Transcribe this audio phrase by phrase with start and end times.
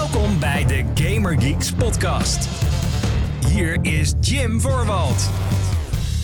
[0.00, 2.48] Welkom bij de Gamer Geeks podcast.
[3.46, 5.28] Hier is Jim Voorwald.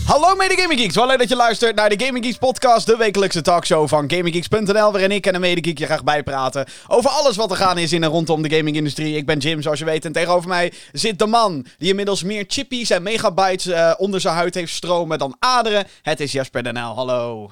[0.05, 2.97] Hallo mede Gaming Geeks, wel leuk dat je luistert naar de Gaming Geeks podcast, de
[2.97, 7.51] wekelijkse talkshow van GamingGeeks.nl, waarin ik en een medegeek je graag bijpraten over alles wat
[7.51, 9.15] er gaan is in en rondom de gaming-industrie.
[9.15, 12.43] Ik ben Jim, zoals je weet, en tegenover mij zit de man die inmiddels meer
[12.47, 15.87] chippies en megabytes eh, onder zijn huid heeft stromen dan aderen.
[16.01, 16.95] Het is Jasper Den Uyl.
[16.95, 17.51] Hallo.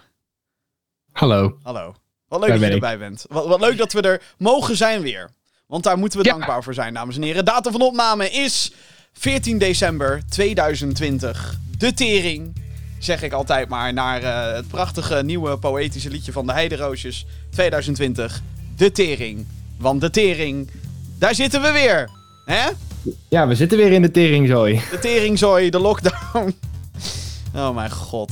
[1.11, 1.57] Hallo.
[1.63, 1.93] Hallo.
[2.27, 2.83] Wat leuk Daar dat je ik.
[2.83, 3.25] erbij bent.
[3.29, 5.29] Wat, wat leuk dat we er mogen zijn weer.
[5.67, 6.31] Want daar moeten we Ja.
[6.31, 7.45] dankbaar voor zijn, dames en heren.
[7.45, 8.71] Datum van opname is
[9.13, 11.55] 14 december 2020.
[11.77, 12.55] De tering,
[12.99, 18.41] zeg ik altijd maar, naar eh, het prachtige nieuwe poëtische liedje van de Heideroosjes 2020.
[18.77, 19.45] De tering.
[19.77, 20.69] Want de tering,
[21.19, 22.09] daar zitten we weer.
[22.45, 22.69] Hè?
[23.29, 24.81] Ja, we zitten weer in de teringzooi.
[24.91, 26.55] De teringzooi, de lockdown.
[27.55, 28.31] Oh mijn god.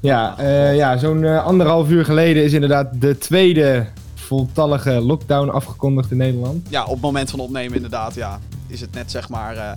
[0.00, 3.86] Ja, eh, ja zo'n eh, anderhalf uur geleden is inderdaad de tweede
[4.28, 6.66] voltallige lockdown afgekondigd in Nederland.
[6.68, 8.40] Ja, op het moment van opnemen inderdaad, ja.
[8.66, 9.56] Is het net zeg maar...
[9.56, 9.70] eh,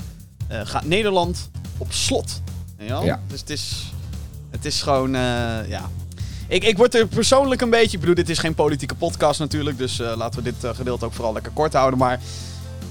[0.48, 2.42] eh, gaat Nederland op slot.
[2.78, 3.20] Ja.
[3.28, 3.94] Dus het is...
[4.50, 5.22] Het is gewoon, eh,
[5.67, 5.90] ja...
[6.48, 7.94] Ik, ik word er persoonlijk een beetje...
[7.94, 9.78] Ik bedoel, dit is geen politieke podcast natuurlijk.
[9.78, 12.00] Dus laten we dit gedeelte ook vooral lekker kort houden.
[12.00, 12.20] Maar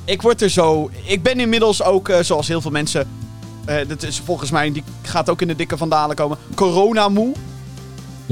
[0.04, 0.90] ik word er zo...
[1.04, 3.08] Ik ben inmiddels ook, zoals heel veel mensen...
[3.88, 6.38] dat is volgens mij, die gaat ook in de dikke vandalen komen.
[6.54, 7.34] Corona-moe.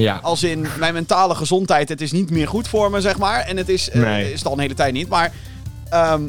[0.02, 0.18] Ja.
[0.22, 3.40] Als in mijn mentale gezondheid, het is niet meer goed voor me, zeg maar.
[3.40, 5.08] En het is, eh, is het al een hele tijd niet.
[5.08, 5.32] Maar
[5.88, 6.22] ehm,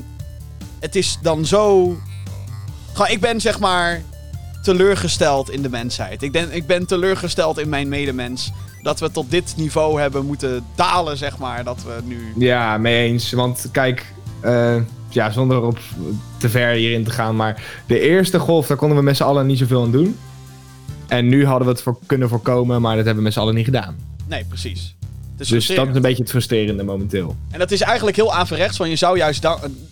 [0.80, 1.96] het is dan zo...
[2.94, 4.02] Gewoon, ik ben zeg maar
[4.62, 6.22] teleurgesteld in de mensheid.
[6.22, 8.52] Ik ben, ik ben teleurgesteld in mijn medemens.
[8.82, 11.64] Dat we tot dit niveau hebben moeten dalen, zeg maar.
[11.64, 12.34] Dat we nu...
[12.38, 13.32] Ja, mee eens.
[13.32, 14.76] Want kijk, eh,
[15.10, 15.80] ja, zonder op
[16.38, 19.46] te ver hierin te gaan, maar de eerste golf, daar konden we met z'n allen
[19.46, 20.18] niet zoveel aan doen.
[21.10, 23.56] En nu hadden we het voor, kunnen voorkomen, maar dat hebben we met z'n allen
[23.56, 23.98] niet gedaan.
[24.28, 24.96] Nee, precies.
[25.32, 27.36] Het is Dus dat is een beetje het frustrerende momenteel.
[27.52, 29.48] En dat is eigenlijk heel averechts, want je zou juist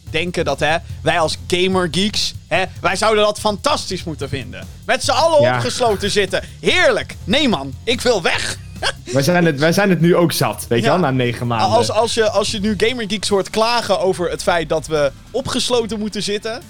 [0.09, 4.67] denken dat hè, wij als gamergeeks, hè, wij zouden dat fantastisch moeten vinden.
[4.85, 5.55] Met z'n allen Ja.
[5.55, 6.43] opgesloten zitten.
[6.59, 7.15] Heerlijk.
[7.23, 8.57] Nee man, ik wil weg.
[9.13, 10.91] Wij zijn het, wij zijn het nu ook zat, weet je Ja.
[10.91, 11.77] wel, na negen maanden.
[11.77, 15.99] Als, als, je, als je nu gamergeeks hoort klagen over het feit dat we opgesloten
[15.99, 16.61] moeten zitten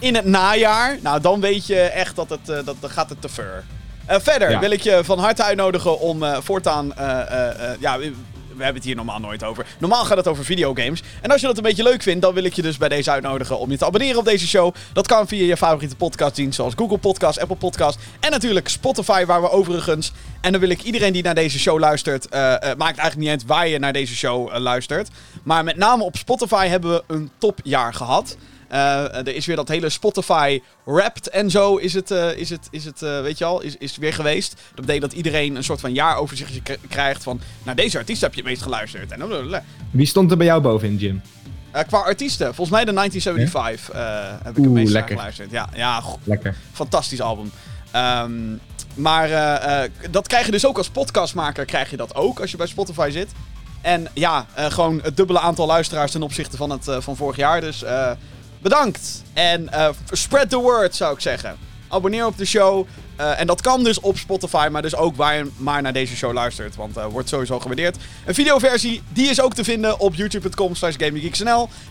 [0.00, 3.20] in het najaar, nou dan weet je echt dat het, eh, dat, dan gaat het
[3.20, 3.64] te ver.
[4.10, 4.58] Eh, verder Ja.
[4.58, 7.06] wil ik je van harte uitnodigen om eh, voortaan, eh,
[7.80, 8.12] ja, we,
[8.56, 9.66] hebben het hier normaal nooit over.
[9.78, 11.02] Normaal gaat het over videogames.
[11.20, 13.10] En als je dat een beetje leuk vindt, dan wil ik je dus bij deze
[13.10, 14.74] uitnodigen om je te abonneren op deze show.
[14.92, 19.40] Dat kan via je favoriete podcastdienst, zoals Google Podcast, Apple Podcast en natuurlijk Spotify, waar
[19.40, 20.12] we overigens.
[20.40, 23.68] En dan wil ik iedereen die naar deze show luistert, maakt eigenlijk niet uit waar
[23.68, 25.08] je naar deze show luistert.
[25.42, 28.36] Maar met name op Spotify hebben we een topjaar gehad.
[28.70, 32.68] Eh, er is weer dat hele Spotify Wrapped en zo is het, eh, is het,
[32.70, 34.50] is het eh, weet je al, is, is weer geweest.
[34.50, 38.40] Dat betekent dat iedereen een soort van jaaroverzichtje krijgt van, nou deze artiest heb je
[38.40, 39.12] het meest geluisterd.
[39.12, 39.62] En.
[39.90, 41.22] Wie stond er bij jou bovenin, Jim?
[41.86, 45.16] Qua artiesten, volgens mij de 1975 eh, heb ik het Oeh, meest naar lekker.
[45.16, 45.50] geluisterd.
[45.50, 46.56] Ja, ja Lekker.
[46.72, 47.50] fantastisch album.
[47.90, 48.32] Ehm,
[48.94, 49.28] maar
[50.10, 53.08] dat krijg je dus ook als podcastmaker, krijg je dat ook als je bij Spotify
[53.12, 53.30] zit.
[53.80, 57.60] En ja, gewoon het dubbele aantal luisteraars ten opzichte van, het, van vorig jaar.
[57.60, 57.84] Dus
[58.62, 59.22] bedankt.
[59.32, 61.56] En eh, spread the word, zou ik zeggen.
[61.88, 62.86] Abonneer op de show.
[63.16, 66.16] Eh, en dat kan dus op Spotify, maar dus ook waar je maar naar deze
[66.16, 66.76] show luistert.
[66.76, 67.96] Want eh wordt sowieso gewaardeerd.
[68.26, 70.96] Een videoversie, die is ook te vinden op youtube.com slash.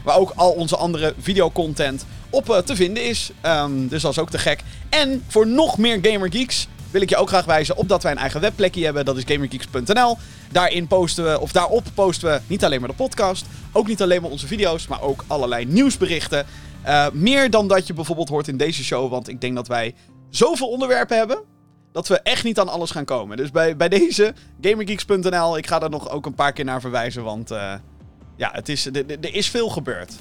[0.04, 3.32] Waar ook al onze andere videocontent op te vinden is.
[3.42, 4.64] Ehm, dus dat is ook te gek.
[4.90, 8.18] En voor nog meer gamergeeks wil ik je ook graag wijzen op dat wij een
[8.18, 9.06] eigen webplekje hebben.
[9.06, 10.18] Dat is gamergeeks.nl.
[10.52, 13.46] Daarin posten we, of daarop posten we niet alleen maar de podcast.
[13.72, 16.46] Ook niet alleen maar onze video's, maar ook allerlei nieuwsberichten.
[16.82, 19.10] Eh, meer dan dat je bijvoorbeeld hoort in deze show.
[19.10, 19.96] Want ik denk dat wij
[20.30, 21.40] zoveel onderwerpen hebben.
[21.92, 23.38] Dat we echt niet aan alles gaan komen.
[23.38, 25.58] Dus bij, bij deze, gamergeeks.nl.
[25.58, 27.24] Ik ga daar nog ook een paar keer naar verwijzen.
[27.24, 27.74] Want eh,
[28.36, 30.14] ja, het is, er- is veel gebeurd.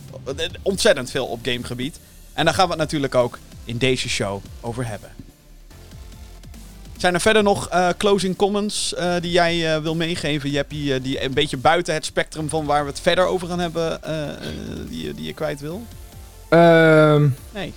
[0.62, 2.00] Ontzettend veel op gamegebied.
[2.32, 5.10] En daar gaan we het natuurlijk ook in deze show over hebben.
[6.98, 11.00] Zijn er verder nog eh, closing comments eh, die jij eh, wil meegeven, Jeppie?
[11.00, 14.00] die een beetje buiten het spectrum van waar we het verder over gaan hebben,
[14.88, 15.83] die, je- die je kwijt wil?
[16.48, 17.72] Ehm, Nee.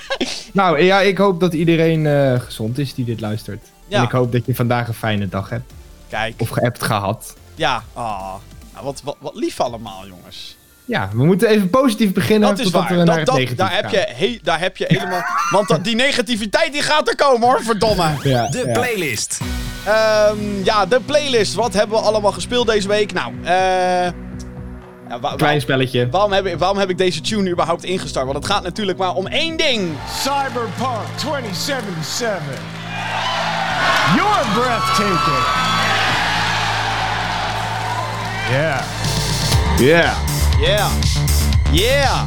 [0.52, 2.06] nou ja, ik hoop dat iedereen
[2.40, 3.66] gezond is die dit luistert.
[3.88, 3.98] Ja.
[3.98, 5.72] En ik hoop dat je vandaag een fijne dag hebt.
[6.08, 6.34] Kijk.
[6.38, 7.36] Of geappt gehad.
[7.54, 7.84] Ja.
[7.92, 8.34] Ah.
[8.72, 10.56] Nou, wat, wat, wat lief allemaal, jongens.
[10.86, 12.88] Ja, we moeten even positief beginnen Dat is waar.
[12.88, 15.22] we naar Dat, het dat, negatief daar, heb je, he, daar heb je helemaal...
[15.50, 17.60] Want dat- die negativiteit die gaat er komen, hoor.
[17.62, 18.04] Verdomme.
[18.22, 18.72] Ja, De ja.
[18.72, 19.40] playlist.
[19.84, 21.54] Ehm, ja, de playlist.
[21.54, 23.12] Wat hebben we allemaal gespeeld deze week?
[23.12, 23.52] Nou, eh...
[25.08, 26.08] ja, wa- Klein spelletje.
[26.10, 28.24] waarom, heb ik, waarom heb ik deze tune überhaupt ingestart?
[28.26, 29.88] Want het gaat natuurlijk maar om één ding.
[30.20, 32.38] Cyberpunk 2077.
[34.16, 35.44] You're breathtaking.
[38.50, 38.82] Yeah.
[39.78, 40.12] Yeah.
[40.64, 40.90] Yeah.
[41.72, 42.26] Yeah!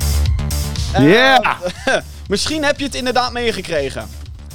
[0.99, 1.59] Yeah!
[2.27, 4.09] Misschien heb je het inderdaad meegekregen.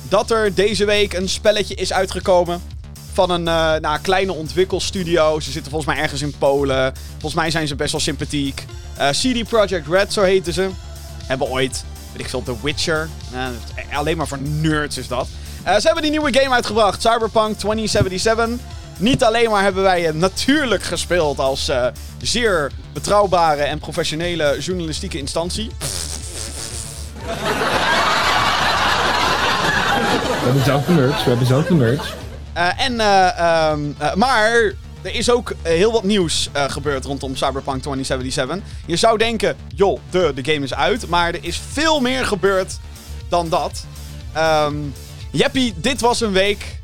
[0.09, 2.63] Dat er deze week een spelletje is uitgekomen.
[3.13, 5.41] Van een eh, nou, kleine ontwikkelstudio.
[5.41, 6.95] Ze zitten volgens mij ergens in Polen.
[7.11, 8.65] Volgens mij zijn ze best wel sympathiek.
[8.97, 10.71] Eh, CD Projekt Red, zo heten ze.
[11.27, 13.09] Hebben ooit, weet ik veel, The Witcher.
[13.33, 15.29] Eh, alleen maar voor nerds is dat.
[15.65, 17.03] Ze hebben die nieuwe game uitgebracht.
[17.03, 18.49] Cyberpunk 2077.
[18.97, 21.87] Niet alleen maar hebben wij het natuurlijk gespeeld als eh,
[22.23, 25.71] zeer betrouwbare en professionele journalistieke instantie.
[30.43, 32.15] We hebben zelf de nerds, we hebben zelf de nerds.
[32.53, 34.73] Eh, en, eh, ehm, eh, maar
[35.03, 38.59] er is ook eh, heel wat nieuws eh, gebeurd rondom Cyberpunk 2077.
[38.87, 41.09] Je zou denken, joh, de, de game is uit.
[41.09, 42.79] Maar er is veel meer gebeurd
[43.29, 43.85] dan dat.
[45.31, 46.81] Jeppie, dit was een week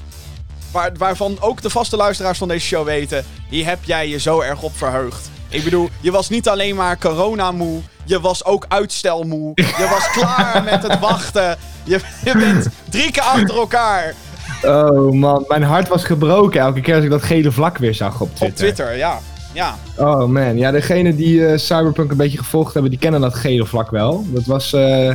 [0.70, 3.24] waar, waarvan ook de vaste luisteraars van deze show weten.
[3.48, 5.30] Hier heb jij je zo erg op verheugd.
[5.48, 7.80] Ik bedoel, je was niet alleen maar corona-moe.
[8.04, 9.52] Je was ook uitstelmoe.
[9.54, 11.56] Je was klaar met het wachten.
[11.84, 14.14] Je, je bent drie keer achter elkaar
[14.62, 18.20] Oh man, mijn hart was gebroken elke keer als ik dat gele vlak weer zag
[18.20, 18.48] op Twitter.
[18.48, 18.96] op Twitter.
[18.96, 19.18] Ja,
[19.52, 19.76] ja.
[19.96, 23.66] Oh man, ja, degene die eh, Cyberpunk een beetje gevolgd hebben, die kennen dat gele
[23.66, 24.24] vlak wel.
[24.28, 25.12] Dat was, eh,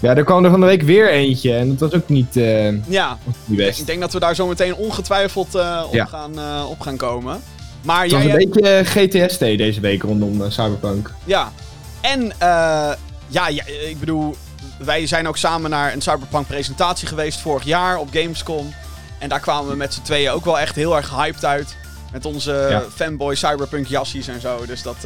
[0.00, 2.88] ja, er kwam er van de week weer eentje en dat was ook niet, eh
[2.88, 3.18] ja.
[3.44, 3.80] niet best.
[3.80, 6.04] Ik denk dat we daar zo meteen ongetwijfeld eh, op, Ja.
[6.04, 7.42] gaan, eh, op gaan komen.
[7.82, 11.12] Maar Het was jij een beetje GTST deze week rondom Cyberpunk.
[11.24, 11.52] Ja.
[12.00, 14.36] En, ja, ja, ik bedoel,
[14.78, 18.74] wij zijn ook samen naar een Cyberpunk presentatie geweest vorig jaar op Gamescom.
[19.18, 21.76] En daar kwamen we met z'n tweeën ook wel echt heel erg hyped uit.
[22.12, 22.82] Met onze Ja.
[22.94, 24.66] fanboy Cyberpunk jassies en zo.
[24.66, 24.96] Dus dat,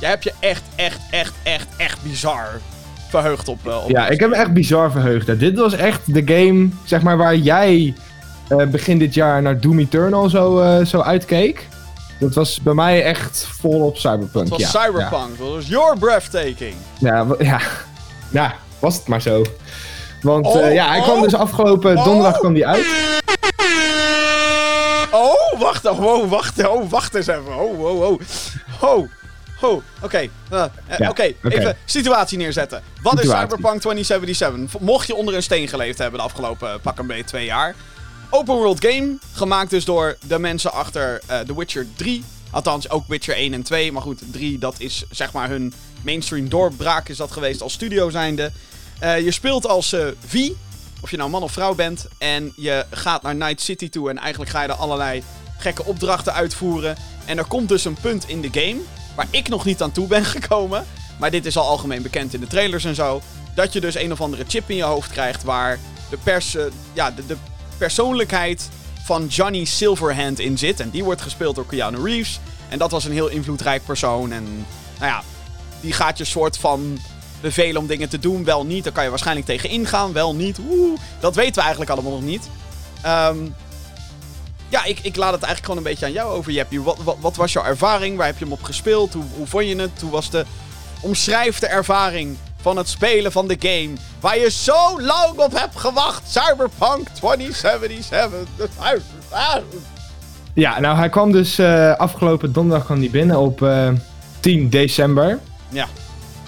[0.00, 2.60] jij hebt je echt, echt, echt, echt, echt bizar
[3.10, 3.58] verheugd op.
[3.68, 5.38] eh, op Ja, ik heb me echt bizar verheugd.
[5.38, 7.94] Dit was echt de game, zeg maar, waar jij
[8.48, 11.68] eh, begin dit jaar naar Doom Eternal zo, eh, zo uitkeek.
[12.20, 14.32] Dat was bij mij echt volop Cyberpunk.
[14.34, 14.68] Het was ja.
[14.68, 15.38] Cyberpunk.
[15.38, 16.74] Dat was your breathtaking.
[16.98, 17.60] Ja, ja, wa- ja.
[18.30, 19.42] ja, was het maar zo.
[20.22, 22.04] Want Oh, ja, hij kwam oh, dus afgelopen oh.
[22.04, 22.86] donderdag kwam die uit.
[25.10, 27.56] Oh, wacht, oh, wacht, oh, wacht eens even.
[27.58, 28.20] Oh, oh, oh.
[28.80, 29.08] Oh,
[29.60, 30.16] oh, oké.
[30.18, 31.56] Eh, eh, Ja, oké, oké.
[31.56, 32.82] even situatie neerzetten.
[33.02, 33.28] Wat is.
[33.30, 34.70] Cyberpunk 2077?
[34.70, 37.44] V- Mocht je onder een steen geleefd hebben de afgelopen eh, pak een beetje twee
[37.44, 37.74] jaar.
[38.30, 42.24] Open world game, gemaakt dus door de mensen achter The Witcher 3.
[42.50, 43.92] Althans, ook Witcher 1 en 2.
[43.92, 45.72] Maar goed, 3, dat is zeg maar hun
[46.02, 48.52] mainstream doorbraak is dat geweest als studio zijnde.
[49.00, 49.94] Je speelt als
[50.26, 50.50] V,
[51.00, 52.06] of je nou man of vrouw bent.
[52.18, 55.22] En je gaat naar Night City toe en eigenlijk ga je er allerlei
[55.58, 56.96] gekke opdrachten uitvoeren.
[57.24, 58.76] En er komt dus een punt in de game,
[59.18, 60.86] waar ik nog niet aan toe ben gekomen.
[61.18, 63.20] Maar dit is al algemeen bekend in de trailers en zo.
[63.54, 65.78] Dat je dus een of andere chip in je hoofd krijgt waar
[66.10, 67.36] de, pers, eh, ja, de,
[67.78, 68.68] persoonlijkheid
[69.04, 70.80] van Johnny Silverhand in zit.
[70.80, 72.40] En die wordt gespeeld door Keanu Reeves.
[72.68, 74.32] En dat was een heel invloedrijk persoon.
[74.32, 74.44] En
[74.98, 75.22] nou ja,
[75.80, 76.98] die gaat je soort van
[77.40, 78.44] bevelen om dingen te doen.
[78.44, 80.12] Wel niet, daar kan je waarschijnlijk tegen ingaan.
[80.12, 82.48] Wel niet, oeh, dat weten we eigenlijk allemaal nog niet.
[83.02, 83.36] Ehm,
[84.68, 86.82] ja, ik, ik laat het eigenlijk gewoon een beetje aan jou over, Jeppie.
[86.82, 88.16] Wat, wat, wat was jouw ervaring?
[88.16, 89.12] Waar heb je hem op gespeeld?
[89.12, 90.00] Hoe, hoe vond je het?
[90.00, 90.44] Hoe was de...
[91.00, 93.90] Omschrijf de ervaring van het spelen van de game.
[94.20, 96.22] Waar je zo lang op hebt gewacht.
[96.26, 98.48] Cyberpunk 2077.
[100.52, 103.88] Ja, nou hij kwam dus eh, afgelopen donderdag kwam die binnen op eh,
[104.40, 105.38] 10 december.
[105.68, 105.86] Ja.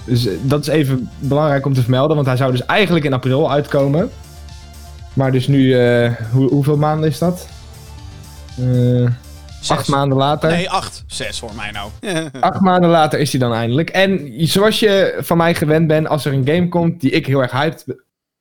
[0.05, 3.13] Dus eh, dat is even belangrijk om te vermelden, want hij zou dus eigenlijk in
[3.13, 4.11] april uitkomen.
[5.13, 5.75] Maar dus nu,
[6.33, 7.47] hoe, hoeveel maanden is dat?
[8.59, 9.09] Eh,
[9.69, 10.51] acht maanden later.
[10.51, 11.05] Nee, acht.
[11.07, 11.91] Zes voor mij nou.
[12.41, 13.91] Acht maanden later is hij dan eindelijk.
[13.91, 17.41] En zoals je van mij gewend bent, als er een game komt die ik heel
[17.41, 17.85] erg hyped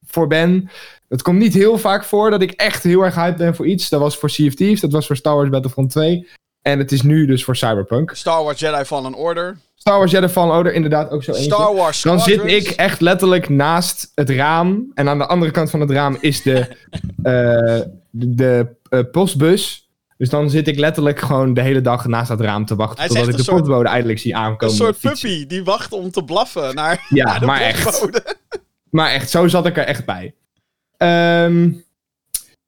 [0.06, 0.70] voor ben.
[1.10, 3.90] Het komt niet heel vaak voor dat ik echt heel erg hyped ben voor iets.
[3.90, 6.28] Dat was voor Sea of Thieves, dat was voor Star Wars Battlefront 2.
[6.62, 8.12] En het is nu dus voor Cyberpunk.
[8.16, 9.58] Star Wars Jedi Fallen Order.
[9.76, 11.52] Star Wars Jedi Fallen Order, inderdaad ook zo eentje.
[11.52, 14.92] Star Wars Dan zit ik echt letterlijk naast het raam.
[14.94, 16.60] En aan de andere kant van het raam is de,
[17.24, 19.89] eh, de, de eh, postbus.
[20.20, 23.08] Dus dan zit ik letterlijk gewoon de hele dag naast dat raam te wachten.
[23.08, 24.76] Totdat ik de soort- postbode eindelijk zie aankomen.
[24.76, 28.08] Een soort puppy die wacht om te blaffen naar, Ja, naar de maar echt.
[28.90, 30.36] Maar echt, zo zat ik er echt bij.
[30.98, 31.72] Ehm,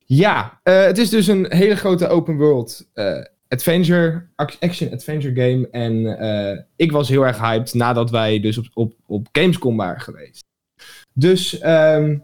[0.06, 5.34] ja, eh, het is dus een hele grote open world eh, adventure, ac- action adventure
[5.42, 5.68] game.
[5.70, 10.00] En eh, ik was heel erg hyped nadat wij dus op, op, op Gamescom waren
[10.00, 10.44] geweest.
[11.14, 12.16] Dus ehm,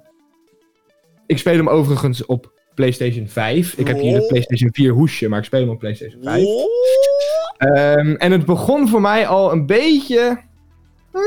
[1.26, 3.74] ik speel hem overigens op PlayStation 5.
[3.76, 4.28] Ik heb hier een Oh.
[4.28, 6.44] PlayStation 4 hoesje, maar ik speel hem op PlayStation 5.
[6.44, 6.62] Oh.
[7.58, 10.40] Ehm, en het begon voor mij al een beetje.
[11.12, 11.20] eh,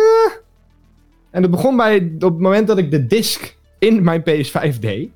[1.32, 5.10] en het begon bij op het moment dat ik de disc in mijn PS5 deed.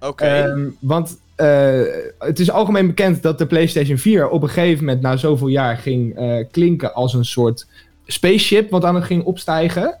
[0.00, 0.24] Oké.
[0.24, 1.80] Ehm, want eh,
[2.18, 5.76] het is algemeen bekend dat de PlayStation 4 op een gegeven moment na zoveel jaar
[5.76, 7.66] ging eh, klinken als een soort
[8.06, 9.96] spaceship wat aan het ging opstijgen.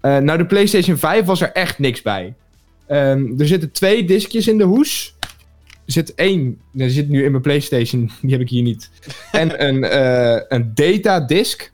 [0.00, 2.34] Nou, de PlayStation 5 was er echt niks bij.
[2.92, 5.14] Ehm, er zitten twee diskjes in de hoes.
[5.86, 8.90] Er zit één, er zit nu in mijn PlayStation, die heb ik hier niet.
[9.32, 11.72] En een, eh een datadisk.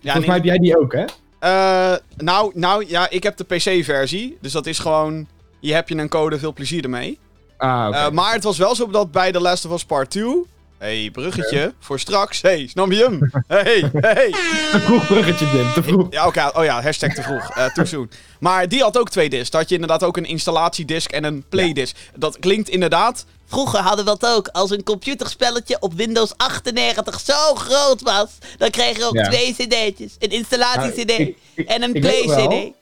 [0.00, 1.04] Ja, Volgens mij heb jij die ook, hè?
[1.38, 4.38] eh, nou, nou, ja, ik heb de PC-versie.
[4.40, 5.26] Dus dat is gewoon...
[5.60, 7.18] Hier heb je een code, veel plezier ermee.
[7.56, 7.88] Ah.
[7.94, 10.44] Eh, maar het was wel zo dat bij The Last of Us Part 2...
[10.84, 12.42] hey, bruggetje, voor straks.
[12.42, 13.30] hey, snap je hem?
[13.46, 14.30] hey, hey.
[14.70, 16.06] Te vroeg bruggetje, Jim, te vroeg.
[16.10, 16.50] Ja, oké.
[16.54, 17.50] Oh ja, hashtag te vroeg.
[17.50, 18.10] eh too soon.
[18.40, 19.50] Maar die had ook twee discs.
[19.50, 21.96] Daar had je inderdaad ook een installatiedisc en een playdisc.
[22.16, 23.24] Dat klinkt inderdaad...
[23.46, 24.48] Vroeger hadden we dat ook.
[24.48, 28.26] Als een computerspelletje op Windows 98 zo groot was,
[28.58, 29.22] dan kreeg je ook Ja.
[29.28, 30.16] twee cd'tjes.
[30.18, 31.34] Een installatie-cd Nou,
[31.66, 32.72] en een play-cd.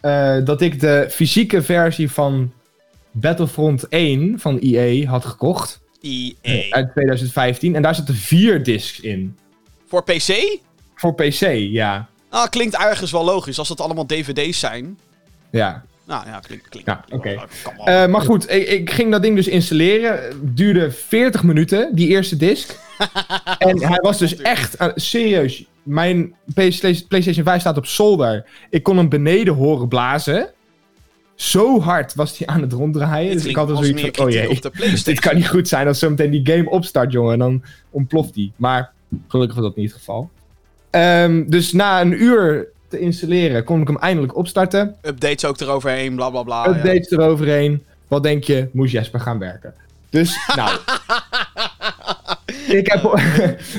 [0.00, 2.52] eh, dat ik de fysieke versie van
[3.10, 5.80] Battlefront 1 van EA had gekocht.
[6.04, 6.70] EA.
[6.70, 7.74] Uit 2015.
[7.74, 9.36] En daar zitten vier discs in.
[9.86, 10.58] Voor PC?
[10.94, 12.08] Voor PC, ja.
[12.28, 13.58] Ah, klinkt ergens wel logisch.
[13.58, 14.98] Als dat allemaal dvd's zijn.
[15.50, 15.84] Ja.
[16.06, 16.68] Nou ja, klinkt...
[16.68, 17.04] klinkt Ja.
[17.84, 20.22] Eh, maar goed, ik, ik ging dat ding dus installeren.
[20.22, 22.78] Het duurde 40 minuten, die eerste disc.
[23.58, 24.76] en hij was dus echt...
[24.94, 28.46] serieus, mijn PlayStation PlayStation 5 staat op zolder.
[28.70, 30.50] Ik kon hem beneden horen blazen.
[31.34, 33.32] Zo hard was hij aan het ronddraaien.
[33.32, 34.60] Dus ik had er zoiets van, oh jee.
[35.04, 37.32] Dit kan niet goed zijn als zometeen die game opstart, jongen.
[37.32, 38.52] En dan ontploft die.
[38.56, 38.92] Maar
[39.28, 40.30] gelukkig was dat niet het geval.
[40.90, 44.96] Ehm, dus na een uur te installeren kon ik hem eindelijk opstarten.
[45.02, 46.64] Updates ook eroverheen, bla bla bla.
[46.64, 46.76] Ja.
[46.76, 47.82] Updates eroverheen.
[48.08, 48.68] Wat denk je?
[48.72, 49.74] Moest Jesper gaan werken.
[50.10, 50.78] Dus, nou.
[52.66, 53.04] ik heb,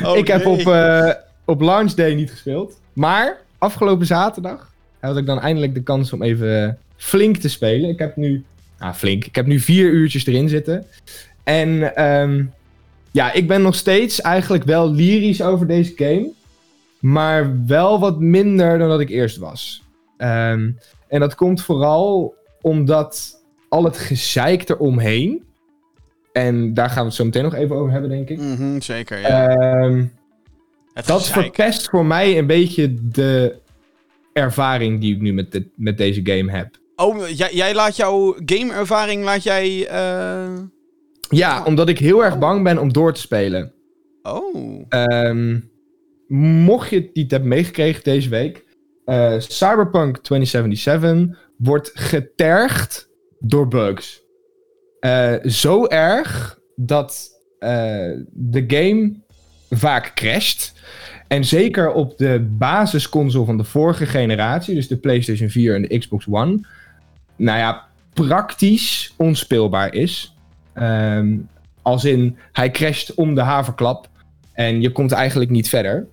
[0.03, 1.09] Oh, ik heb op, eh,
[1.45, 2.79] op launch day niet gespeeld.
[2.93, 7.89] Maar afgelopen zaterdag had ik dan eindelijk de kans om even flink te spelen.
[7.89, 8.43] Ik heb nu,
[8.79, 10.85] nou flink, ik heb nu vier uurtjes erin zitten.
[11.43, 12.43] En ehm,
[13.11, 16.31] ja, ik ben nog steeds eigenlijk wel lyrisch over deze game.
[16.99, 19.83] Maar wel wat minder dan dat ik eerst was.
[20.17, 20.71] Ehm,
[21.07, 25.43] en dat komt vooral omdat al het gezeik eromheen.
[26.31, 28.37] En daar gaan we het zo meteen nog even over hebben, denk ik.
[28.37, 29.49] Mhm, zeker, ja.
[29.49, 30.05] Ehm,
[30.93, 31.43] dat gezeik.
[31.43, 33.55] verpest voor mij een beetje de
[34.33, 36.77] ervaring die ik nu met, met deze game heb.
[36.95, 39.87] Oh, jij, jij laat jouw gameervaring, laat jij...
[39.87, 40.53] eh,
[41.29, 43.73] Ja, omdat ik heel erg bang ben om door te spelen.
[44.23, 44.83] Oh.
[44.89, 45.59] Ehm,
[46.63, 48.63] mocht je het niet hebben meegekregen deze week.
[49.05, 53.09] eh, Cyberpunk 2077 wordt getergd
[53.39, 54.23] door bugs.
[54.99, 57.33] Eh, zo erg dat
[58.33, 59.13] de game
[59.69, 60.73] vaak crasht.
[61.27, 65.97] En zeker op de basisconsole van de vorige generatie, dus de PlayStation 4 en de
[65.97, 66.59] Xbox One,
[67.35, 70.33] nou ja, praktisch onspeelbaar is.
[70.73, 71.37] Ehm,
[71.81, 74.07] als in, hij crasht om de haverklap
[74.53, 76.07] en je komt eigenlijk niet verder.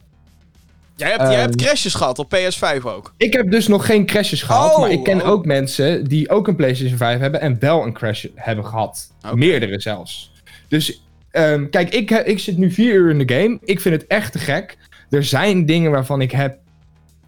[0.96, 3.14] Jij hebt, jij Ehm, hebt crashes gehad op PS5 ook.
[3.16, 5.28] Ik heb dus nog geen crashes gehad, Oh, maar ik ken oh.
[5.28, 9.12] ook mensen die ook een PlayStation 5 hebben en wel een crash hebben gehad.
[9.34, 10.32] Meerdere zelfs.
[10.68, 13.58] Dus ehm, kijk, ik, ik zit nu vier uur in de game.
[13.64, 14.76] Ik vind het echt te gek.
[15.10, 16.58] Er zijn dingen waarvan ik heb.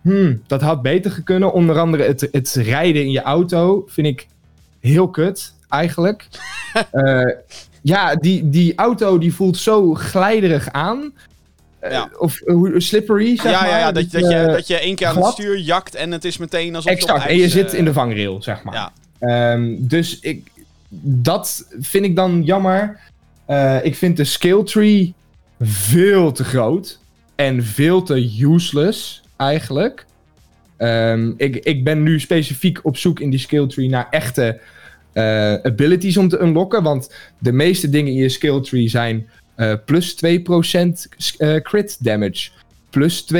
[0.05, 1.53] Hmm, dat had beter gekunnen.
[1.53, 4.27] Onder andere het, het rijden in je auto vind ik
[4.81, 6.27] heel kut, eigenlijk.
[6.91, 7.27] Eh,
[7.83, 11.13] ja, die, die auto die voelt zo glijderig aan.
[11.79, 12.11] Eh, Ja.
[12.19, 13.69] Of eh, slippery, zeg Ja, maar.
[13.69, 16.11] ja, ja, dat, dat, je, eh, dat je één keer aan het stuur jakt en
[16.13, 18.75] het is meteen alsof je Exact, en je zit in de vangrail, zeg maar.
[18.75, 18.93] ja.
[19.19, 20.51] Ehm, dus ik,
[20.99, 23.01] dat vind ik dan jammer.
[23.83, 25.15] Ik vind de skill tree
[25.61, 26.99] veel te groot.
[27.35, 30.07] En veel te useless, eigenlijk.
[30.77, 34.61] Ehm, ik, ik ben nu specifiek op zoek in die skill tree naar echte
[35.13, 36.83] eh, abilities om te unlocken.
[36.83, 40.29] Want de meeste dingen in je skill tree zijn eh, plus 2%
[41.37, 42.51] eh, crit damage.
[42.91, 43.37] Plus 2%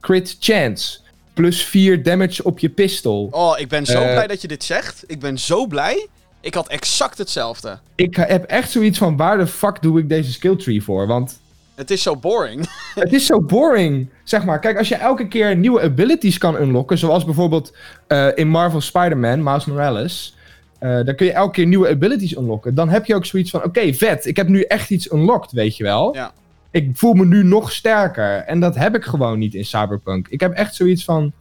[0.00, 0.98] crit chance.
[1.34, 3.28] Plus 4 damage op je pistol.
[3.30, 5.04] Oh, ik ben zo blij dat je dit zegt.
[5.06, 6.08] Ik ben zo blij.
[6.40, 7.78] Ik had exact hetzelfde.
[7.94, 11.06] Ik heb echt zoiets van, waar de fuck doe ik deze skill tree voor?
[11.06, 11.40] Want
[11.78, 12.68] Het is zo boring.
[12.94, 14.58] het is zo boring, zeg maar.
[14.58, 19.42] Kijk, als je elke keer nieuwe abilities kan unlocken, zoals bijvoorbeeld eh, in Marvel Spider-Man,
[19.42, 20.36] Miles Morales,
[20.78, 22.74] eh dan kun je elke keer nieuwe abilities unlocken.
[22.74, 25.76] Dan heb je ook zoiets van, oké, vet, ik heb nu echt iets unlocked, weet
[25.76, 26.14] je wel.
[26.14, 26.32] Ja.
[26.70, 28.36] Ik voel me nu nog sterker.
[28.36, 30.28] En dat heb ik gewoon niet in Cyberpunk.
[30.28, 31.32] Ik heb echt zoiets van,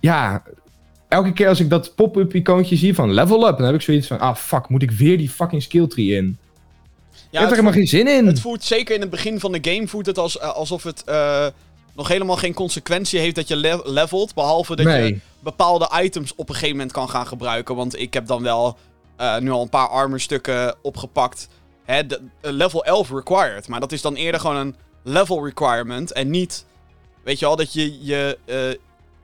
[0.00, 0.42] ja,
[1.08, 4.06] elke keer als ik dat pop-up icoontje zie van level up, dan heb ik zoiets
[4.06, 6.38] van, ah fuck, moet ik weer die fucking skill tree in?
[7.34, 8.26] Ja, ik heb er helemaal geen zin in.
[8.26, 11.04] het voelt zeker in het begin van de game voelt het als, eh, alsof het
[11.04, 11.46] eh,
[11.94, 14.34] nog helemaal geen consequentie heeft dat je le- levelt.
[14.34, 17.74] Behalve dat je bepaalde items op een gegeven moment kan gaan gebruiken.
[17.76, 18.76] Want ik heb dan wel
[19.16, 21.48] eh, nu al een paar armorstukken opgepakt.
[21.84, 23.68] Hè, de, level 11 required.
[23.68, 26.12] Maar dat is dan eerder gewoon een level requirement.
[26.12, 26.64] En niet
[27.24, 28.38] Weet je wel, dat je je,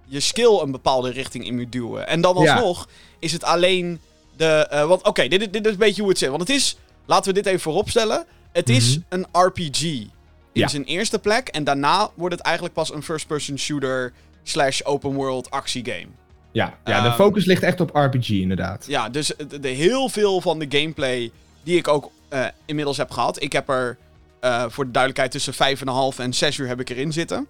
[0.05, 2.07] je skill een bepaalde richting in moet duwen.
[2.07, 2.55] En dan Ja.
[2.55, 2.89] alsnog
[3.19, 4.01] is het alleen
[4.37, 4.85] de...
[4.89, 6.29] want oké, dit, dit is een beetje hoe het zit.
[6.29, 6.77] Want het is,
[7.11, 8.25] laten we dit even vooropstellen.
[8.53, 9.05] Het is Mhm.
[9.09, 10.11] een RPG in
[10.53, 10.69] Ja.
[10.69, 11.49] zijn eerste plek.
[11.49, 14.13] En daarna wordt het eigenlijk pas een first-person shooter
[14.43, 16.07] slash open world actiegame.
[16.53, 18.85] Ja, ja de Ehm, focus ligt echt op RPG inderdaad.
[18.89, 21.31] Ja, dus de, de- heel veel van de gameplay
[21.63, 23.43] die ik ook eh, inmiddels heb gehad.
[23.43, 23.97] Ik heb er
[24.41, 27.47] eh, voor de duidelijkheid tussen 5,5 en 6 uur heb ik erin zitten.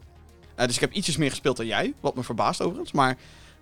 [0.54, 1.92] Eh, dus ik heb ietsjes meer gespeeld dan jij.
[2.00, 2.92] Wat me verbaast overigens.
[2.92, 3.16] Maar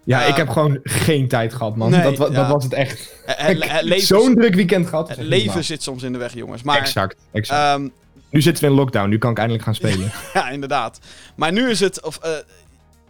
[0.08, 1.90] Ja, Eh, ik heb gewoon geen tijd gehad, man.
[1.90, 2.32] nee, dat, wa- ja.
[2.32, 3.12] dat was het echt.
[3.26, 5.08] eh, het leven, Zo'n druk weekend gehad.
[5.08, 6.62] het leven zit soms in de weg, jongens.
[6.62, 7.60] Maar Exact, exact.
[7.80, 7.88] ehm,
[8.30, 10.12] nu zitten we in lockdown, nu kan ik eindelijk gaan spelen.
[10.34, 11.00] ja, inderdaad.
[11.34, 12.02] Maar nu is het.
[12.02, 12.30] Of, eh,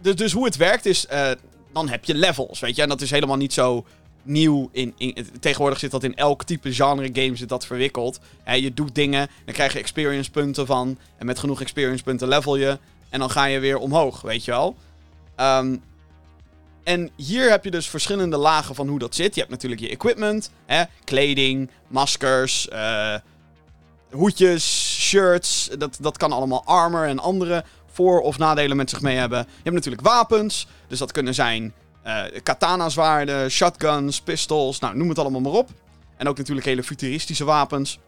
[0.01, 1.05] dus, dus hoe het werkt is.
[1.07, 1.29] eh,
[1.73, 2.81] dan heb je levels, weet je.
[2.81, 3.85] En dat is helemaal niet zo
[4.23, 4.69] nieuw.
[4.71, 8.19] In, in, tegenwoordig zit dat in elk type genre game zit dat verwikkeld.
[8.43, 10.97] Hè, je doet dingen, dan krijg je experience punten van.
[11.17, 12.77] En met genoeg experience punten level je.
[13.09, 14.75] En dan ga je weer omhoog, weet je wel.
[15.35, 15.75] Ehm,
[16.83, 19.33] en hier heb je dus verschillende lagen van hoe dat zit.
[19.33, 23.15] Je hebt natuurlijk je equipment, hè, kleding, maskers, eh,
[24.11, 25.69] hoedjes, shirts.
[25.77, 29.39] Dat, dat kan allemaal armor en andere voor- of nadelen met zich mee hebben.
[29.39, 35.19] Je hebt natuurlijk wapens, dus dat kunnen zijn eh katana-zwaarden, shotguns, pistols, nou noem het
[35.19, 35.69] allemaal maar op.
[36.17, 37.99] En ook natuurlijk hele futuristische wapens.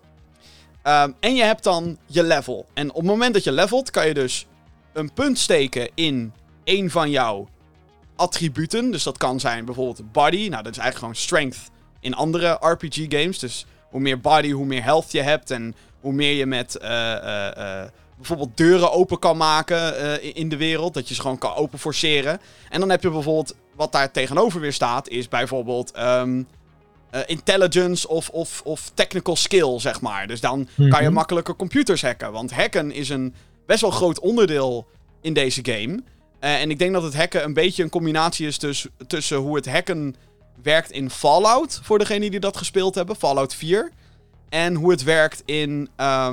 [0.81, 2.65] Ehm, en je hebt dan je level.
[2.73, 4.45] En op het moment dat je levelt, kan je dus
[4.93, 7.47] een punt steken in een van jouw
[8.21, 8.91] attributen.
[8.91, 10.47] Dus dat kan zijn bijvoorbeeld body.
[10.49, 11.57] Nou, dat is eigenlijk gewoon strength
[11.99, 13.39] in andere RPG-games.
[13.39, 15.51] Dus hoe meer body, hoe meer health je hebt.
[15.51, 20.57] En hoe meer je met eh, eh, eh, bijvoorbeeld deuren open kan maken in- de
[20.57, 20.93] wereld.
[20.93, 22.39] Dat je ze gewoon kan open forceren.
[22.69, 26.43] En dan heb je bijvoorbeeld, wat daar tegenover weer staat, is bijvoorbeeld ehm,
[27.09, 30.27] eh, intelligence of, of, of technical skill, zeg maar.
[30.27, 31.13] Dus dan kan je Mhm.
[31.13, 32.31] makkelijker computers hacken.
[32.31, 33.33] Want hacken is een
[33.65, 34.87] best wel groot onderdeel
[35.21, 36.03] in deze game.
[36.41, 39.55] Eh, en ik denk dat het hacken een beetje een combinatie is dus, tussen hoe
[39.55, 40.15] het hacken
[40.63, 43.91] werkt in Fallout, voor degenen die dat gespeeld hebben, Fallout 4.
[44.49, 46.29] En hoe het werkt in eh,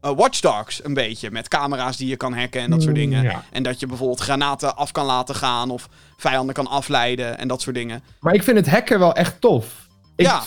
[0.00, 3.22] Watch Dogs een beetje, met camera's die je kan hacken en dat soort Mm, dingen.
[3.22, 3.44] ja.
[3.52, 7.62] En dat je bijvoorbeeld granaten af kan laten gaan of vijanden kan afleiden en dat
[7.62, 8.02] soort dingen.
[8.20, 9.86] Maar ik vind het hacken wel echt tof.
[10.16, 10.42] Ik Ja.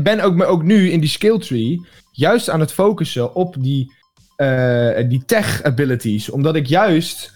[0.00, 3.92] ben ook, ook nu in die skill tree juist aan het focussen op die,
[4.36, 6.30] eh, die tech abilities.
[6.30, 7.32] Omdat ik juist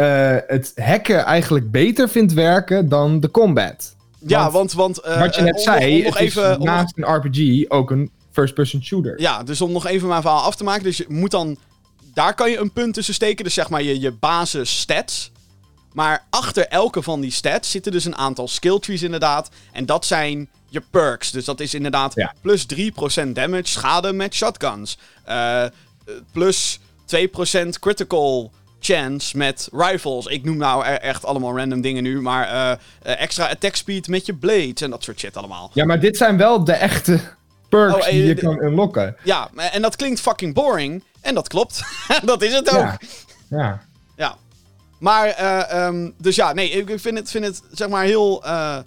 [0.00, 3.96] eh, het hacken eigenlijk beter vind werken dan de combat.
[4.18, 4.72] ja, want...
[4.72, 7.14] want eh, Wat je net om zei, om nog het even, is om naast een
[7.14, 9.20] RPG ook een first-person shooter.
[9.20, 10.82] Ja, dus om nog even mijn verhaal af te maken.
[10.82, 11.56] Dus je moet dan...
[12.14, 13.44] Daar kan je een punt tussen steken.
[13.44, 15.30] Dus zeg maar je, je basis stats.
[15.92, 19.50] Maar achter elke van die stats zitten dus een aantal skill trees inderdaad.
[19.72, 21.30] En dat zijn je perks.
[21.30, 22.34] Dus dat is inderdaad Ja.
[22.40, 22.66] plus
[23.24, 24.98] 3% damage schade met shotguns.
[25.24, 25.64] Eh,
[26.32, 30.26] plus 2% critical chance met rifles.
[30.26, 32.20] Ik noem nou e- echt allemaal random dingen nu.
[32.20, 35.70] Maar eh, eh, extra attack speed met je blades en dat soort shit allemaal.
[35.74, 37.20] Ja, maar dit zijn wel de echte
[37.68, 39.16] perks Oh, eh, die je de- kan unlocken.
[39.24, 41.04] Ja, en dat klinkt fucking boring.
[41.20, 41.82] En dat klopt.
[42.24, 42.78] dat is het ook.
[42.80, 42.98] Ja.
[43.48, 43.82] ja.
[44.16, 44.36] Ja.
[44.98, 48.78] Maar, eh, ehm, dus ja, nee, ik vind het, vind het zeg maar heel eh,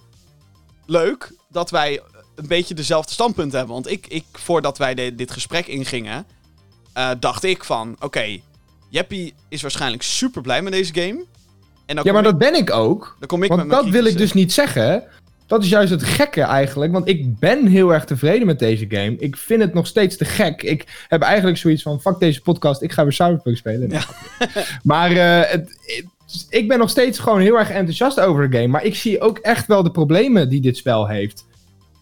[0.85, 2.01] leuk dat wij
[2.35, 3.73] een beetje dezelfde standpunten hebben.
[3.75, 6.25] Want ik, ik voordat wij de- dit gesprek ingingen,
[6.93, 8.39] eh, dacht ik van, oké,
[8.93, 11.23] Jeppie is waarschijnlijk super blij met deze game.
[11.85, 13.15] En dan ja, maar ik, dat ben ik ook.
[13.19, 15.03] dan kom ik Want met dat wil ik dus niet zeggen.
[15.47, 16.91] Dat is juist het gekke eigenlijk.
[16.91, 19.15] Want ik ben heel erg tevreden met deze game.
[19.17, 20.61] Ik vind het nog steeds te gek.
[20.63, 23.89] Ik heb eigenlijk zoiets van: fuck deze podcast, ik ga weer Cyberpunk spelen.
[23.89, 24.01] Ja.
[24.83, 28.69] maar eh, het, het- ik ben nog steeds gewoon heel erg enthousiast over de game.
[28.69, 31.45] Maar ik zie ook echt wel de problemen die dit spel heeft.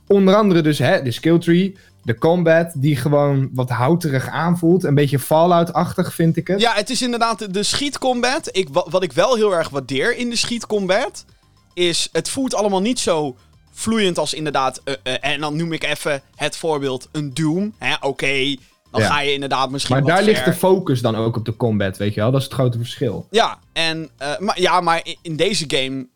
[0.07, 4.83] Onder andere dus hè, de skill tree, de combat, die gewoon wat houterig aanvoelt.
[4.83, 6.61] Een beetje Fallout-achtig vind ik het.
[6.61, 8.49] Ja, het is inderdaad de, schietcombat.
[8.51, 11.25] Ik, wa- wat ik wel heel erg waardeer in de schietcombat...
[11.73, 13.35] is het voelt allemaal niet zo
[13.71, 14.81] vloeiend als inderdaad...
[14.83, 17.73] eh, eh, en dan noem ik even het voorbeeld een Doom.
[18.01, 18.55] Oké,
[18.91, 19.07] dan Ja.
[19.07, 22.13] ga je inderdaad misschien maar daar ligt de focus dan ook op de combat, weet
[22.13, 22.31] je wel?
[22.31, 23.27] Dat is het grote verschil.
[23.31, 26.07] Ja, en, eh, maar, ja, maar in, deze game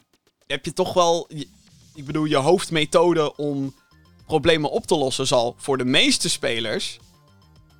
[0.48, 1.30] heb je toch wel...
[1.96, 3.74] ik bedoel, je hoofdmethode om
[4.26, 5.28] problemen op te lossen...
[5.28, 7.00] zal voor de meeste spelers...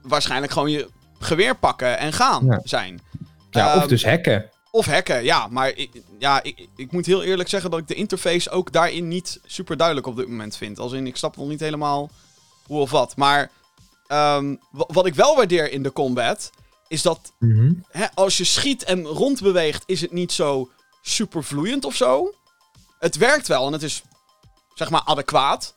[0.02, 2.60] waarschijnlijk gewoon je geweer pakken en gaan Ja.
[2.64, 3.02] zijn.
[3.52, 4.50] Ja, of Ehm, dus hacken.
[4.72, 5.48] Of hacken, ja.
[5.48, 9.08] Maar ik, ja, ik, ik moet heel eerlijk zeggen dat ik de interface ook daarin
[9.08, 10.80] niet super duidelijk op dit moment vind.
[10.80, 12.10] Als in, ik snap nog niet helemaal
[12.66, 13.16] hoe of wat.
[13.16, 13.52] Maar
[14.08, 16.50] ehm, wa- wat ik wel waardeer in de combat,
[16.88, 17.74] is dat Mhm.
[17.90, 20.70] hè, als je schiet en rondbeweegt, is het niet zo
[21.02, 22.34] super vloeiend of zo.
[23.00, 24.04] Het werkt wel en het is,
[24.74, 25.76] zeg maar, adequaat.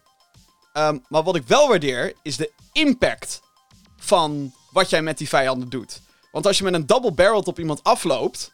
[0.79, 3.41] Ehm, maar wat ik wel waardeer, is de impact
[3.97, 6.01] van wat jij met die vijanden doet.
[6.33, 8.53] Want als je met een double barreled op iemand afloopt,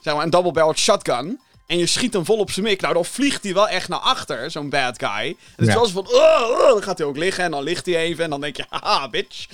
[0.00, 1.40] zeg maar, een double-barreled shotgun.
[1.66, 2.80] En je schiet hem vol op zijn mik.
[2.80, 5.08] Nou, dan vliegt hij wel echt naar achter, zo'n bad guy.
[5.28, 7.62] En het is wel zo van, "Oh, oh," dan gaat hij ook liggen en dan
[7.62, 8.24] ligt hij even.
[8.24, 9.46] En dan denk je, haha, bitch.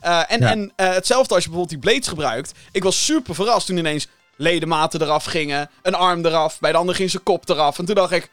[0.00, 0.50] Eh, en Ja.
[0.50, 2.52] en eh, hetzelfde als je bijvoorbeeld die blades gebruikt.
[2.72, 5.70] Ik was super verrast toen ineens ledematen eraf gingen.
[5.82, 6.58] Een arm eraf.
[6.60, 7.78] Bij de ander ging zijn kop eraf.
[7.78, 8.30] En toen dacht ik,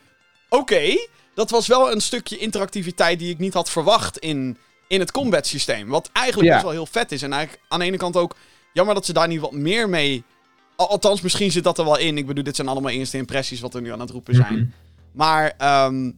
[0.49, 5.11] oké, dat was wel een stukje interactiviteit die ik niet had verwacht in, in het
[5.11, 5.87] combat systeem.
[5.87, 6.53] Wat eigenlijk Ja.
[6.53, 7.21] best wel heel vet is.
[7.21, 8.35] En eigenlijk aan de ene kant ook
[8.73, 10.23] jammer dat ze daar niet wat meer mee...
[10.75, 12.17] Al- Althans, misschien zit dat er wel in.
[12.17, 14.53] Ik bedoel, dit zijn allemaal eerste impressies wat we nu aan het roepen zijn.
[14.53, 14.65] Mhm.
[15.11, 16.11] Maar ehm,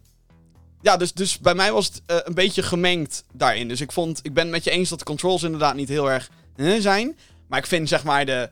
[0.81, 3.67] ja, dus, dus bij mij was het eh, een beetje gemengd daarin.
[3.67, 6.11] Dus ik vond, ik ben het met je eens dat de controls inderdaad niet heel
[6.11, 6.29] erg
[6.79, 7.17] zijn.
[7.47, 8.49] Maar ik vind zeg maar de.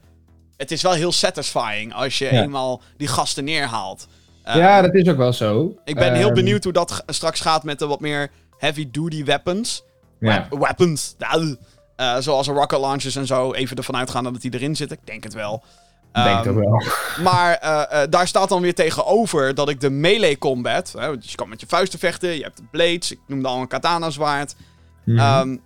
[0.57, 2.41] Het is wel heel satisfying als je Ja.
[2.43, 4.07] eenmaal die gasten neerhaalt.
[4.43, 5.75] Ehm, ja, dat is ook wel zo.
[5.85, 9.83] ik ben heel Ehm, benieuwd hoe dat straks gaat met de wat meer heavy-duty weapons.
[10.19, 10.47] Ja.
[10.49, 11.15] Weapons.
[11.95, 13.53] Eh, zoals rocket launchers en zo.
[13.53, 14.97] Even ervan uitgaan dat die erin zitten.
[15.01, 15.63] Ik denk het wel.
[16.13, 16.81] Ik denk het Ehm, wel.
[17.31, 20.93] maar eh, eh, daar staat dan weer tegenover dat ik de melee combat.
[20.97, 23.61] Hè, dus je kan met je vuisten vechten, je hebt de blades, ik noemde al
[23.61, 24.55] een katana zwaard.
[25.05, 25.19] Mhm.
[25.19, 25.57] Ehm,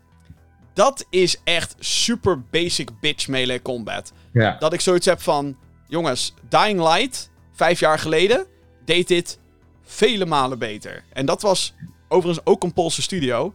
[0.73, 4.11] dat is echt super basic bitch melee combat.
[4.33, 4.55] ja.
[4.59, 8.45] Dat ik zoiets heb van, jongens, Dying Light, vijf jaar geleden,
[8.87, 9.39] deed dit
[9.83, 11.03] vele malen beter.
[11.13, 11.73] En dat was
[12.07, 13.53] overigens ook een Poolse studio.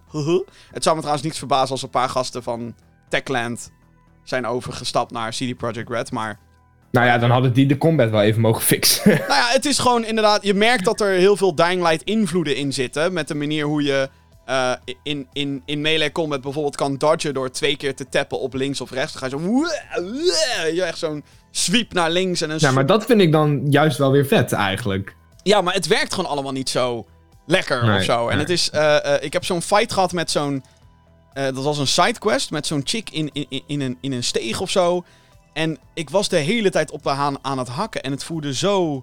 [0.70, 2.74] Het zou me trouwens niets verbazen als een paar gasten van
[3.08, 3.72] Techland
[4.22, 6.38] zijn overgestapt naar CD Projekt Red, maar
[6.90, 9.10] Nou ja, dan hadden die de combat wel even mogen fixen.
[9.28, 10.44] nou ja, het is gewoon inderdaad.
[10.44, 13.12] Je merkt dat er heel veel Dying Light invloeden in zitten.
[13.12, 14.08] Met de manier hoe je
[14.44, 18.54] eh, in, in, in melee combat bijvoorbeeld kan dodgen door twee keer te tappen op
[18.54, 19.12] links of rechts.
[19.12, 20.74] Dan ga je zo.
[20.74, 22.58] Je echt zo'n sweep naar links en een.
[22.60, 25.14] ja, maar dat vind ik dan juist wel weer vet eigenlijk.
[25.42, 27.06] Ja, maar het werkt gewoon allemaal niet zo
[27.46, 28.22] lekker Nee, of zo.
[28.28, 28.38] En nee.
[28.38, 28.70] het is.
[28.70, 30.64] eh, eh, ik heb zo'n fight gehad met zo'n.
[31.32, 34.24] eh, dat was een sidequest met zo'n chick in, in, in, in een, in een
[34.24, 35.04] steeg of zo.
[35.52, 38.02] En ik was de hele tijd op de haan aan het hakken.
[38.02, 39.02] En het voelde zo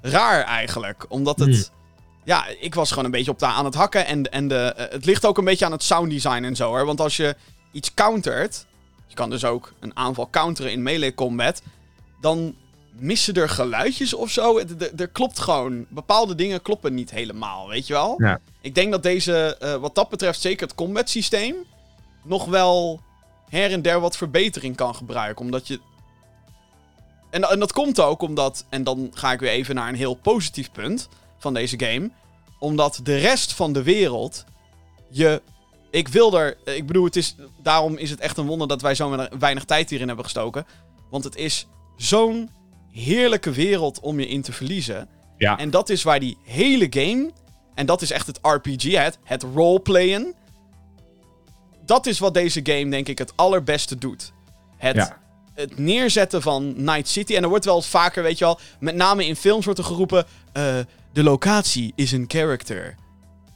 [0.00, 1.06] raar eigenlijk.
[1.08, 1.48] Omdat het.
[1.54, 1.76] Hmm.
[2.24, 4.06] Ja, ik was gewoon een beetje op de aan het hakken.
[4.06, 6.86] En, en de, het ligt ook een beetje aan het sounddesign en zo hoor.
[6.86, 7.36] Want als je
[7.72, 8.66] iets countert.
[9.06, 11.62] Je kan dus ook een aanval counteren in melee combat.
[12.20, 12.54] Dan
[13.00, 14.58] missen er geluidjes of zo.
[14.58, 15.86] Er, er klopt gewoon.
[15.88, 18.14] Bepaalde dingen kloppen niet helemaal, weet je wel?
[18.18, 18.40] Ja.
[18.60, 21.54] Ik denk dat deze, eh, wat dat betreft, zeker het combat systeem.
[22.24, 23.00] nog wel
[23.48, 25.44] her en der wat verbetering kan gebruiken.
[25.44, 25.80] Omdat je.
[27.30, 28.64] En, en dat komt ook omdat.
[28.68, 31.08] En dan ga ik weer even naar een heel positief punt
[31.38, 32.10] van deze game.
[32.58, 34.44] Omdat de rest van de wereld.
[35.10, 35.42] Je.
[35.90, 36.56] Ik wil er.
[36.64, 37.34] Ik bedoel, het is.
[37.62, 40.66] Daarom is het echt een wonder dat wij zo weinig tijd hierin hebben gestoken.
[41.10, 42.50] Want het is zo'n
[42.98, 45.08] heerlijke wereld om je in te verliezen.
[45.36, 45.58] Ja.
[45.58, 47.30] En dat is waar die hele game.
[47.74, 50.34] En dat is echt het RPG, het, het roleplayen.
[51.84, 54.32] Dat is wat deze game, denk ik, het allerbeste doet.
[54.76, 55.18] Het, Ja.
[55.54, 57.34] het neerzetten van Night City.
[57.36, 60.24] En er wordt wel vaker, weet je wel, met name in films wordt er geroepen:
[60.52, 60.76] eh,
[61.12, 62.94] de locatie is een character.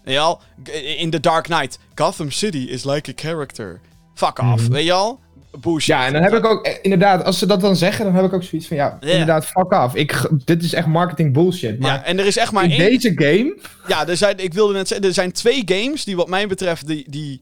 [0.04, 0.36] Weet je?
[0.64, 3.80] G- In The Dark Knight, Gotham City is like a character.
[4.14, 5.20] Fuck off, weet je wel?
[5.60, 5.86] Bullshit.
[5.86, 8.24] Ja, en dan heb ik ook, eh, inderdaad, als ze dat dan zeggen, dan heb
[8.24, 9.94] ik ook zoiets van, ja, inderdaad, fuck off.
[9.94, 11.78] Ik, dit is echt marketing bullshit.
[11.78, 12.78] Maar Ja, en er is echt maar in één.
[12.78, 16.28] deze game, Ja, er zijn, ik wilde net zeggen, er zijn twee games die wat
[16.28, 17.40] mij betreft die, die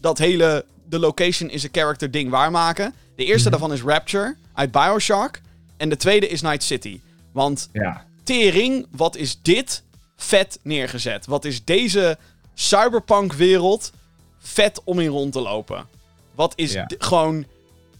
[0.00, 2.94] dat hele de location is a character ding waarmaken.
[3.16, 5.38] De eerste daarvan is Rapture uit Bioshock.
[5.76, 7.00] En de tweede is Night City.
[7.32, 9.82] Want ja, tering, wat is dit
[10.16, 11.26] vet neergezet?
[11.26, 12.18] Wat is deze
[12.54, 13.92] cyberpunk wereld
[14.38, 15.86] vet om in rond te lopen?
[16.34, 16.88] Wat is Ja.
[16.98, 17.46] gewoon...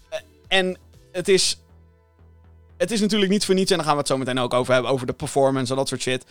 [0.08, 0.18] eh,
[0.48, 0.76] En
[1.12, 1.58] het is...
[2.76, 4.72] Het is natuurlijk niet voor niets, en daar gaan we het zo meteen ook over
[4.72, 6.24] hebben, over de performance en dat soort shit.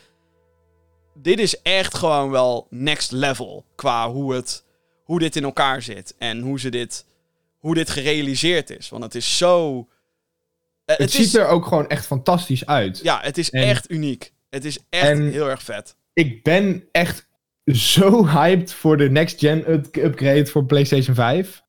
[1.13, 4.63] Dit is echt gewoon wel next level qua hoe, het,
[5.03, 6.15] hoe dit in elkaar zit.
[6.17, 7.05] En hoe, ze dit,
[7.57, 8.89] hoe dit gerealiseerd is.
[8.89, 9.87] Want het is zo...
[10.85, 12.99] eh, het, ziet is, er ook gewoon echt fantastisch uit.
[13.03, 14.33] Ja, het is En- echt uniek.
[14.49, 15.95] Het is echt heel erg vet.
[16.13, 17.27] Ik ben echt
[17.65, 21.62] zo hyped voor de next-gen up- upgrade voor PlayStation 5.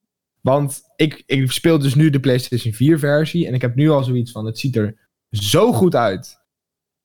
[0.45, 3.47] Want ik, ik speel dus nu de PlayStation 4 versie.
[3.47, 6.39] En ik heb nu al zoiets van, het ziet er zo goed uit.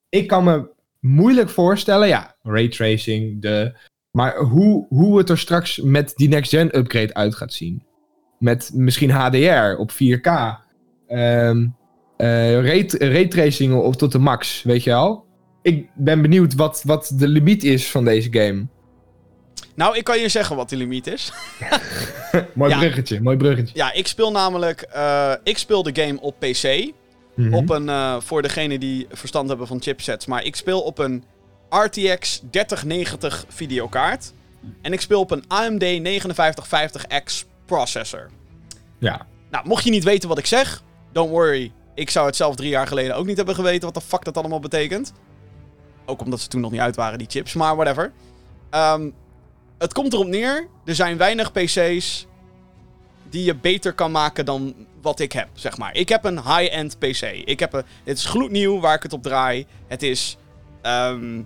[0.08, 0.68] Ik kan me
[1.00, 3.78] moeilijk voorstellen, ja, raytracing, de...
[4.10, 7.82] Maar hoe, hoe het er straks met die next-gen upgrade uit gaat zien.
[8.38, 10.30] Met misschien HDR op 4K.
[11.06, 11.66] Ehm
[12.20, 15.24] eh, ray, raytracing op tot de max, weet je wel?
[15.62, 18.66] Ik ben benieuwd wat, wat de limiet is van deze game.
[19.74, 21.32] Nou, ik kan je zeggen wat de limiet is.
[22.54, 22.78] mooi Ja.
[22.78, 23.74] bruggetje, mooi bruggetje.
[23.76, 24.80] Ja, ik speel namelijk...
[24.80, 26.92] eh, ik speel de game op PC.
[27.34, 27.54] Mhm.
[27.54, 27.88] Op een...
[27.88, 30.26] eh, voor degenen die verstand hebben van chipsets.
[30.26, 31.24] Maar ik speel op een
[31.68, 34.32] RTX 3090 videokaart.
[34.82, 38.30] En ik speel op een AMD 5950X processor.
[38.98, 39.26] Ja.
[39.50, 41.72] Nou, mocht je niet weten wat ik zeg, don't worry.
[41.94, 44.36] ik zou het zelf drie jaar geleden ook niet hebben geweten wat de fuck dat
[44.36, 45.12] allemaal betekent.
[46.06, 48.12] Ook omdat ze toen nog niet uit waren, die chips, maar whatever.
[48.70, 49.10] Ehm,
[49.80, 52.26] het komt erop neer, er zijn weinig PC's
[53.30, 55.94] die je beter kan maken dan wat ik heb, zeg maar.
[55.94, 57.22] Ik heb een high-end PC.
[57.44, 59.66] Ik heb een, het is gloednieuw waar ik het op draai.
[59.86, 60.36] Het is...
[60.82, 61.42] ehm,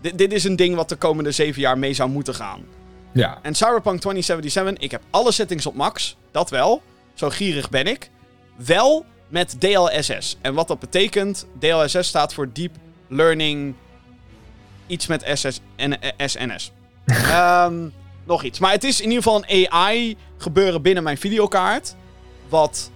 [0.00, 2.64] dit, dit is een ding wat de komende zeven jaar mee zou moeten gaan.
[3.12, 3.38] Ja.
[3.42, 6.16] En Cyberpunk 2077, ik heb alle settings op max.
[6.30, 6.82] Dat wel.
[7.14, 8.10] Zo gierig ben ik.
[8.56, 10.36] Wel met DLSS.
[10.40, 12.76] En wat dat betekent, DLSS staat voor Deep
[13.08, 13.74] Learning...
[14.86, 16.72] Iets met SS en SNS.
[17.30, 17.88] Ehm,
[18.24, 18.58] nog iets.
[18.58, 21.94] Maar het is in ieder geval een AI gebeuren binnen mijn videokaart.
[22.48, 22.90] Wat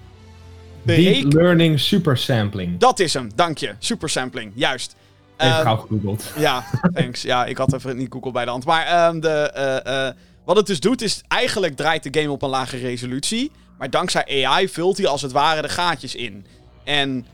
[0.83, 1.33] Deep.
[1.33, 2.79] Learning Super Sampling.
[2.79, 3.75] Dat is hem, dank je.
[3.79, 4.96] Super sampling, juist.
[5.37, 6.33] Even Ehm, gauw gegoogeld.
[6.37, 7.22] ja, thanks.
[7.22, 8.64] Ja, ik had even niet Google bij de hand.
[8.64, 12.42] Maar ehm, de, eh, eh, wat het dus doet, is eigenlijk draait de game op
[12.42, 13.51] een lage resolutie.
[13.79, 16.46] Maar dankzij AI vult hij als het ware de gaatjes in.
[16.85, 17.27] En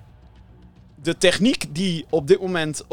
[1.03, 2.85] de techniek die op dit moment,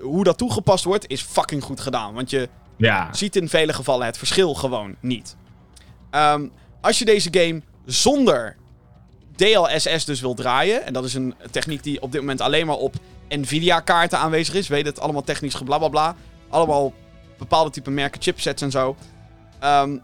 [0.00, 2.14] hoe dat toegepast wordt, is fucking goed gedaan.
[2.14, 2.48] Want je
[2.82, 3.08] Ja.
[3.12, 5.36] ziet in vele gevallen het verschil gewoon niet.
[6.10, 6.46] Ehm,
[6.80, 8.56] als je deze game zonder
[9.36, 12.76] DLSS dus wil draaien, en dat is een techniek die op dit moment alleen maar
[12.76, 12.94] op
[13.28, 16.16] Nvidia-kaarten aanwezig is, weet het, allemaal technisch geblablabla,
[16.48, 16.94] allemaal
[17.38, 18.96] bepaalde type merken chipsets en zo.
[19.58, 19.96] Ehm,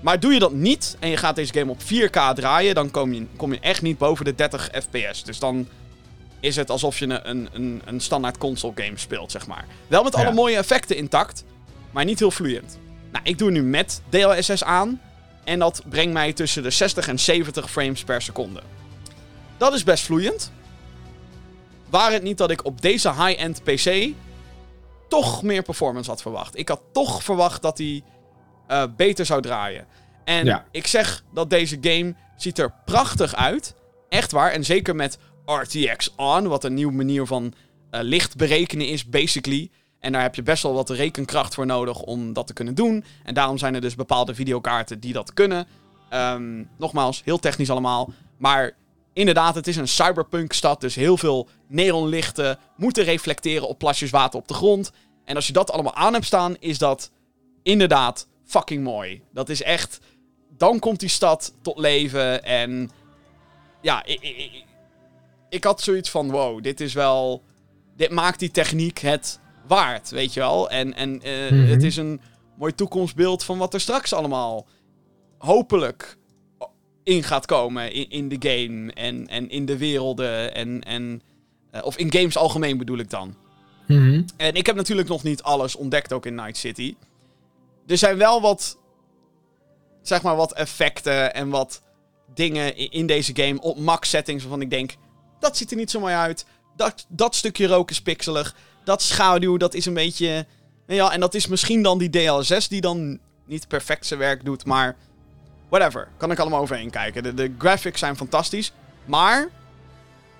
[0.00, 3.12] maar doe je dat niet en je gaat deze game op 4K draaien, dan kom
[3.12, 5.24] je, kom je echt niet boven de 30 fps.
[5.24, 5.68] Dus dan
[6.40, 9.64] is het alsof je een, een, een, standaard console game speelt, zeg maar.
[9.86, 10.32] Wel met alle Ja.
[10.32, 11.44] mooie effecten intact,
[11.90, 12.78] maar niet heel vloeiend.
[13.12, 15.00] Nou, ik doe nu met DLSS aan.
[15.44, 18.60] En dat brengt mij tussen de 60 en 70 frames per seconde.
[19.56, 20.52] Dat is best vloeiend.
[21.90, 24.08] Waar het niet dat ik op deze high-end PC
[25.08, 26.58] toch meer performance had verwacht.
[26.58, 28.02] Ik had toch verwacht dat hij
[28.66, 29.86] eh, beter zou draaien.
[30.24, 30.64] En Ja.
[30.70, 33.74] ik zeg dat deze game ziet er prachtig uit.
[34.08, 34.50] Echt waar.
[34.50, 35.18] En zeker met
[35.48, 37.52] RTX On, wat een nieuwe manier van
[37.90, 39.70] eh, licht berekenen is, basically.
[40.00, 43.04] En daar heb je best wel wat rekenkracht voor nodig om dat te kunnen doen.
[43.24, 45.66] En daarom zijn er dus bepaalde videokaarten die dat kunnen.
[46.10, 48.12] Ehm, nogmaals, heel technisch allemaal.
[48.36, 48.76] Maar
[49.12, 50.80] inderdaad, het is een cyberpunk-stad.
[50.80, 54.92] Dus heel veel neonlichten moeten reflecteren op plasjes water op de grond.
[55.24, 57.10] En als je dat allemaal aan hebt staan, is dat
[57.62, 59.22] inderdaad fucking mooi.
[59.32, 60.00] Dat is echt...
[60.56, 62.90] Dan komt die stad tot leven en...
[63.80, 64.64] Ja, ik, ik,
[65.48, 67.42] ik, had zoiets van, wow, dit is wel...
[67.96, 70.70] Dit maakt die techniek het waard, weet je wel.
[70.70, 71.66] En, en eh, Mhm.
[71.70, 72.20] het is een
[72.58, 74.66] mooi toekomstbeeld van wat er straks allemaal
[75.38, 76.16] hopelijk
[77.04, 81.22] in gaat komen in, in de game en, en in de werelden en, en
[81.70, 83.34] eh, of in games algemeen bedoel ik dan.
[83.86, 84.22] Mhm.
[84.36, 86.94] En ik heb natuurlijk nog niet alles ontdekt ook in Night City.
[87.86, 88.78] Er zijn wel wat,
[90.02, 91.82] zeg maar, wat effecten en wat
[92.34, 94.94] dingen i- in deze game op max settings waarvan ik denk,
[95.40, 96.44] dat ziet er niet zo mooi uit.
[96.76, 98.54] Dat, dat stukje rook is pixelig.
[98.84, 100.46] Dat schaduw, dat is een beetje...
[100.86, 104.64] Ja, en dat is misschien dan die DL6 die dan niet perfect zijn werk doet,
[104.64, 104.96] maar...
[105.68, 107.22] Whatever, kan ik allemaal overheen kijken.
[107.22, 108.72] De, de graphics zijn fantastisch,
[109.04, 109.48] maar...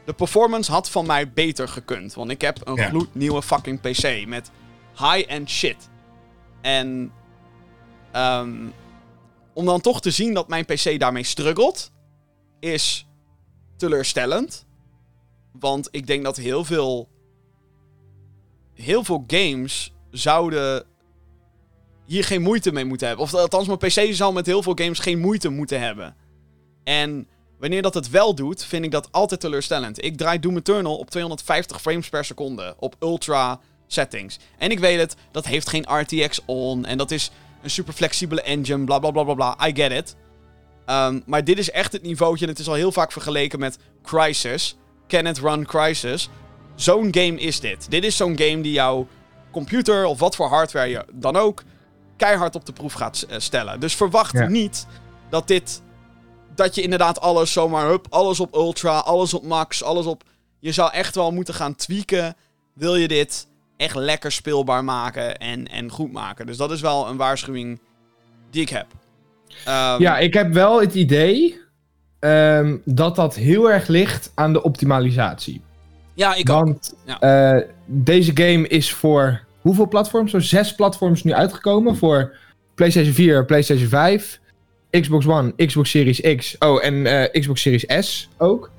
[0.05, 2.15] De performance had van mij beter gekund.
[2.15, 2.89] Want ik heb een Ja.
[2.89, 4.51] gloednieuwe fucking PC met
[4.99, 5.89] high-end shit.
[6.61, 7.13] En...
[8.13, 8.57] ehm,
[9.53, 11.91] om dan toch te zien dat mijn PC daarmee struggelt...
[12.61, 13.07] is
[13.77, 14.67] teleurstellend.
[15.61, 17.09] Want ik denk dat heel veel.
[18.75, 20.85] Heel veel games zouden.
[22.07, 23.25] hier geen moeite mee moeten hebben.
[23.25, 26.17] Of althans, mijn PC zou met heel veel games geen moeite moeten hebben.
[26.85, 30.05] En wanneer dat het wel doet, vind ik dat altijd teleurstellend.
[30.05, 32.75] Ik draai Doom Eternal op 250 frames per seconde.
[32.79, 34.39] Op ultra settings.
[34.59, 36.85] En ik weet het, dat heeft geen RTX on.
[36.85, 37.31] En dat is
[37.63, 38.85] een super flexibele engine.
[38.85, 39.67] Bla bla bla bla bla.
[39.67, 40.17] I get it.
[40.87, 42.45] Ehm, maar dit is echt het niveautje.
[42.45, 44.77] En het is al heel vaak vergeleken met Crysis.
[45.09, 46.29] Can it run Crysis?
[46.75, 47.91] Zo'n game is dit.
[47.91, 49.07] Dit is zo'n game die jouw
[49.51, 51.63] computer of wat voor hardware je dan ook
[52.17, 53.81] keihard op de proef gaat eh, stellen.
[53.81, 54.47] Dus verwacht Ja.
[54.49, 54.87] niet
[55.31, 55.83] dat dit.
[56.55, 57.87] Dat je inderdaad alles zomaar.
[57.87, 60.23] Hup, alles op ultra, alles op max, alles op.
[60.59, 62.37] Je zou echt wel moeten gaan tweaken.
[62.75, 66.47] Wil je dit echt lekker speelbaar maken en, en goed maken?
[66.47, 67.81] Dus dat is wel een waarschuwing
[68.51, 68.87] die ik heb.
[69.65, 71.61] Ehm, Ja, ik heb wel het idee
[72.19, 75.61] ehm, dat dat heel erg ligt aan de optimalisatie.
[76.15, 76.65] ja, ik ook.
[76.65, 77.21] Want Ja.
[77.21, 80.31] eh, deze game is voor hoeveel platforms?
[80.31, 81.97] Zo zes platforms nu uitgekomen.
[81.97, 82.37] Voor
[82.75, 84.41] PlayStation 4, PlayStation 5,
[84.91, 86.57] Xbox One, Xbox Series X.
[86.59, 88.71] Oh, en eh, Xbox Series S ook.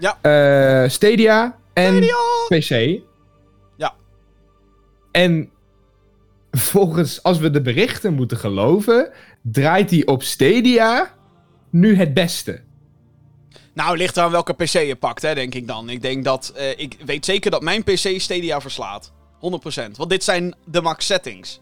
[0.00, 0.18] Ja.
[0.20, 2.00] Eh, Stadia en
[2.48, 3.00] PC.
[3.76, 3.94] Ja.
[5.12, 5.50] En
[6.50, 9.10] volgens, als we de berichten moeten geloven,
[9.42, 11.14] draait hij op Stadia
[11.70, 12.60] nu het beste.
[13.84, 15.88] Nou, ligt eraan welke PC je pakt, hè, denk ik dan.
[15.90, 16.52] Ik denk dat...
[16.56, 19.12] eh, ik weet zeker dat mijn PC Stadia verslaat.
[19.12, 19.90] 100%.
[19.96, 21.60] Want dit zijn de max settings.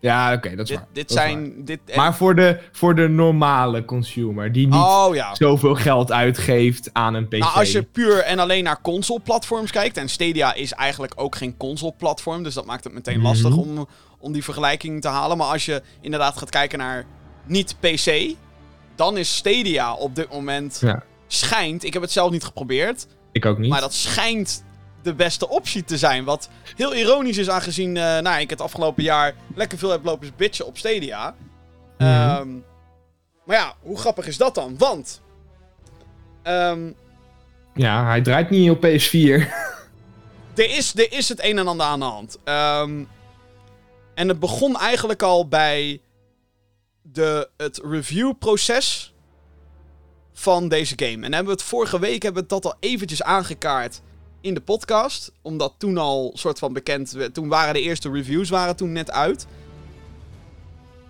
[0.00, 0.86] Ja, oké, dat is Dit, waar.
[0.92, 1.26] dit Dat is waar.
[1.32, 1.64] zijn...
[1.64, 5.34] Dit, en- Maar voor de, voor de normale consumer, die niet Oh ja.
[5.34, 7.36] zoveel geld uitgeeft aan een PC.
[7.38, 9.96] Nou, als je puur en alleen naar console-platforms kijkt...
[9.96, 12.42] en Stadia is eigenlijk ook geen console-platform...
[12.42, 13.26] dus dat maakt het meteen Mhm.
[13.26, 13.86] lastig om,
[14.18, 15.36] om die vergelijking te halen.
[15.36, 17.04] Maar als je inderdaad gaat kijken naar
[17.46, 18.34] niet-PC...
[18.96, 20.78] dan is Stadia op dit moment...
[20.80, 21.02] Ja.
[21.32, 21.84] Schijnt...
[21.84, 23.06] Ik heb het zelf niet geprobeerd...
[23.32, 23.70] Ik ook niet.
[23.70, 24.64] Maar dat schijnt
[25.02, 26.24] de beste optie te zijn.
[26.24, 30.30] Wat heel ironisch is aangezien eh, nou, ik het afgelopen jaar lekker veel heb lopen
[30.36, 31.34] bitchen op Stadia.
[31.98, 32.08] Mhm.
[32.08, 32.48] Ehm,
[33.44, 34.78] maar ja, hoe grappig is dat dan?
[34.78, 35.20] Want...
[36.42, 36.90] ehm,
[37.74, 39.48] Ja, hij draait niet op PS4.
[40.54, 42.38] er, is, er is het een en ander aan de hand.
[42.44, 43.04] Ehm,
[44.14, 46.00] en het begon eigenlijk al bij
[47.02, 49.09] de, het reviewproces
[50.40, 51.26] van deze game.
[51.26, 54.00] En hebben we het vorige week hebben we dat al eventjes aangekaart
[54.40, 55.32] in de podcast.
[55.42, 57.16] Omdat toen al soort van bekend...
[57.32, 59.46] Toen waren de eerste reviews waren toen net uit.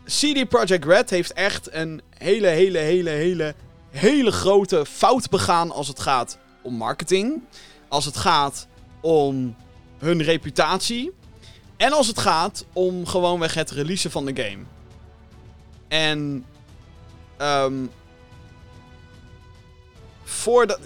[0.04, 3.54] CD Projekt Red heeft echt een hele, hele, hele, hele,
[3.90, 7.42] hele grote fout begaan als het gaat om marketing.
[7.88, 8.66] Als het gaat
[9.00, 9.56] om
[9.98, 11.12] hun reputatie.
[11.76, 14.62] En als het gaat om gewoonweg het releasen van de game.
[15.88, 16.44] En...
[17.36, 17.84] ehm
[20.30, 20.78] voordat...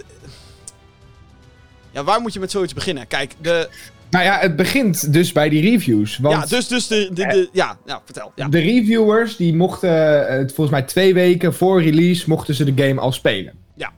[1.91, 3.07] Ja, waar moet je met zoiets beginnen?
[3.07, 3.69] Kijk, de...
[4.09, 6.17] nou ja, het begint dus bij die reviews.
[6.17, 7.09] Want ja, dus, dus de...
[7.13, 8.31] de, de ja, ja, vertel.
[8.35, 8.47] Ja.
[8.47, 13.01] de reviewers die mochten, eh, volgens mij twee weken voor release, mochten ze de game
[13.01, 13.53] al spelen.
[13.75, 13.91] Ja.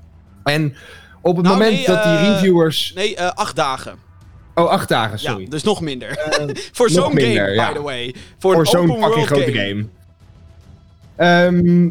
[0.43, 0.75] En
[1.21, 2.91] op het Nou, moment nee, dat die eh, reviewers...
[2.95, 3.95] Nee, eh, acht dagen.
[4.55, 5.43] Oh, acht dagen, sorry.
[5.43, 6.17] Ja, dus nog minder.
[6.71, 8.15] Voor zo'n game, by the way.
[8.37, 9.85] Voor, voor een zo'n fucking grote game.
[11.15, 11.89] Ehm,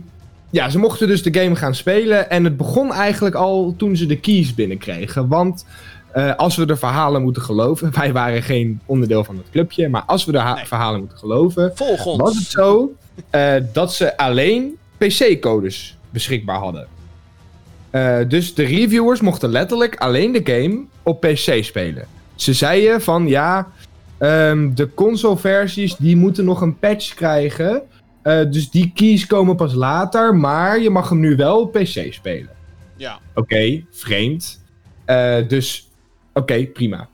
[0.50, 2.30] ja, ze mochten dus de game gaan spelen.
[2.30, 5.28] En het begon eigenlijk al toen ze de keys binnenkregen.
[5.28, 5.66] Want
[6.12, 7.90] eh, als we de verhalen moeten geloven.
[8.00, 9.88] Wij waren geen onderdeel van het clubje.
[9.88, 10.64] Maar als we de Nee.
[10.66, 11.72] verhalen moeten geloven.
[11.74, 12.20] Volg ons.
[12.20, 12.92] Was het zo
[13.30, 16.86] eh, dat ze alleen PC-codes beschikbaar hadden.
[17.90, 22.06] Eh, dus de reviewers mochten letterlijk alleen de game op PC spelen.
[22.34, 23.68] Ze zeiden van ja,
[24.18, 27.82] ehm, de console-versies die moeten nog een patch krijgen.
[28.26, 32.12] Eh, dus die keys komen pas later, maar je mag hem nu wel op PC
[32.12, 32.50] spelen.
[32.96, 33.18] Ja.
[33.34, 34.64] Oké, vreemd.
[35.04, 35.88] Eh, dus,
[36.32, 37.08] oké, prima.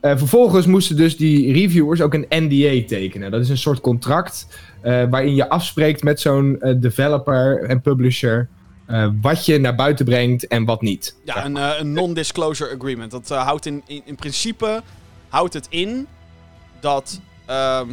[0.00, 3.30] Eh, vervolgens moesten dus die reviewers ook een NDA tekenen.
[3.30, 4.46] Dat is een soort contract
[4.82, 8.48] waarin je afspreekt met zo'n developer en publisher
[9.20, 11.16] wat je naar buiten brengt en wat niet.
[11.24, 13.10] Ja, een, een non-disclosure agreement.
[13.10, 14.82] Dat houdt in, in, in principe
[15.28, 16.06] houdt het in
[16.80, 17.88] dat, ehm,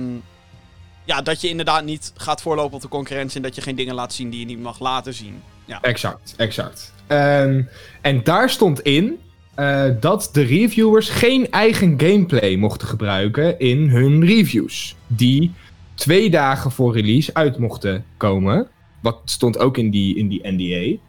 [1.08, 3.96] ja, dat je inderdaad niet gaat voorlopen op de concurrentie en dat je geen dingen
[3.96, 5.42] laat zien die je niet mag laten zien.
[5.66, 5.82] Ja.
[5.82, 6.94] Exact, exact.
[7.08, 7.62] Ehm,
[8.02, 9.20] en daar stond in
[9.56, 14.96] eh, dat de reviewers geen eigen gameplay mochten gebruiken in hun reviews.
[15.08, 15.54] Die
[15.96, 18.68] twee dagen voor release uit mochten komen.
[19.02, 21.00] Wat stond ook in die, in die NDA.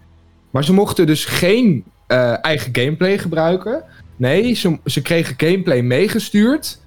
[0.50, 3.84] Maar ze mochten dus geen eh, eigen gameplay gebruiken.
[4.16, 6.78] Nee, ze, ze kregen gameplay meegestuurd.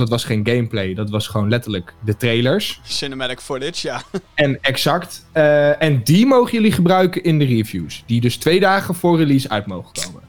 [0.00, 2.80] Dat was geen gameplay, dat was gewoon letterlijk de trailers.
[2.84, 4.02] Cinematic footage, ja.
[4.34, 5.26] En exact.
[5.32, 8.02] eh, en die mogen jullie gebruiken in de reviews.
[8.06, 10.22] Die dus twee dagen voor release uit mogen komen.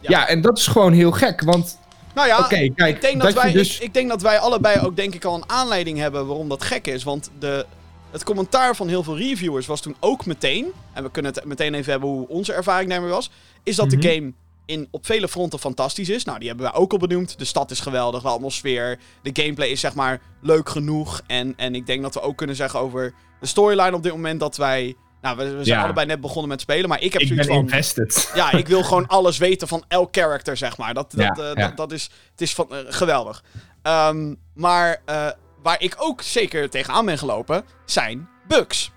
[0.00, 0.10] Ja.
[0.10, 1.42] Ja, en dat is gewoon heel gek.
[1.42, 1.78] Want,
[2.14, 3.76] Nou ja, oké, kijk, ik, denk dat wij, dus...
[3.78, 6.62] ik, ik denk dat wij allebei ook denk ik al een aanleiding hebben waarom dat
[6.64, 7.02] gek is.
[7.04, 7.66] Want de,
[8.10, 11.74] het commentaar van heel veel reviewers was toen ook meteen, en we kunnen het meteen
[11.74, 13.30] even hebben hoe onze ervaring daarmee was,
[13.62, 14.00] is dat Mhm.
[14.00, 14.32] de game
[14.68, 16.24] in, op vele fronten fantastisch is.
[16.24, 17.38] Nou, die hebben wij ook al benoemd.
[17.38, 21.22] De stad is geweldig, de atmosfeer, de gameplay is zeg maar leuk genoeg.
[21.26, 24.40] En, en ik denk dat we ook kunnen zeggen over de storyline op dit moment
[24.40, 24.96] dat wij...
[25.20, 25.84] Nou, we, we zijn Ja.
[25.84, 27.64] allebei net begonnen met spelen, maar ik heb ik zoiets ben van...
[27.64, 28.30] invested.
[28.34, 30.94] Ja, ik wil gewoon alles weten van elk character, zeg maar.
[30.94, 31.66] Dat, dat, Ja, eh, ja.
[31.68, 33.44] dat, dat is, het is van, eh, geweldig.
[33.82, 35.26] Ehm, maar eh,
[35.62, 38.90] waar ik ook zeker tegenaan ben gelopen, zijn bugs.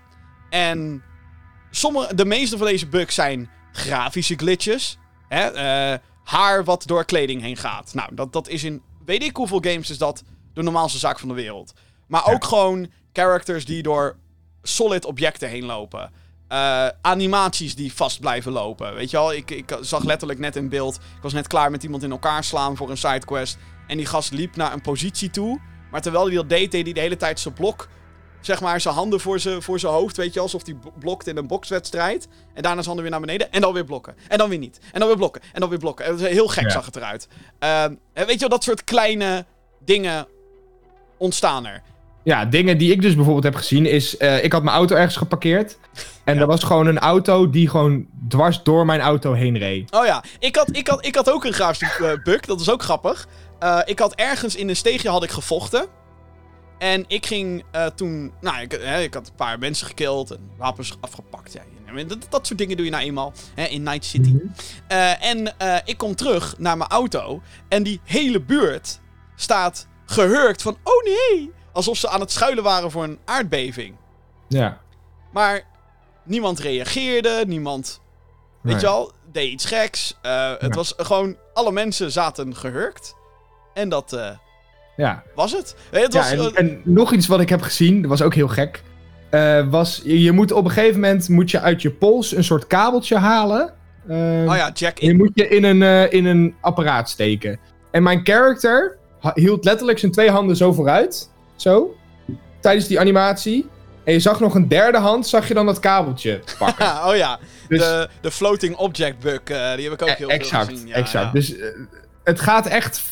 [0.50, 1.02] En
[1.70, 4.98] sommige, de meeste van deze bugs zijn grafische glitches.
[5.34, 5.50] Hè?
[5.50, 7.94] eh, haar wat door kleding heen gaat.
[7.94, 10.22] Nou, dat, dat is in weet ik hoeveel games is dat
[10.54, 11.72] de normaalste zaak van de wereld.
[12.06, 14.16] Maar ook gewoon characters die door
[14.62, 16.10] solid objecten heen lopen.
[16.48, 18.94] Eh, animaties die vast blijven lopen.
[18.94, 20.94] Weet je wel, ik, ik zag letterlijk net in beeld.
[20.94, 23.58] Ik was net klaar met iemand in elkaar slaan voor een sidequest.
[23.86, 25.60] En die gast liep naar een positie toe.
[25.90, 27.88] Maar terwijl hij dat deed, deed hij de hele tijd zijn blok.
[28.42, 30.16] Zeg maar, zijn handen voor zijn, voor zijn hoofd.
[30.16, 32.28] Weet je, alsof hij bl- blokt in een bokswedstrijd.
[32.54, 33.52] En daarna zijn handen weer naar beneden.
[33.52, 34.14] En dan weer blokken.
[34.28, 34.80] En dan weer niet.
[34.92, 35.42] En dan weer blokken.
[35.52, 36.18] En dan weer blokken.
[36.18, 36.70] Heel gek Ja.
[36.70, 37.28] zag het eruit.
[37.58, 39.44] En weet je wel, dat soort kleine
[39.84, 40.26] dingen
[41.18, 41.82] ontstaan er.
[42.24, 44.16] Ja, dingen die ik dus bijvoorbeeld heb gezien is...
[44.16, 45.78] eh, ik had mijn auto ergens geparkeerd.
[46.24, 46.40] En Ja.
[46.40, 49.92] er was gewoon een auto die gewoon dwars door mijn auto heen reed.
[49.94, 52.40] Oh ja, ik had, ik had, ik had ook een grafische eh, bug.
[52.40, 53.26] Dat is ook grappig.
[53.58, 55.86] Eh, ik had ergens in een steegje had ik gevochten.
[56.82, 58.32] En ik ging eh, toen...
[58.40, 61.52] Nou, ik, hè, ik had een paar mensen gekild en wapens afgepakt.
[61.52, 64.34] Ja, dat, dat soort dingen doe je nou eenmaal hè, in Night City.
[64.88, 67.42] Eh, en eh, ik kom terug naar mijn auto.
[67.68, 69.00] En die hele buurt
[69.36, 70.76] staat gehurkt van...
[70.82, 71.52] Oh nee!
[71.72, 73.96] Alsof ze aan het schuilen waren voor een aardbeving.
[74.48, 74.80] Ja.
[75.32, 75.62] Maar
[76.24, 78.00] niemand reageerde, niemand,
[78.62, 78.82] weet Nee.
[78.82, 80.16] je wel, deed iets geks.
[80.22, 80.68] Het Ja.
[80.68, 83.14] was gewoon, alle mensen zaten gehurkt.
[83.74, 84.16] En dat
[84.96, 85.22] Ja.
[85.34, 85.74] was het.
[85.90, 88.34] Het ja was, en, eh, en nog iets wat ik heb gezien, dat was ook
[88.34, 88.82] heel gek.
[89.30, 92.44] eh, was, je, je moet op een gegeven moment moet je uit je pols een
[92.44, 93.72] soort kabeltje halen.
[94.08, 94.16] Eh,
[94.46, 95.16] oh ja, Jack Die in.
[95.16, 97.58] moet je in een, in een apparaat steken.
[97.90, 101.30] En mijn character ha- hield letterlijk zijn twee handen zo vooruit.
[101.56, 101.96] Zo.
[102.60, 103.68] Tijdens die animatie.
[104.04, 106.86] En je zag nog een derde hand, zag je dan dat kabeltje pakken.
[107.08, 107.38] oh ja,
[107.68, 110.88] Dus, de, de floating object bug, die heb ik ook e- heel exact, veel gezien.
[110.88, 111.24] Ja, exact.
[111.24, 111.54] Ja, Dus
[112.24, 113.02] het gaat echt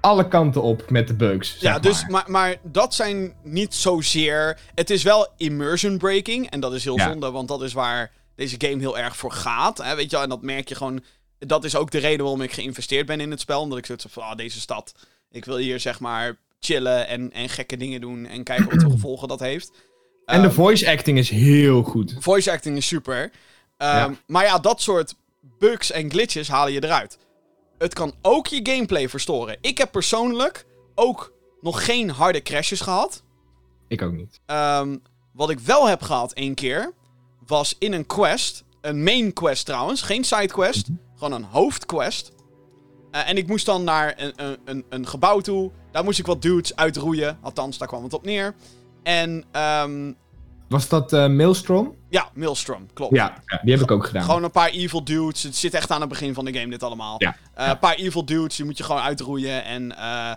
[0.00, 1.56] alle kanten op met de bugs.
[1.60, 2.10] ja dus, maar.
[2.10, 4.58] maar, maar dat zijn niet zozeer...
[4.74, 6.50] Het is wel immersion breaking.
[6.50, 7.08] En dat is heel Ja.
[7.08, 9.78] zonde, want dat is waar deze game heel erg voor gaat.
[9.78, 11.04] Hè, weet je wel, en dat merk je gewoon...
[11.38, 13.60] Dat is ook de reden waarom ik geïnvesteerd ben in het spel.
[13.60, 14.94] Omdat ik zoiets van, ah, deze stad...
[15.30, 18.26] Ik wil hier zeg maar chillen en, en gekke dingen doen.
[18.26, 19.72] En kijken wat voor gevolgen dat heeft.
[20.24, 22.16] En de Ehm, voice acting is heel goed.
[22.18, 23.30] Voice acting is super.
[23.76, 24.10] Ehm, Ja.
[24.26, 25.14] Maar ja, dat soort
[25.58, 27.18] bugs en glitches halen je eruit.
[27.80, 29.56] Het kan ook je gameplay verstoren.
[29.60, 33.22] Ik heb persoonlijk ook nog geen harde crashes gehad.
[33.88, 34.40] Ik ook niet.
[34.46, 34.96] Ehm,
[35.32, 36.92] wat ik wel heb gehad één keer,
[37.46, 38.64] was in een quest.
[38.80, 40.88] Een main quest trouwens, geen side quest.
[41.14, 42.32] Gewoon een hoofdquest.
[43.10, 45.70] Eh, en ik moest dan naar een, een, een, een gebouw toe.
[45.90, 47.38] Daar moest ik wat dudes uitroeien.
[47.42, 48.54] Althans, daar kwam het op neer.
[49.02, 50.12] En ehm,
[50.70, 51.96] Was dat eh, Maelstrom?
[52.08, 53.14] ja, Maelstrom, klopt.
[53.14, 54.22] Ja, ja, die heb ik ook gedaan.
[54.24, 55.42] Gewoon een paar evil dudes.
[55.42, 57.14] Het zit echt aan het begin van de game, dit allemaal.
[57.18, 57.70] Ja, Eh, ja.
[57.70, 59.64] Een paar evil dudes, die moet je gewoon uitroeien.
[59.64, 60.32] En eh,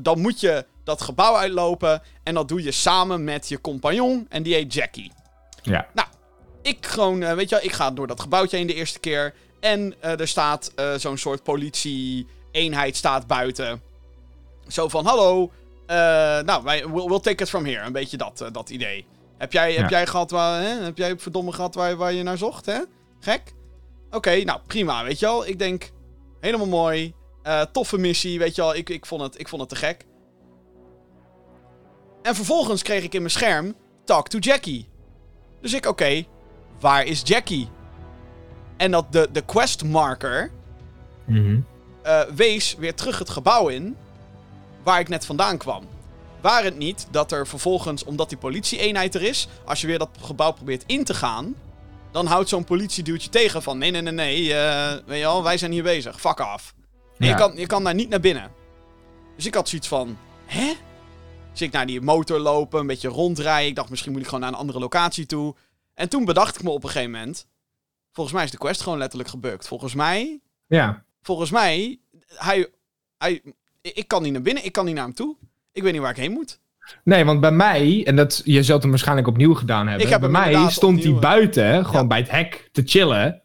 [0.00, 2.02] dan moet je dat gebouw uitlopen.
[2.22, 4.26] En dat doe je samen met je compagnon.
[4.28, 5.12] En die heet Jackie.
[5.62, 5.86] Ja.
[6.62, 9.34] Ik gewoon, weet je wel, ik ga door dat gebouwtje heen de eerste keer.
[9.60, 13.82] En er staat zo'n soort politie-eenheid staat buiten.
[14.68, 15.50] Zo van, hallo.
[16.44, 17.86] nou, wij, we'll, we'll take it from here.
[17.86, 19.06] Een beetje dat, dat idee.
[19.42, 20.68] Heb jij, heb jij gehad waar, hè?
[20.68, 22.78] Heb jij verdomme gehad waar, waar je naar zocht, hè?
[23.20, 23.54] Gek?
[24.10, 25.46] Oké, nou prima, weet je wel.
[25.46, 25.90] Ik denk,
[26.40, 27.14] helemaal mooi.
[27.42, 28.74] Eh, toffe missie, weet je wel.
[28.74, 30.04] Ik, ik, vond het, ik vond het te gek.
[32.22, 33.74] En vervolgens kreeg ik in mijn scherm,
[34.04, 34.88] talk to Jackie.
[35.60, 36.24] Dus ik, oké,
[36.80, 37.68] waar is Jackie?
[38.76, 40.50] En dat de, de quest marker
[41.26, 41.60] Mhm.
[42.02, 43.96] eh, wees weer terug het gebouw in
[44.82, 45.84] waar ik net vandaan kwam.
[46.42, 50.08] Waar het niet dat er vervolgens, omdat die politie-eenheid er is, als je weer dat
[50.20, 51.54] gebouw probeert in te gaan,
[52.10, 55.58] dan houdt zo'n politieduwtje tegen van nee, nee, nee, nee, eh, weet je wel, wij
[55.58, 56.74] zijn hier bezig, fuck af.
[57.18, 57.28] Ja.
[57.28, 58.50] je, kan, je kan daar niet naar binnen.
[59.36, 60.72] Dus ik had zoiets van, hè?
[61.50, 63.68] Dus ik naar die motor lopen, een beetje rondrijden.
[63.68, 65.54] Ik dacht, misschien moet ik gewoon naar een andere locatie toe.
[65.94, 67.46] En toen bedacht ik me op een gegeven moment,
[68.12, 69.68] volgens mij is de quest gewoon letterlijk gebukt.
[69.68, 71.04] Volgens mij Ja.
[71.22, 72.70] volgens mij, hij,
[73.18, 73.42] hij,
[73.80, 75.36] ik kan niet naar binnen, ik kan niet naar hem toe.
[75.72, 76.60] Ik weet niet waar ik heen moet.
[77.04, 80.08] Nee, want bij mij, en dat, je zult hem waarschijnlijk opnieuw gedaan hebben.
[80.08, 82.06] Heb bij mij stond hij buiten, gewoon Ja.
[82.06, 83.42] bij het hek, te chillen.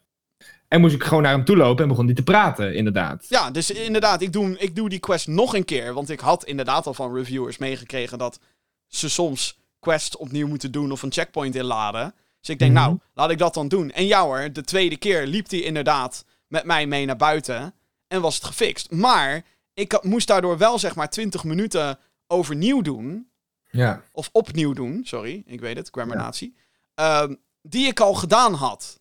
[0.68, 3.26] En moest ik gewoon naar hem toe lopen en begon hij te praten, inderdaad.
[3.28, 5.94] Ja, dus inderdaad, ik doe, ik doe die quest nog een keer.
[5.94, 8.40] Want ik had inderdaad al van reviewers meegekregen dat
[8.86, 12.14] ze soms quests opnieuw moeten doen of een checkpoint inladen.
[12.40, 12.80] Dus ik denk, Mhm.
[12.80, 13.90] nou, laat ik dat dan doen.
[13.90, 17.74] En ja hoor, de tweede keer liep hij inderdaad met mij mee naar buiten
[18.08, 18.90] en was het gefixt.
[18.90, 19.42] Maar
[19.74, 21.98] ik moest daardoor wel zeg maar 20 minuten
[22.28, 23.30] overnieuw doen.
[23.70, 24.02] Ja.
[24.12, 26.56] Of opnieuw doen, sorry, ik weet het, grammarnatie.
[26.94, 29.00] Ehm, die ik al gedaan had.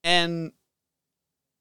[0.00, 0.54] En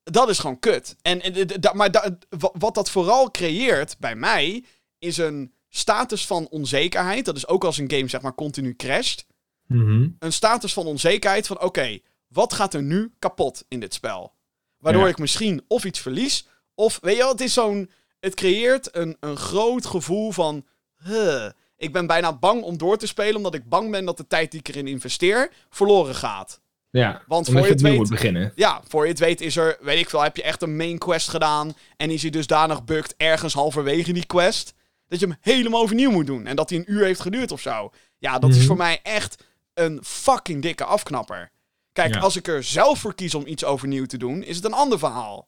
[0.03, 0.95] dat is gewoon kut.
[1.01, 4.63] En, en, en- da- maar da- wat dat vooral creëert bij mij,
[4.99, 7.25] is een status van onzekerheid.
[7.25, 9.25] Dat is ook als een game zeg maar continu crasht.
[9.67, 10.09] Mhm.
[10.19, 14.33] Een status van onzekerheid van oké, wat gaat er nu kapot in dit spel?
[14.77, 15.09] Waardoor Ja.
[15.09, 17.91] ik misschien of iets verlies, of weet je wel, het is zo'n...
[18.25, 20.65] Het creëert een, een groot gevoel van...
[21.03, 24.27] huh, ik ben bijna bang om door te spelen, omdat ik bang ben dat de
[24.27, 26.59] tijd die ik erin investeer verloren gaat.
[26.89, 28.51] Ja, Want voor je het weet- moet beginnen.
[28.55, 30.97] Ja, voor je het weet is er, weet ik veel, heb je echt een main
[30.97, 31.73] quest gedaan.
[31.97, 34.73] En is hij dusdanig bukt ergens halverwege die quest.
[35.07, 36.45] Dat je hem helemaal overnieuw moet doen.
[36.45, 37.91] En dat hij een uur heeft geduurd of zo.
[38.17, 38.65] Ja, dat is Mhm.
[38.65, 41.51] voor mij echt een fucking dikke afknapper.
[41.93, 42.19] Kijk, Ja.
[42.19, 44.99] als ik er zelf voor kies om iets overnieuw te doen, is het een ander
[44.99, 45.45] verhaal.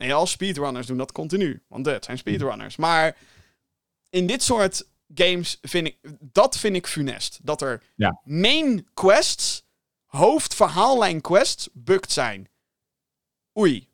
[0.00, 1.62] En ja, speedrunners doen dat continu.
[1.68, 2.76] Want dit zijn speedrunners.
[2.76, 3.16] Maar
[4.10, 5.96] in dit soort games vind ik...
[6.20, 7.38] Dat vind ik funest.
[7.42, 8.20] Dat er Ja.
[8.24, 9.64] main quests,
[10.06, 12.48] hoofdverhaallijn quests, bugged zijn.
[13.58, 13.88] Oei.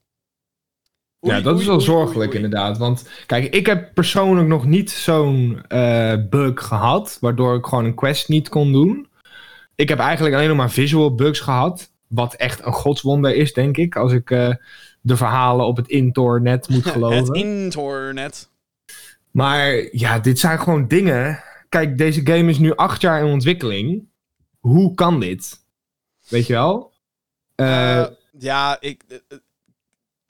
[1.20, 2.78] ja, dat oei, is wel zorgelijk oei, inderdaad.
[2.78, 7.18] Want kijk, ik heb persoonlijk nog niet zo'n eh, bug gehad.
[7.20, 9.08] Waardoor ik gewoon een quest niet kon doen.
[9.74, 11.90] Ik heb eigenlijk alleen nog maar visual bugs gehad.
[12.06, 13.96] Wat echt een godswonder is, denk ik.
[13.96, 14.54] Als ik eh,
[15.06, 17.16] de verhalen op het internet moet geloven.
[17.18, 18.50] Het internet.
[19.30, 21.42] Maar ja, dit zijn gewoon dingen.
[21.68, 24.08] Kijk, deze game is nu acht jaar in ontwikkeling.
[24.60, 25.64] Hoe kan dit?
[26.28, 26.92] Weet je wel?
[27.54, 28.06] Eh, Eh,
[28.38, 29.38] ja, ik, eh,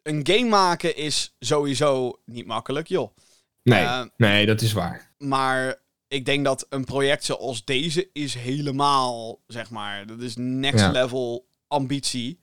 [0.03, 3.17] een game maken is sowieso niet makkelijk, joh.
[3.63, 5.11] nee, nee, dat is waar.
[5.19, 5.75] Maar
[6.09, 10.91] ik denk dat een project zoals deze is helemaal, zeg maar, dat is next Ja.
[10.91, 12.41] level ambitie.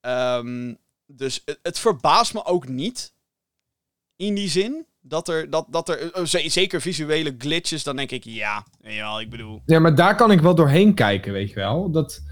[0.00, 0.74] Ehm,
[1.06, 3.14] dus het, het verbaast me ook niet,
[4.16, 8.24] in die zin, dat er, dat, dat er eh, zeker visuele glitches, dan denk ik,
[8.24, 9.62] ja, wel, ik bedoel...
[9.66, 11.90] Ja, maar daar kan ik wel doorheen kijken, weet je wel.
[11.90, 12.22] Dat...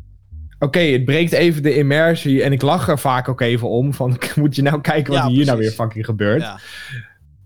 [0.59, 2.43] Oké, het breekt even de immersie.
[2.43, 3.95] En ik lach er vaak ook even om.
[3.95, 6.43] Van, moet je nou kijken wat Ja, hier nou weer fucking gebeurt.
[6.43, 6.59] Ja.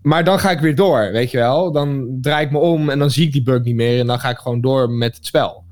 [0.01, 1.71] Maar dan ga ik weer door, weet je wel.
[1.71, 3.99] Dan draai ik me om en dan zie ik die bug niet meer.
[3.99, 5.63] En dan ga ik gewoon door met het spel.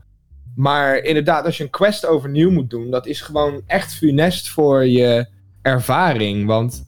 [0.56, 2.92] Maar inderdaad, als je een quest overnieuw moet doen...
[2.92, 5.28] dat is gewoon echt funest voor je
[5.66, 6.46] ervaring.
[6.46, 6.88] Want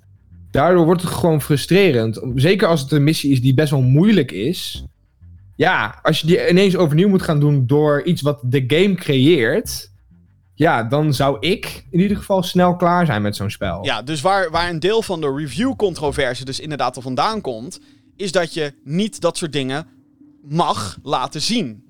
[0.51, 2.21] daardoor wordt het gewoon frustrerend.
[2.35, 4.85] Zeker als het een missie is die best wel moeilijk is.
[5.55, 9.95] Ja, als je die ineens overnieuw moet gaan doen door iets wat de game creëert...
[10.53, 13.85] Ja, dan zou ik in ieder geval snel klaar zijn met zo'n spel.
[13.85, 17.79] Ja, dus waar, waar een deel van de review-controverse dus inderdaad al vandaan komt,
[18.15, 19.87] is dat je niet dat soort dingen
[20.41, 21.83] mag laten zien.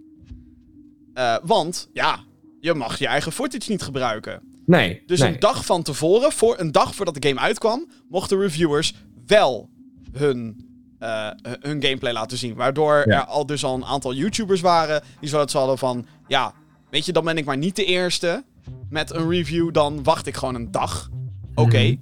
[1.13, 2.19] Eh, want, ja,
[2.59, 4.41] je mag je eigen footage niet gebruiken.
[4.67, 5.33] Nee, Dus nee.
[5.33, 8.93] een dag van tevoren, voor, een dag voordat de game uitkwam, mochten reviewers
[9.25, 9.69] wel
[10.11, 10.65] hun,
[10.99, 12.55] eh, hun gameplay laten zien.
[12.55, 13.21] Waardoor Ja.
[13.21, 16.53] er al dus al een aantal YouTubers waren die zoiets hadden van, ja,
[16.89, 18.43] weet je, dan ben ik maar niet de eerste
[18.89, 21.09] met een review, dan wacht ik gewoon een dag.
[21.55, 21.83] Oké.
[21.83, 21.95] Mhm.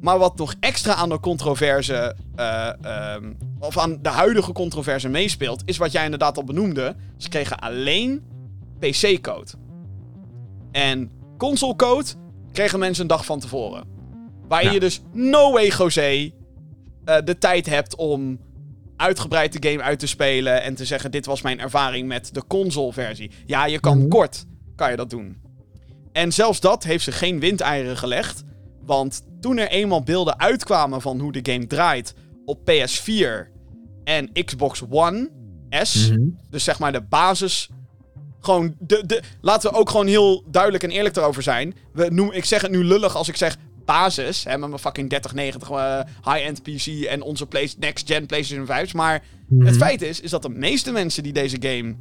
[0.00, 5.62] Maar wat nog extra aan de controverse, eh, ehm, of aan de huidige controverse meespeelt,
[5.64, 6.96] is wat jij inderdaad al benoemde.
[7.16, 8.22] Ze kregen alleen
[8.78, 9.50] PC-code.
[10.72, 12.06] En console-code
[12.52, 13.84] kregen mensen een dag van tevoren.
[14.48, 14.70] Waar Ja.
[14.70, 16.30] je dus no way, José,
[17.04, 18.38] eh, de tijd hebt om
[18.96, 22.42] uitgebreid de game uit te spelen en te zeggen: Dit was mijn ervaring met de
[22.46, 23.30] console-versie.
[23.46, 24.08] Ja, je kan Mhm.
[24.08, 24.44] kort,
[24.76, 25.36] kan je dat doen.
[26.12, 28.44] En zelfs dat heeft ze geen windeieren gelegd.
[28.84, 32.14] Want toen er eenmaal beelden uitkwamen van hoe de game draait
[32.44, 33.50] op PS4
[34.04, 35.30] en Xbox One
[35.70, 36.28] S, Mhm.
[36.50, 37.68] dus zeg maar de basis.
[38.40, 41.74] Gewoon de, de, laten we ook gewoon heel duidelijk en eerlijk erover zijn.
[41.92, 44.44] We noem, ik zeg het nu lullig als ik zeg basis.
[44.44, 47.46] Hè, met mijn fucking 3090 eh, high-end PC en onze
[47.78, 48.92] next-gen PlayStation 5's.
[48.92, 49.66] Maar Mhm.
[49.66, 51.94] het feit is, is dat de meeste mensen die deze game...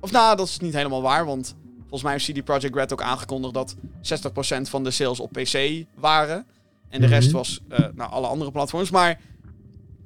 [0.00, 3.02] Of nou, dat is niet helemaal waar, want volgens mij heeft CD Projekt Red ook
[3.02, 6.46] aangekondigd dat 60% van de sales op PC waren.
[6.88, 7.36] En de rest Mhm.
[7.36, 8.90] was uh, nou, alle andere platforms.
[8.90, 9.20] Maar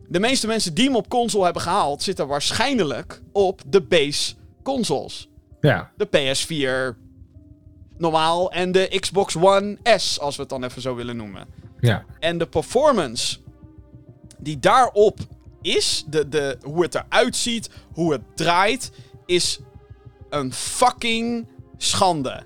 [0.08, 5.28] de meeste mensen die hem op console hebben gehaald, zitten waarschijnlijk op de base consoles.
[5.66, 5.90] Ja.
[5.96, 6.98] De PS4
[7.98, 11.46] normaal en de Xbox One S, als we het dan even zo willen noemen.
[11.80, 12.04] Ja.
[12.18, 13.38] En de performance
[14.38, 15.18] die daarop
[15.62, 18.92] is, de, de, hoe het eruit ziet, hoe het draait,
[19.26, 19.60] is
[20.30, 22.42] een fucking schande.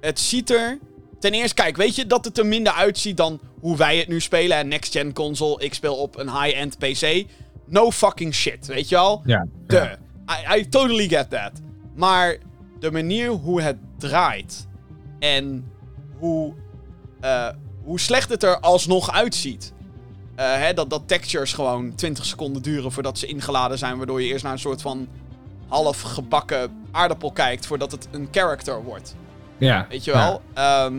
[0.00, 0.78] Het ziet er.
[1.18, 4.20] Ten eerste, kijk, weet je dat het er minder uitziet dan hoe wij het nu
[4.20, 4.56] spelen?
[4.56, 7.24] En next gen console, ik speel op een high-end PC.
[7.66, 9.22] No fucking shit, weet je al?
[9.24, 9.46] Ja.
[9.66, 9.92] Duh.
[10.30, 11.52] I, I totally get that.
[11.94, 12.36] Maar
[12.80, 14.66] de manier hoe het draait
[15.18, 15.72] en
[16.18, 16.54] hoe,
[17.20, 17.48] eh,
[17.82, 19.72] hoe slecht het er alsnog uitziet.
[20.34, 24.28] Eh, hè, dat, dat textures gewoon 20 seconden duren voordat ze ingeladen zijn, waardoor je
[24.28, 25.08] eerst naar een soort van
[25.68, 29.14] half gebakken aardappel kijkt voordat het een character wordt.
[29.58, 29.86] Ja.
[29.88, 30.42] Weet je wel?
[30.54, 30.94] Ehm,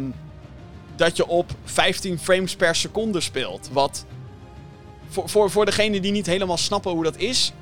[0.95, 3.69] dat je op 15 frames per seconde speelt.
[3.71, 4.05] Wat
[5.07, 7.53] voor, voor, voor degene die niet helemaal snappen hoe dat is.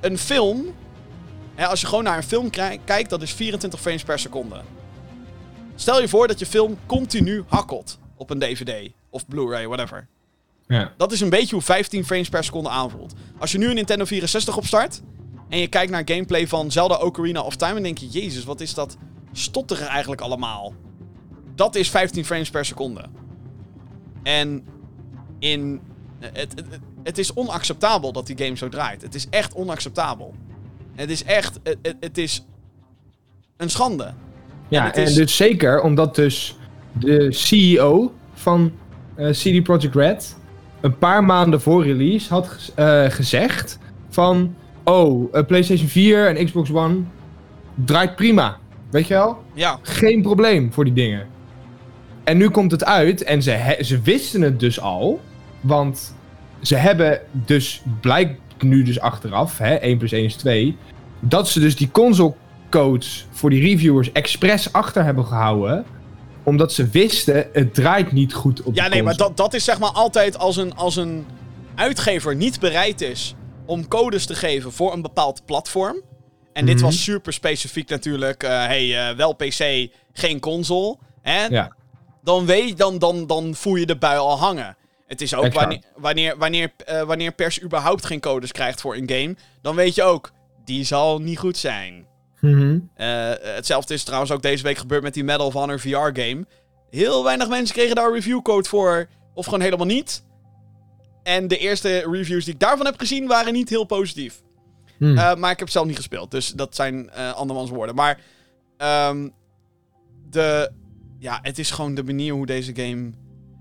[0.00, 0.74] Een film.
[1.54, 2.50] Hè, als je gewoon naar een film
[2.84, 4.60] kijkt, dat is 24 frames per seconde.
[5.74, 10.06] Stel je voor dat je film continu hakkelt op een DVD of Blu-ray, whatever.
[10.66, 10.92] Ja.
[10.96, 13.14] Dat is een beetje hoe 15 frames per seconde aanvoelt.
[13.38, 15.00] Als je nu een Nintendo 64 opstart
[15.48, 18.60] en je kijkt naar gameplay van Zelda Ocarina of Time, dan denk je, jezus, wat
[18.60, 18.96] is dat
[19.32, 20.74] stotterig eigenlijk allemaal.
[21.54, 23.04] Dat is 15 frames per seconde.
[24.22, 24.64] En
[25.38, 25.80] in...
[26.18, 26.66] Het, het,
[27.02, 29.02] het is onacceptabel dat die game zo draait.
[29.02, 30.34] Het is echt onacceptabel.
[30.94, 31.60] Het is echt...
[31.62, 32.44] Het, het, is
[33.56, 34.12] een schande.
[34.68, 36.56] Ja, en, is- dus zeker omdat dus
[36.92, 38.72] de CEO van
[39.14, 40.36] eh, CD Projekt Red
[40.80, 43.78] een paar maanden voor release had eh, gezegd
[44.08, 46.96] van oh, eh, PlayStation 4 en Xbox One
[47.74, 48.58] draait prima.
[48.90, 49.42] Weet je wel?
[49.54, 51.26] Ja, Geen probleem voor die dingen.
[52.24, 55.20] En nu komt het uit en ze, ze wisten het dus al.
[55.60, 56.14] Want
[56.62, 60.76] ze hebben dus, blijkt nu dus achteraf, hè, 1 plus 1 is 2,
[61.20, 62.34] dat ze dus die console
[62.70, 65.84] codes voor die reviewers expres achter hebben gehouden.
[66.42, 69.78] Omdat ze wisten, het draait niet goed op ja nee, maar dat, dat is zeg
[69.78, 71.26] maar altijd als een, als een
[71.74, 73.34] uitgever niet bereid is
[73.66, 76.00] om codes te geven voor een bepaald platform.
[76.52, 76.84] En dit Mhm.
[76.84, 78.42] was super specifiek natuurlijk.
[78.42, 80.96] eh, hey, eh, wel PC, geen console.
[81.22, 81.44] Hè?
[81.46, 81.72] Ja.
[82.22, 84.76] Dan, weet, dan, dan, dan voel je de bui al hangen.
[85.06, 89.08] Het is ook wanneer, wanneer, wanneer, eh, wanneer pers überhaupt geen codes krijgt voor een
[89.08, 89.36] game.
[89.62, 90.32] Dan weet je ook,
[90.64, 92.06] die zal niet goed zijn.
[92.40, 92.78] Mhm.
[92.94, 96.46] Eh, hetzelfde is trouwens ook deze week gebeurd met die Medal of Honor VR-game.
[96.90, 100.24] Heel weinig mensen kregen daar een reviewcode voor, of gewoon helemaal niet.
[101.22, 104.42] En de eerste reviews die ik daarvan heb gezien waren niet heel positief.
[104.98, 105.18] Hmm.
[105.18, 107.94] Eh, maar ik heb zelf niet gespeeld, dus dat zijn andermans woorden.
[107.94, 108.20] Maar
[108.76, 109.28] ehm,
[110.30, 110.70] de,
[111.18, 113.10] ja, het is gewoon de manier hoe deze game.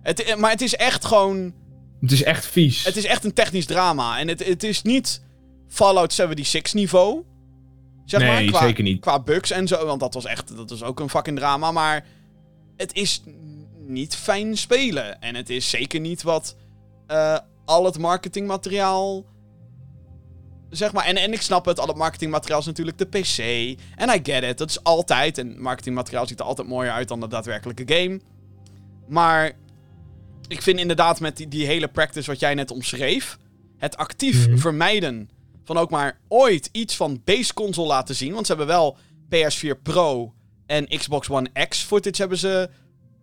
[0.04, 1.54] Het, maar het is echt gewoon.
[2.02, 2.84] Het is echt vies.
[2.84, 4.20] Het is echt een technisch drama.
[4.20, 5.22] En het, het is niet
[5.68, 7.24] Fallout 76 niveau.
[8.06, 9.00] Zeg Nee, maar, qua, zeker niet.
[9.00, 11.72] Qua bugs en zo, want dat was echt dat was ook een fucking drama.
[11.72, 12.06] Maar
[12.78, 13.24] het is
[13.88, 15.22] niet fijn spelen.
[15.22, 16.56] En het is zeker niet wat
[17.08, 19.26] eh, al het marketingmateriaal.
[20.70, 23.38] Zeg maar, en, en ik snap het, al het marketingmateriaal is natuurlijk de PC.
[23.96, 25.38] En I get it, dat is altijd.
[25.38, 28.22] En marketingmateriaal ziet er altijd mooier uit dan de daadwerkelijke game.
[29.08, 29.52] Maar
[30.54, 33.38] ik vind inderdaad met die, die hele practice wat jij net omschreef.
[33.78, 34.58] Het actief Mhm.
[34.58, 35.30] vermijden
[35.64, 38.34] van ook maar ooit iets van base console laten zien.
[38.34, 38.98] Want ze hebben wel
[39.30, 40.34] PS4 Pro
[40.66, 42.70] en Xbox One X footage hebben ze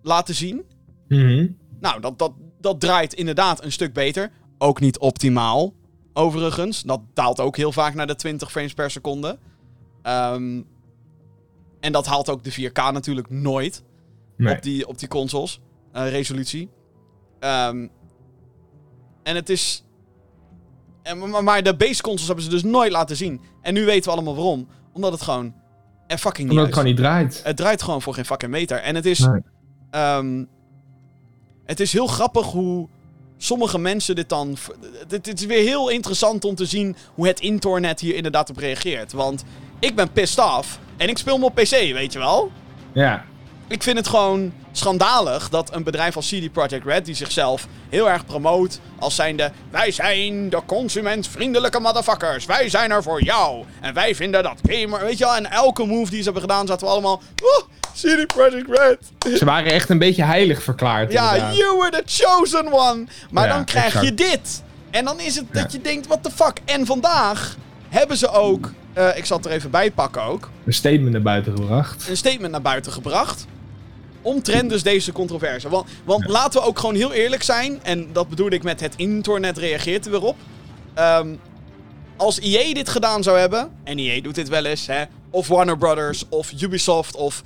[0.03, 0.65] laten zien.
[1.09, 1.47] Mhm.
[1.81, 4.31] Nou, dat, dat, dat draait inderdaad een stuk beter.
[4.59, 5.75] Ook niet optimaal,
[6.13, 6.83] overigens.
[6.83, 9.39] Dat daalt ook heel vaak naar de 20 frames per seconde.
[10.03, 10.61] Ehm,
[11.81, 13.83] en dat haalt ook de 4K natuurlijk nooit
[14.37, 14.57] Nee.
[14.57, 15.61] op, die, op die consoles.
[15.93, 16.69] eh, resolutie.
[17.41, 17.87] Ehm,
[19.23, 19.85] en het is...
[21.03, 23.41] En, maar, maar de base consoles hebben ze dus nooit laten zien.
[23.63, 24.69] En nu weten we allemaal waarom.
[24.93, 25.55] Omdat het gewoon...
[26.07, 27.41] Er fucking niet Omdat het gewoon niet draait.
[27.45, 28.79] het draait gewoon voor geen fucking meter.
[28.79, 29.19] En het is.
[29.19, 29.41] Nee.
[29.91, 30.45] ehm,
[31.65, 32.89] het is heel grappig hoe
[33.37, 34.57] sommige mensen dit dan.
[35.09, 39.13] Het, is weer heel interessant om te zien hoe het internet hier inderdaad op reageert.
[39.13, 39.45] Want
[39.79, 42.53] ik ben pissed off en ik speel hem op PC, weet je wel?
[42.93, 43.25] Ja.
[43.71, 48.11] Ik vind het gewoon schandalig dat een bedrijf als CD Projekt Red, die zichzelf heel
[48.11, 49.53] erg promoot als zijnde...
[49.71, 52.47] Wij zijn de consumentvriendelijke motherfuckers.
[52.47, 53.65] Wij zijn er voor jou.
[53.81, 55.01] En wij vinden dat gamer...
[55.01, 57.23] Weet je wel, en elke move die ze hebben gedaan zaten we allemaal...
[57.43, 59.37] Oh, CD Projekt Red.
[59.39, 61.13] Ze waren echt een beetje heilig verklaard.
[61.13, 61.57] Ja, inderdaad.
[61.57, 63.07] you were the chosen one.
[63.31, 64.63] Maar Ja, dan krijg je dit.
[64.91, 65.63] En dan is het Ja.
[65.63, 66.59] dat je denkt, what the fuck.
[66.65, 67.57] En vandaag
[67.89, 68.71] hebben ze ook...
[68.93, 72.09] eh, ik zal het er even bij pakken ook Een statement naar buiten gebracht.
[72.09, 73.47] een statement naar buiten gebracht.
[74.23, 75.69] Omtrent dus deze controverse.
[75.69, 77.81] Want, want laten we ook gewoon heel eerlijk zijn.
[77.83, 80.37] En dat bedoelde ik met het internet reageert er weer op.
[80.95, 81.35] Ehm,
[82.17, 83.71] als EA dit gedaan zou hebben.
[83.85, 84.87] En EA doet dit wel eens.
[84.87, 86.25] Hè, of Warner Brothers.
[86.29, 87.17] Of Ubisoft.
[87.17, 87.43] Of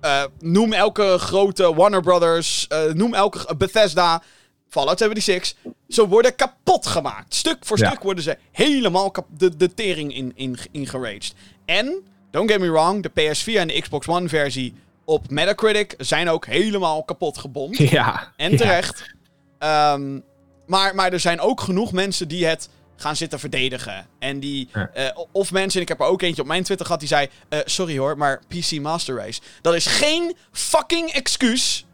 [0.00, 2.66] eh, noem elke grote Warner Brothers.
[2.68, 4.22] eh, noem elke Bethesda.
[4.68, 5.54] Fallout 76.
[5.88, 7.34] Ze worden kapot gemaakt.
[7.34, 7.88] Stuk voor Ja.
[7.90, 11.32] stuk worden ze helemaal de, de tering in, in, in geraged.
[11.64, 14.74] En, don't get me wrong, de PS4 en de Xbox One versie
[15.10, 17.76] op Metacritic zijn ook helemaal kapot gebomd.
[17.90, 18.32] Ja.
[18.36, 18.56] En ja.
[18.56, 19.14] terecht.
[19.58, 20.20] Ehm,
[20.66, 24.06] maar, maar er zijn ook genoeg mensen die het gaan zitten verdedigen.
[24.18, 24.90] En die, Ja.
[24.94, 27.28] eh, of mensen, en ik heb er ook eentje op mijn Twitter gehad, die zei...
[27.48, 29.40] eh, sorry hoor, maar PC Master Race.
[29.62, 31.86] Dat is geen fucking excuus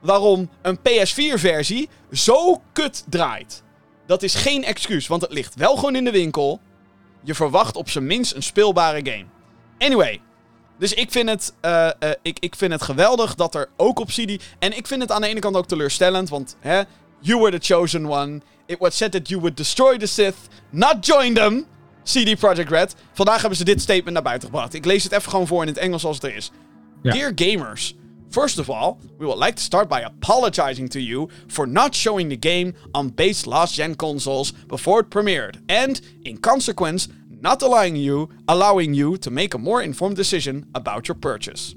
[0.00, 3.62] waarom een PS4-versie zo kut draait.
[4.06, 6.60] Dat is geen excuus, want het ligt wel gewoon in de winkel.
[7.22, 9.24] Je verwacht op zijn minst een speelbare game.
[9.78, 10.20] Anyway,
[10.78, 14.08] dus ik vind, het, eh, eh, ik, ik vind het geweldig dat er ook op
[14.08, 14.42] CD...
[14.58, 16.82] En ik vind het aan de ene kant ook teleurstellend, want hè,
[17.20, 18.40] you were the chosen one.
[18.66, 20.36] It was said that you would destroy the Sith,
[20.70, 21.66] not join them.
[22.04, 22.94] CD Projekt Red.
[23.12, 24.74] Vandaag hebben ze dit statement naar buiten gebracht.
[24.74, 26.50] Ik lees het even gewoon voor in het Engels als het er is.
[27.02, 27.12] Ja.
[27.12, 27.94] Dear gamers,
[28.30, 32.40] first of all, we would like to start by apologizing to you for not showing
[32.40, 37.08] the game on base last gen consoles before it premiered, and in consequence,
[37.44, 41.74] not allowing you allowing you to make a more informed decision about your purchase.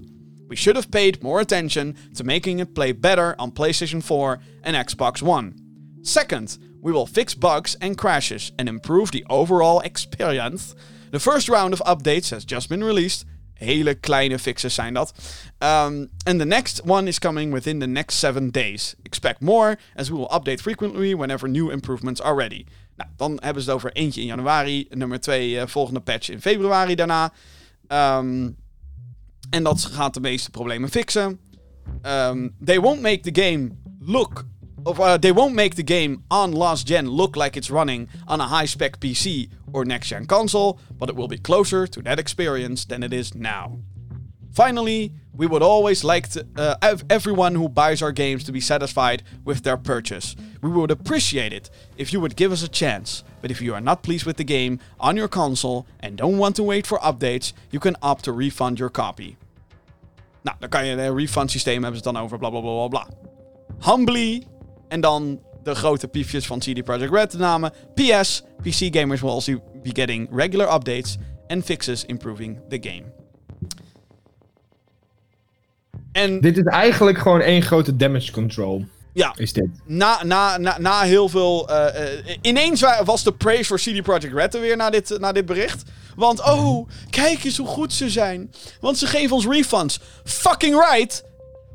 [0.48, 4.78] We should have paid more attention to making it play better on PlayStation 4 and
[4.78, 5.54] Xbox One.
[6.04, 10.74] Second, we will fix bugs and crashes and improve the overall experience.
[11.12, 13.26] The first round of updates has just been released.
[13.56, 15.12] Hele kleine fixes zijn dat.
[15.62, 18.96] Um, and the next one is coming within the next seven days.
[19.04, 22.66] Expect more, as we will update frequently whenever new improvements are ready.
[22.98, 24.88] Nou, dan hebben ze het over eentje in januari.
[24.90, 27.34] Nummer twee, eh, volgende patch in februari daarna.
[27.88, 28.50] Ehm,
[29.50, 31.40] en dat gaat de meeste problemen fixen.
[32.02, 34.46] Ehm, they won't make the game look.
[34.84, 38.40] Of, uh, they won't make the game on last gen look like it's running on
[38.40, 43.04] a high-spec PC or next-gen console, but it will be closer to that experience than
[43.04, 43.80] it is now.
[44.52, 48.60] Finally, we would always like to, uh, ev- everyone who buys our games to be
[48.60, 50.36] satisfied with their purchase.
[50.62, 53.24] We would appreciate it if you would give us a chance.
[53.42, 56.56] But if you are not pleased with the game on your console and don't want
[56.56, 59.38] to wait for updates, you can opt to refund your copy.
[60.42, 62.88] Nou, dan kan je een refund systeem hebben ze dan over, bla bla bla bla
[62.88, 63.08] bla.
[63.92, 64.48] Humbly,
[64.88, 67.72] en dan de grote piefjes van CD Projekt Red de namen.
[67.94, 71.18] PS, PC gamers will also be getting regular updates
[71.48, 73.17] and fixes improving the game.
[76.18, 78.86] En Dit is eigenlijk gewoon één grote damage control.
[79.14, 79.68] ja, Is dit.
[79.86, 81.70] na, na, na, na heel veel.
[81.70, 85.18] eh, eh, ineens wa- was de praise voor CD Projekt Red er weer na dit,
[85.20, 85.84] na dit bericht.
[86.16, 88.52] Want, oh, kijk eens hoe goed ze zijn.
[88.82, 90.00] Want ze geven ons refunds.
[90.24, 91.24] Fucking right!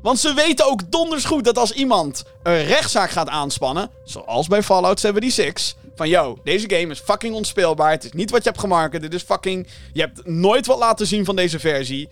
[0.01, 4.63] Want ze weten ook donders goed dat als iemand een rechtszaak gaat aanspannen, zoals bij
[4.63, 7.91] Fallout 76, van yo, deze game is fucking onspeelbaar.
[7.91, 9.01] Het is niet wat je hebt gemarket.
[9.01, 9.67] Dit is fucking.
[9.93, 12.09] Je hebt nooit wat laten zien van deze versie.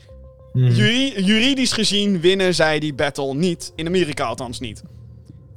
[0.54, 3.72] Juri- juridisch gezien winnen zij die battle niet.
[3.76, 4.84] In Amerika althans niet.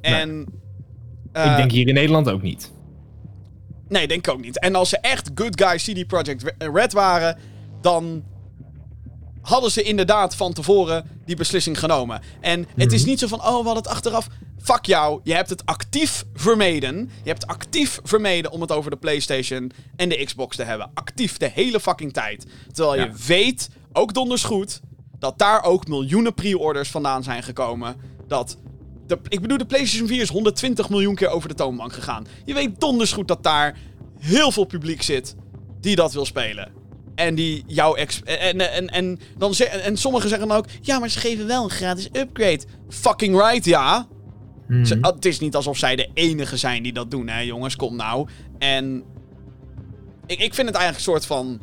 [0.01, 0.41] En.
[0.41, 0.47] ik
[1.33, 2.73] eh, denk hier in Nederland ook niet.
[3.89, 4.59] Nee, denk ik ook niet.
[4.59, 7.39] En als ze echt good guys CD Projekt Red waren,
[7.81, 8.25] dan
[9.43, 12.21] hadden ze inderdaad van tevoren die beslissing genomen.
[12.41, 14.27] En het is niet zo van, oh, we hadden het achteraf.
[14.59, 17.11] Fuck jou, je hebt het actief vermeden.
[17.23, 20.91] Je hebt actief vermeden om het over de PlayStation en de Xbox te hebben.
[20.95, 22.47] Actief de hele fucking tijd.
[22.73, 23.17] Terwijl je Ja.
[23.27, 24.81] weet, ook donders goed,
[25.19, 27.97] dat daar ook miljoenen pre-orders vandaan zijn gekomen.
[28.29, 28.59] Dat
[29.07, 32.27] de, ik bedoel, de PlayStation 4 is 120 miljoen keer over de toonbank gegaan.
[32.45, 33.79] Je weet donders goed dat daar
[34.19, 35.35] heel veel publiek zit
[35.81, 36.73] die dat wil spelen.
[37.15, 38.23] En die jouw ex.
[38.23, 41.65] En, en, en, dan ze, en sommigen zeggen dan ook: ja, maar ze geven wel
[41.65, 42.61] een gratis upgrade.
[42.89, 44.07] Fucking right, ja.
[44.87, 47.77] Ze- het is niet alsof zij de enige zijn die dat doen, hè, jongens.
[47.77, 48.29] Kom nou.
[48.59, 49.03] En.
[50.27, 51.61] Ik, ik vind het eigenlijk een soort van.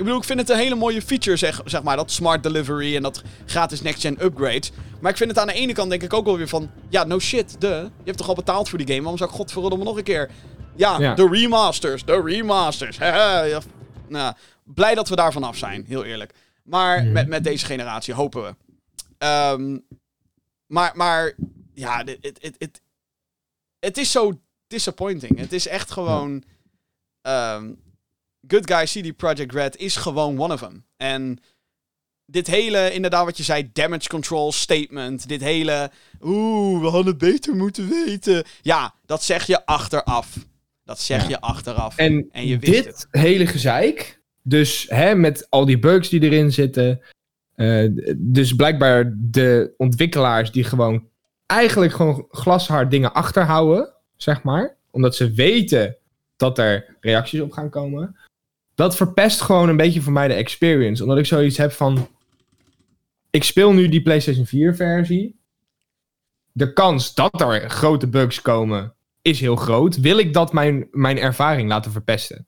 [0.00, 1.96] Ik bedoel, ik vind het een hele mooie feature, zeg, zeg maar.
[1.96, 4.70] Dat smart delivery en dat gratis next-gen upgrades.
[5.00, 6.70] Maar ik vind het aan de ene kant denk ik ook wel weer van...
[6.88, 7.66] Ja, no shit, de.
[7.66, 9.00] Je hebt toch al betaald voor die game?
[9.00, 10.30] Waarom zou ik godverdomme nog een keer...
[10.76, 11.14] Ja, Ja.
[11.14, 12.98] de remasters, de remasters.
[14.08, 14.34] Nou,
[14.64, 16.34] blij dat we daar vanaf zijn, heel eerlijk.
[16.62, 18.54] Maar met, met deze generatie hopen we.
[19.18, 19.78] Ehm,
[20.66, 21.34] maar, maar,
[21.74, 22.80] ja, dit- het, het, het,
[23.78, 25.38] het is zo disappointing.
[25.38, 26.42] Het is echt gewoon...
[27.22, 27.72] ehm,
[28.48, 30.84] Good Guy CD Projekt Red is gewoon one of them.
[30.96, 31.38] En
[32.26, 35.28] dit hele, inderdaad wat je zei, damage control statement.
[35.28, 38.44] Dit hele, oeh, we hadden het beter moeten weten.
[38.62, 40.36] Ja, dat zeg je achteraf.
[40.84, 41.28] Dat zeg Ja.
[41.28, 41.96] je achteraf.
[41.96, 43.06] En, En je wist dit het.
[43.10, 47.00] hele gezeik, dus hè, met al die bugs die erin zitten,
[47.54, 51.08] eh, dus blijkbaar de ontwikkelaars die gewoon
[51.46, 55.96] eigenlijk gewoon glashard dingen achterhouden, zeg maar, omdat ze weten
[56.36, 58.16] dat er reacties op gaan komen.
[58.80, 62.08] Dat verpest gewoon een beetje voor mij de experience, omdat ik zoiets heb van,
[63.30, 65.40] ik speel nu die PlayStation 4 versie.
[66.52, 69.96] De kans dat er grote bugs komen is heel groot.
[69.96, 72.46] Wil ik dat mijn, mijn ervaring laten verpesten?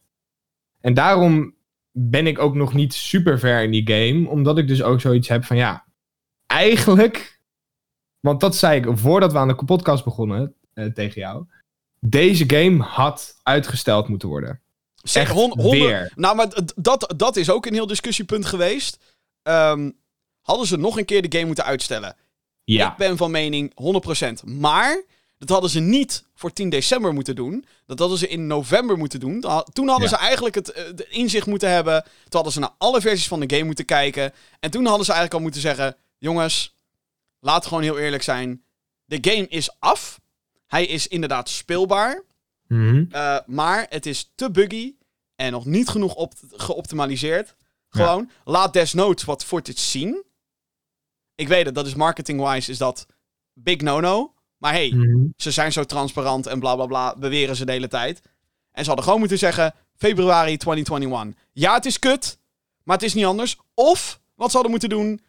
[0.81, 1.55] En daarom
[1.91, 4.29] ben ik ook nog niet super ver in die game.
[4.29, 5.85] Omdat ik dus ook zoiets heb van ja,
[6.47, 7.41] eigenlijk.
[8.21, 11.45] Want dat zei ik voordat we aan de podcast begonnen eh, tegen jou.
[12.01, 14.63] Deze game had uitgesteld moeten worden.
[15.03, 16.13] Zeg, echt hon- honderd- weer.
[16.15, 18.99] Nou, maar dat, dat is ook een heel discussiepunt geweest.
[19.43, 19.91] Ehm,
[20.41, 22.17] hadden ze nog een keer de game moeten uitstellen?
[22.65, 22.91] Ja.
[22.91, 24.45] Ik ben van mening 100%.
[24.45, 25.03] Maar
[25.39, 27.65] dat hadden ze niet voor 10 december moeten doen.
[27.87, 29.41] Dat hadden ze in november moeten doen.
[29.73, 30.17] Toen hadden Ja.
[30.17, 32.03] ze eigenlijk het eh, de inzicht moeten hebben.
[32.03, 34.33] Toen hadden ze naar alle versies van de game moeten kijken.
[34.61, 36.75] En toen hadden ze eigenlijk al moeten zeggen: Jongens,
[37.41, 38.63] laat gewoon heel eerlijk zijn.
[39.05, 40.21] De game is af.
[40.67, 42.23] Hij is inderdaad speelbaar.
[43.11, 44.95] Eh, maar het is te buggy
[45.35, 47.55] en nog niet genoeg op geoptimaliseerd.
[47.89, 50.25] Gewoon, laat desnoods wat footage zien.
[51.35, 53.07] Ik weet het, dat is marketing-wise is dat
[53.53, 54.35] big no-no.
[54.59, 55.27] Maar hey, Mhm.
[55.37, 58.21] ze zijn zo transparant en bla bla bla, beweren ze de hele tijd.
[58.71, 61.43] En ze hadden gewoon moeten zeggen, februari 2021.
[61.53, 62.39] Ja, het is kut,
[62.83, 63.57] maar het is niet anders.
[63.75, 65.21] Of, wat ze hadden moeten doen,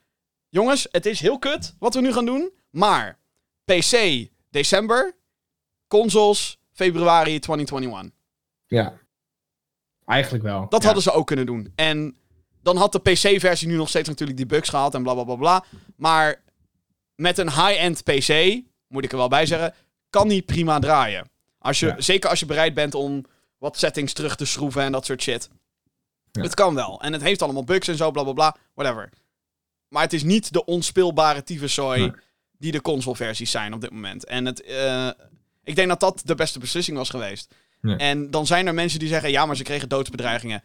[0.50, 2.52] jongens, het is heel kut wat we nu gaan doen.
[2.70, 3.20] Maar,
[3.66, 5.16] PC, december,
[5.88, 8.12] consoles, februari 2021.
[8.68, 8.94] Ja.
[10.06, 10.70] Eigenlijk wel.
[10.70, 10.86] Dat Ja.
[10.86, 11.72] hadden ze ook kunnen doen.
[11.76, 12.18] En
[12.62, 15.36] dan had de PC-versie nu nog steeds natuurlijk die bugs gehad en bla bla bla
[15.36, 15.66] bla.
[15.96, 16.44] Maar
[17.16, 19.74] met een high-end PC, moet ik er wel bij zeggen,
[20.10, 21.30] kan die prima draaien.
[21.58, 22.02] Als je, Ja.
[22.02, 23.26] Zeker als je bereid bent om
[23.58, 25.50] wat settings terug te schroeven en dat soort shit.
[26.32, 26.42] Ja.
[26.42, 27.02] Het kan wel.
[27.02, 28.56] En het heeft allemaal bugs en zo, bla bla bla.
[28.74, 29.10] Whatever.
[29.88, 32.12] Maar het is niet de onspeelbare tyfuszooi Nee.
[32.58, 34.26] die de consoleversies zijn op dit moment.
[34.26, 35.10] En het, eh,
[35.64, 37.56] ik denk dat dat de beste beslissing was geweest.
[37.82, 37.98] Nee.
[37.98, 40.64] En dan zijn er mensen die zeggen, ja, maar ze kregen doodsbedreigingen.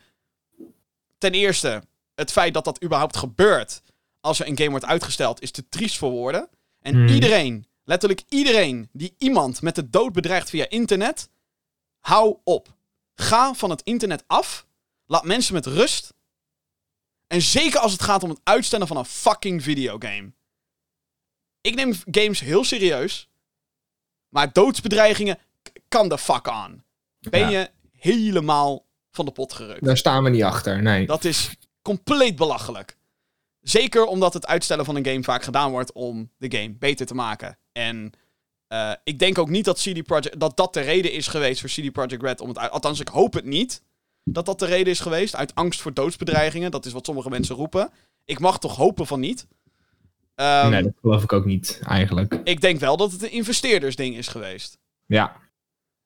[1.19, 1.83] Ten eerste,
[2.15, 3.83] het feit dat dat überhaupt gebeurt
[4.21, 6.49] als er een game wordt uitgesteld, is te triest voor woorden.
[6.81, 7.09] En Hmm.
[7.09, 11.29] iedereen, letterlijk iedereen, die iemand met de dood bedreigt via internet,
[12.01, 12.77] hou op.
[13.15, 14.67] Ga van het internet af.
[15.07, 16.15] Laat mensen met rust.
[17.27, 20.33] En zeker als het gaat om het uitstellen van een fucking videogame.
[21.61, 23.28] Ik neem games heel serieus.
[24.29, 25.39] Maar doodsbedreigingen
[25.89, 26.85] kan de fuck aan.
[27.19, 27.49] Ben Ja.
[27.49, 29.85] je helemaal van de pot gerukt.
[29.85, 31.07] Daar staan we niet achter, nee.
[31.07, 31.51] Dat is
[31.83, 32.97] compleet belachelijk.
[33.61, 37.15] Zeker omdat het uitstellen van een game vaak gedaan wordt om de game beter te
[37.15, 37.59] maken.
[37.73, 38.13] En
[38.67, 41.69] eh, ik denk ook niet dat, CD Projekt, dat dat de reden is geweest voor
[41.69, 42.71] CD Projekt Red om het uit...
[42.71, 43.83] Althans, ik hoop het niet
[44.25, 45.37] dat dat de reden is geweest.
[45.37, 46.71] Uit angst voor doodsbedreigingen.
[46.71, 47.91] Dat is wat sommige mensen roepen.
[48.25, 49.47] Ik mag toch hopen van niet.
[50.39, 52.41] Ehm, nee, dat geloof ik ook niet, eigenlijk.
[52.45, 54.79] Ik denk wel dat het een investeerdersding is geweest.
[55.07, 55.37] Ja.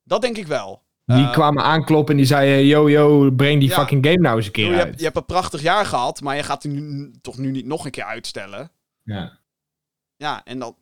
[0.03, 0.83] Dat denk ik wel.
[1.05, 3.75] Die Eh, kwamen aankloppen en die zeiden: Yo, yo, breng die Ja.
[3.75, 4.85] fucking game nou eens een keer je, uit.
[4.85, 7.67] hebt, je hebt een prachtig jaar gehad, maar je gaat die nu, toch nu niet
[7.67, 8.71] nog een keer uitstellen.
[9.03, 9.39] Ja.
[10.17, 10.77] Ja, en dan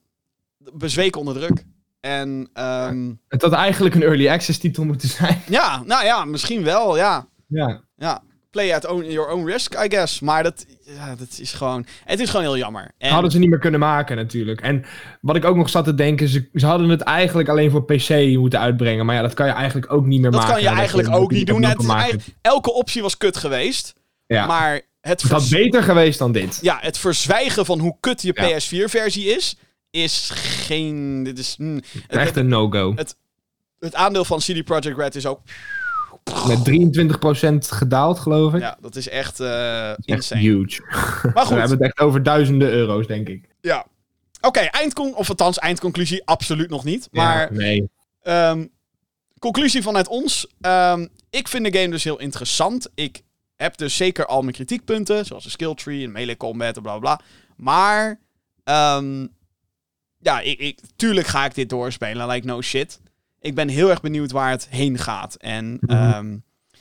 [0.73, 1.65] bezweken onder druk.
[2.01, 5.41] En ehm, Het had eigenlijk een early access titel moeten zijn.
[5.49, 7.29] ja, nou ja, misschien wel, ja.
[7.47, 7.83] Ja.
[7.97, 8.23] ja.
[8.51, 10.21] Play at own, your own risk, I guess.
[10.21, 11.87] Maar dat, ja, dat is gewoon...
[12.05, 12.91] Het is gewoon heel jammer.
[12.99, 14.61] En, Hadden ze niet meer kunnen maken, natuurlijk.
[14.61, 14.85] En
[15.21, 18.09] wat ik ook nog zat te denken, ze, ze hadden het eigenlijk alleen voor PC
[18.39, 19.07] moeten uitbrengen.
[19.07, 20.55] Maar ja, dat kan je eigenlijk ook niet meer dat maken.
[20.55, 21.63] kan je Dat eigenlijk ook niet doen.
[21.65, 23.95] Het is elke optie was kut geweest.
[24.27, 24.47] Ja.
[24.47, 26.59] Maar het, het had vers- beter geweest dan dit.
[26.63, 28.59] ja, het verzwijgen van hoe kut je Ja.
[28.59, 29.57] PS4-versie is,
[29.91, 31.23] is geen...
[31.23, 32.95] Dit is, mm, het, Echt een no-go.
[33.79, 35.41] het aandeel van CD Projekt Red is ook...
[36.47, 36.59] Met
[37.73, 38.61] 23% gedaald, geloof ik.
[38.61, 40.41] Ja, dat is echt Echt insane.
[40.41, 40.83] huge.
[40.91, 43.49] Maar We goed, hebben het echt over duizenden euro's, denk ik.
[43.61, 43.87] ja.
[44.43, 47.09] Oké, eindcon of althans eindconclusie, absoluut nog niet.
[47.11, 47.89] Maar Ja, nee.
[48.23, 48.67] Ehm,
[49.39, 50.47] conclusie vanuit ons.
[50.61, 52.89] Ehm, ik vind de game dus heel interessant.
[52.95, 53.23] Ik
[53.57, 56.99] heb dus zeker al mijn kritiekpunten, zoals de skill tree en melee combat en bla
[56.99, 57.21] bla bla.
[57.57, 58.21] Maar,
[58.65, 59.27] ehm,
[60.19, 63.01] ja, ik, ik, tuurlijk ga ik dit doorspelen, like no shit.
[63.41, 65.35] Ik ben heel erg benieuwd waar het heen gaat.
[65.35, 66.37] En ehm,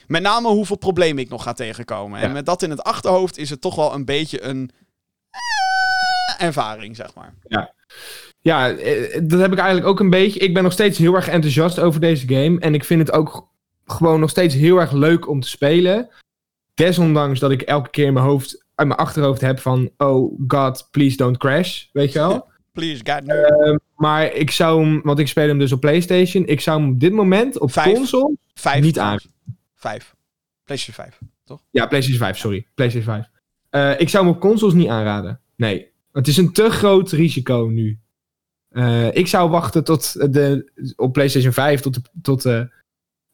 [0.07, 2.19] met name hoeveel problemen ik nog ga tegenkomen.
[2.19, 2.33] En Ja.
[2.33, 4.69] met dat in het achterhoofd is het toch wel een beetje een
[5.29, 7.33] eh, ervaring, zeg maar.
[8.41, 10.39] Ja, eh, dat heb ik eigenlijk ook een beetje.
[10.39, 12.59] Ik ben nog steeds heel erg enthousiast over deze game.
[12.59, 13.47] En ik vind het ook
[13.85, 16.09] gewoon nog steeds heel erg leuk om te spelen.
[16.73, 19.89] Desondanks dat ik elke keer in mijn hoofd, uit mijn achterhoofd heb van...
[19.97, 21.85] Oh god, please don't crash.
[21.91, 22.48] Weet je wel?
[22.79, 23.35] Please, God, no.
[23.35, 26.45] Ehm, maar ik zou hem, want ik speel hem dus op PlayStation.
[26.45, 27.95] Ik zou hem op dit moment op Vijf.
[27.95, 28.35] console.
[28.53, 28.83] Vijf.
[28.83, 29.27] niet trouwens.
[29.75, 30.15] Vijf.
[30.63, 31.19] PlayStation 5.
[31.71, 32.67] Ja, PlayStation 5, sorry.
[32.75, 33.29] PlayStation 5.
[33.69, 35.39] Eh, ik zou hem op consoles niet aanraden.
[35.55, 35.91] Nee.
[36.11, 37.99] Het is een te groot risico nu.
[38.69, 42.71] Eh, ik zou wachten tot de, op PlayStation 5 tot de, tot de,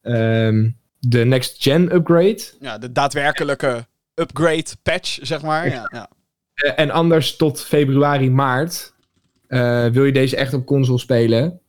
[0.02, 0.70] ehm,
[1.00, 2.44] de next gen upgrade.
[2.60, 5.68] Ja, de daadwerkelijke upgrade patch, zeg maar.
[5.70, 6.10] Ja, ja.
[6.54, 8.95] Eh, en anders tot februari, maart.
[9.48, 11.60] Eh, wil je deze echt op console spelen.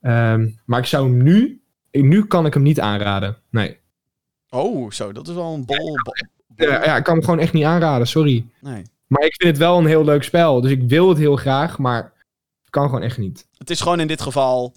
[0.00, 1.62] Ehm, maar ik zou hem nu.
[1.90, 3.36] Nu kan ik hem niet aanraden.
[3.50, 3.78] Nee.
[4.50, 5.96] Oh, zo, dat is wel een bol.
[6.56, 8.46] Ja, ja, ik kan hem gewoon echt niet aanraden, sorry.
[8.60, 8.82] Nee.
[9.06, 10.60] Maar ik vind het wel een heel leuk spel.
[10.60, 12.02] Dus ik wil het heel graag, maar
[12.60, 13.46] het kan gewoon echt niet.
[13.58, 14.74] Het is gewoon in dit geval.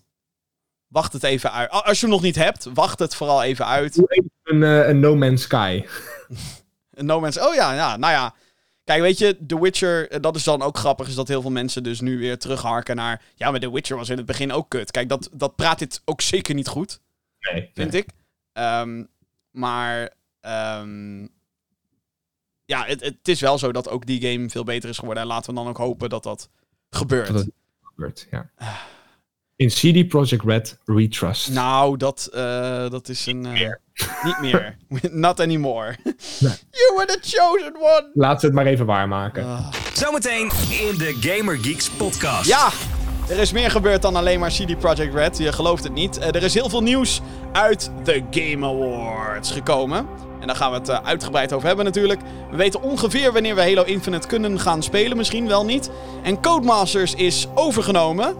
[0.87, 1.69] Wacht het even uit.
[1.69, 3.97] Als je hem nog niet hebt, wacht het vooral even uit.
[4.43, 5.83] Een, eh, een No Man's Sky.
[6.95, 7.39] No Man's...
[7.39, 8.33] Oh ja, ja, nou ja.
[8.83, 11.51] Kijk, weet je, The Witcher, eh, dat is dan ook grappig, is dat heel veel
[11.51, 13.21] mensen dus nu weer terugharken naar...
[13.35, 14.91] Ja, maar The Witcher was in het begin ook kut.
[14.91, 16.99] Kijk, dat, dat praat dit ook zeker niet goed,
[17.39, 17.69] Nee.
[17.73, 18.07] vind ik.
[18.53, 19.03] Ehm,
[19.51, 20.13] maar...
[20.39, 21.21] ehm,
[22.65, 25.23] ja, het, het is wel zo dat ook die game veel beter is geworden.
[25.23, 26.49] En laten we dan ook hopen dat dat
[26.89, 27.33] gebeurt.
[27.33, 27.47] Dat
[27.81, 28.49] gebeurt, ja.
[29.55, 31.49] In CD Projekt Red, We Trust.
[31.49, 33.45] Nou, dat, eh, dat is een...
[33.45, 33.69] eh,
[34.23, 34.77] niet meer.
[35.11, 35.95] Not anymore.
[36.39, 36.53] Nee.
[36.71, 38.09] You were the chosen one!
[38.13, 39.43] Laat ze het maar even waarmaken.
[39.45, 39.67] Ah.
[39.93, 42.47] Zometeen in de Gamer Geeks podcast.
[42.47, 42.69] Ja,
[43.29, 45.37] er is meer gebeurd dan alleen maar CD Projekt Red.
[45.37, 46.17] Je gelooft het niet.
[46.17, 50.07] Eh, er is heel veel nieuws uit de Game Awards gekomen.
[50.39, 52.21] En daar gaan we het uitgebreid over hebben natuurlijk.
[52.51, 55.17] We weten ongeveer wanneer we Halo Infinite kunnen gaan spelen.
[55.17, 55.89] Misschien wel niet.
[56.23, 58.35] En Codemasters is overgenomen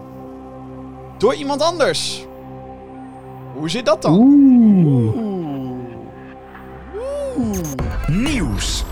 [1.24, 2.26] door iemand anders.
[3.56, 4.14] Hoe zit dat dan?
[4.14, 5.16] Oeh.
[8.08, 8.84] Nieuws.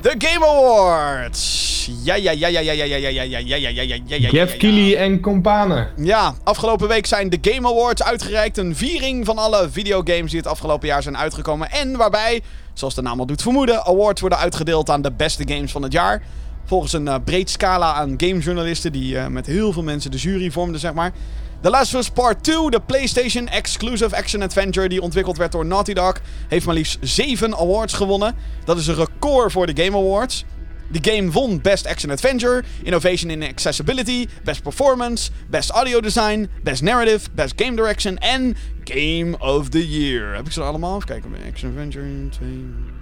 [0.00, 1.90] De Game Awards.
[2.02, 4.16] Ja, ja, ja, ja, ja, ja, ja, ja, ja, ja, ja, ja, ja, ja, ja,
[4.16, 4.56] ja, Jeff.
[4.56, 5.88] Keighley en companen.
[5.96, 8.58] Ja, afgelopen week zijn de Game Awards uitgereikt.
[8.58, 11.70] Een viering van alle videogames die het afgelopen jaar zijn uitgekomen.
[11.70, 12.42] En waarbij,
[12.72, 15.92] zoals de naam al doet vermoeden, awards worden uitgedeeld aan de beste games van het
[15.92, 16.22] jaar.
[16.66, 20.50] Volgens een eh, breed scala aan gamejournalisten die eh, met heel veel mensen de jury
[20.50, 21.12] vormden, zeg maar.
[21.60, 25.66] The Last of Us Part 2, de PlayStation Exclusive Action Adventure die ontwikkeld werd door
[25.66, 26.14] Naughty Dog,
[26.48, 28.34] heeft maar liefst 7 awards gewonnen.
[28.64, 30.44] Dat is een record voor de Game Awards.
[30.88, 36.82] De game won Best Action Adventure, Innovation in Accessibility, Best Performance, Best Audio Design, Best
[36.82, 40.34] Narrative, Best Game Direction en Game of the Year.
[40.34, 40.96] Heb ik ze allemaal?
[40.96, 41.30] Even kijken.
[41.48, 42.95] Action Adventure 2.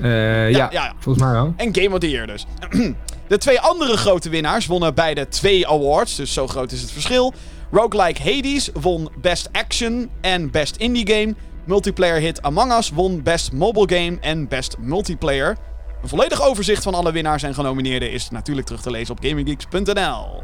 [0.00, 0.92] Eh, ja, ja, ja.
[0.98, 1.54] volgens mij wel.
[1.56, 2.46] En Game of the Year dus.
[3.28, 7.34] De twee andere grote winnaars wonnen beide twee awards, dus zo groot is het verschil.
[7.70, 11.34] Roguelike Hades won Best Action en Best Indie Game.
[11.66, 15.56] Multiplayer hit Among Us won Best Mobile Game en Best Multiplayer.
[16.02, 20.42] Een volledig overzicht van alle winnaars en genomineerden is natuurlijk terug te lezen op gaminggeeks.nl.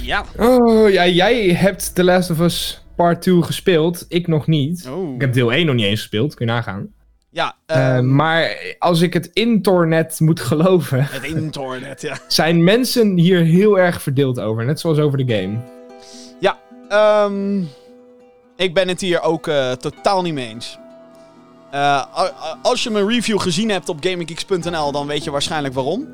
[0.00, 0.24] Ja.
[0.36, 4.04] Oh, ja, jij hebt The Last of Us Part 2 gespeeld.
[4.08, 4.88] Ik nog niet.
[4.88, 5.14] Oh.
[5.14, 6.88] Ik heb deel 1 nog niet eens gespeeld, kun je nagaan.
[7.34, 12.18] Ja, Eh, ehm, maar als ik het internet moet geloven, het internet, ja.
[12.28, 14.64] zijn mensen hier heel erg verdeeld over.
[14.64, 15.58] Net zoals over de game.
[16.40, 16.58] Ja,
[16.88, 17.62] ehm,
[18.56, 20.78] ik ben het hier ook eh, totaal niet mee eens.
[21.70, 22.04] Eh,
[22.62, 26.08] als je mijn review gezien hebt op gaminggeeks.nl, dan weet je waarschijnlijk waarom.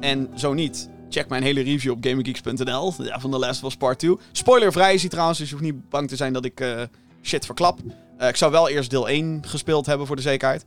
[0.00, 3.76] En zo niet, check mijn hele review op gaminggeeks.nl ja, van The Last of Us
[3.76, 4.16] Part 2.
[4.32, 6.86] Spoilervrij is hij trouwens, dus je hoeft niet bang te zijn dat ik
[7.22, 7.78] shit verklap.
[8.20, 10.64] Eh, ik zou wel eerst deel 1 gespeeld hebben voor de zekerheid.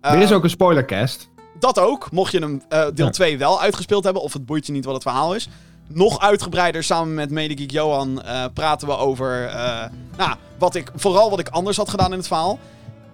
[0.00, 1.28] er is Eh, ook een spoilercast.
[1.58, 3.10] dat ook, mocht je hem eh, deel Ja.
[3.12, 5.48] 2 wel uitgespeeld hebben, of het boeit je niet wat het verhaal is.
[5.88, 9.84] Nog uitgebreider samen met Medegeek Johan eh, praten we over eh,
[10.16, 12.58] nou, wat ik, vooral wat ik anders had gedaan in het verhaal.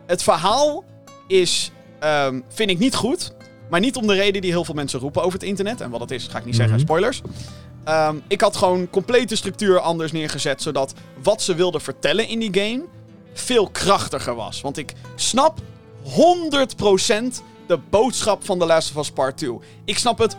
[0.06, 0.84] Het verhaal
[1.26, 1.70] is,
[2.00, 3.32] ehm, vind ik niet goed,
[3.70, 5.80] maar niet om de reden die heel veel mensen roepen over het internet.
[5.80, 6.84] En wat het is, ga ik niet zeggen, Mhm.
[6.84, 7.22] spoilers.
[7.84, 12.54] Ehm, ik had gewoon complete structuur anders neergezet, zodat wat ze wilden vertellen in die
[12.54, 12.82] game
[13.32, 14.60] veel krachtiger was.
[14.60, 15.60] Want ik snap
[16.04, 19.58] 100% de boodschap van The Last of Us Part 2.
[19.84, 20.38] Ik snap het 100%.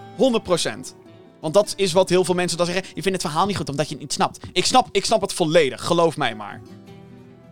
[1.39, 2.85] Want dat is wat heel veel mensen dan zeggen.
[2.93, 4.39] Je vindt het verhaal niet goed omdat je het niet snapt.
[4.51, 6.61] Ik snap, ik snap het volledig, geloof mij maar.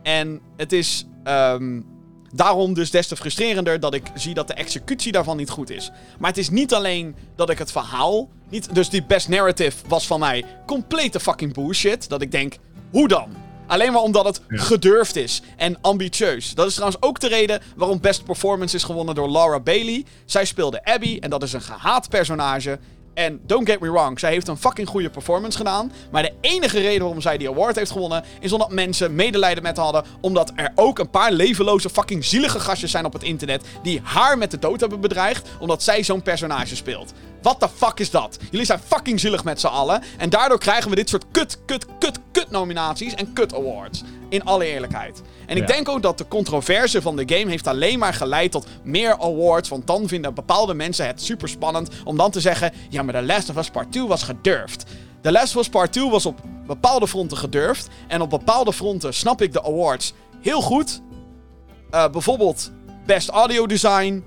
[0.03, 1.81] En het is ehm,
[2.33, 5.91] daarom dus des te frustrerender dat ik zie dat de executie daarvan niet goed is.
[6.19, 8.29] Maar het is niet alleen dat ik het verhaal.
[8.49, 12.09] Niet, dus die best narrative was van mij complete fucking bullshit.
[12.09, 12.55] Dat ik denk,
[12.91, 13.48] hoe dan?
[13.69, 16.53] Alleen maar omdat het gedurfd is en ambitieus.
[16.53, 20.05] Dat is trouwens ook de reden waarom Best Performance is gewonnen door Laura Bailey.
[20.25, 22.79] Zij speelde Abby en dat is een gehaat personage.
[23.13, 25.91] En don't get me wrong, zij heeft een fucking goede performance gedaan.
[26.11, 28.23] Maar de enige reden waarom zij die award heeft gewonnen...
[28.39, 30.03] is omdat mensen medelijden met haar hadden.
[30.21, 33.65] Omdat er ook een paar levenloze fucking zielige gastjes zijn op het internet...
[33.83, 35.49] die haar met de dood hebben bedreigd...
[35.59, 37.13] omdat zij zo'n personage speelt.
[37.41, 38.37] What the fuck is dat?
[38.51, 40.01] Jullie zijn fucking zielig met z'n allen.
[40.17, 44.03] En daardoor krijgen we dit soort kut, kut, kut, kut nominaties en kut awards.
[44.29, 45.21] In alle eerlijkheid.
[45.45, 45.73] En ik Ja.
[45.73, 49.69] denk ook dat de controverse van de game heeft alleen maar geleid tot meer awards.
[49.69, 53.21] Want dan vinden bepaalde mensen het super spannend om dan te zeggen: ja, maar The
[53.21, 54.83] Last of Us Part 2 was gedurfd.
[55.21, 57.87] The Last of Us Part 2 was op bepaalde fronten gedurfd.
[58.07, 61.01] En op bepaalde fronten snap ik de awards heel goed.
[61.91, 62.71] Eh, bijvoorbeeld
[63.05, 64.23] Best Audio Design.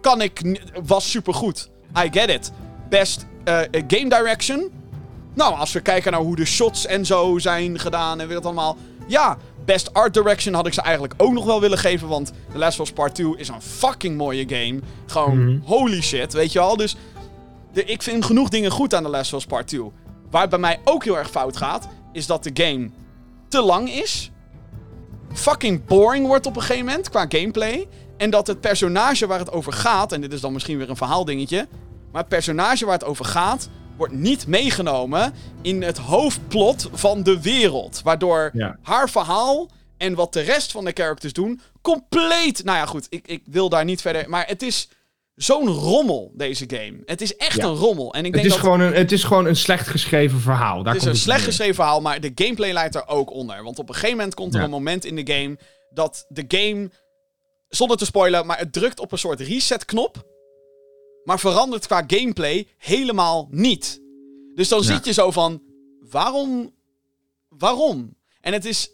[0.00, 0.58] Kan ik.
[0.84, 1.68] Was supergoed.
[2.04, 2.52] I get it.
[2.88, 4.70] Best eh, eh, Game Direction.
[5.34, 8.46] Nou, als we kijken naar hoe de shots en zo zijn gedaan en weet het
[8.46, 8.76] allemaal.
[9.06, 12.08] Ja, Best Art Direction had ik ze eigenlijk ook nog wel willen geven.
[12.08, 14.80] Want The Last of Us Part 2 is een fucking mooie game.
[15.06, 16.76] Gewoon holy shit, weet je wel.
[16.76, 16.96] Dus
[17.72, 19.92] de, ik vind genoeg dingen goed aan The Last of Us Part 2.
[20.30, 22.90] Waar het bij mij ook heel erg fout gaat, is dat de game
[23.48, 24.30] te lang is.
[25.32, 27.88] Fucking boring wordt op een gegeven moment qua gameplay.
[28.16, 30.96] En dat het personage waar het over gaat, en dit is dan misschien weer een
[30.96, 31.68] verhaaldingetje.
[32.12, 37.40] Maar het personage waar het over gaat, wordt niet meegenomen in het hoofdplot van de
[37.42, 38.00] wereld.
[38.04, 38.78] Waardoor Ja.
[38.82, 42.64] haar verhaal en wat de rest van de characters doen, compleet.
[42.64, 44.28] Nou ja, goed, ik, ik wil daar niet verder.
[44.28, 44.88] Maar het is
[45.34, 46.96] zo'n rommel, deze game.
[47.04, 47.64] Het is echt Ja.
[47.64, 48.12] een rommel.
[48.14, 50.82] En ik Het denk is, dat gewoon een, het is gewoon een slecht geschreven verhaal.
[50.82, 53.62] Daar het is komt een slecht geschreven verhaal, maar de gameplay leidt er ook onder.
[53.62, 54.64] Want op een gegeven moment komt er Ja.
[54.64, 55.58] een moment in de game
[55.90, 56.90] dat de game,
[57.68, 60.34] zonder te spoilen, maar het drukt op een soort reset-knop.
[61.24, 64.00] Maar verandert qua gameplay helemaal niet.
[64.54, 64.84] Dus dan Ja.
[64.84, 65.62] zit je zo van,
[66.10, 66.74] waarom?
[67.48, 68.16] Waarom?
[68.40, 68.90] En het is,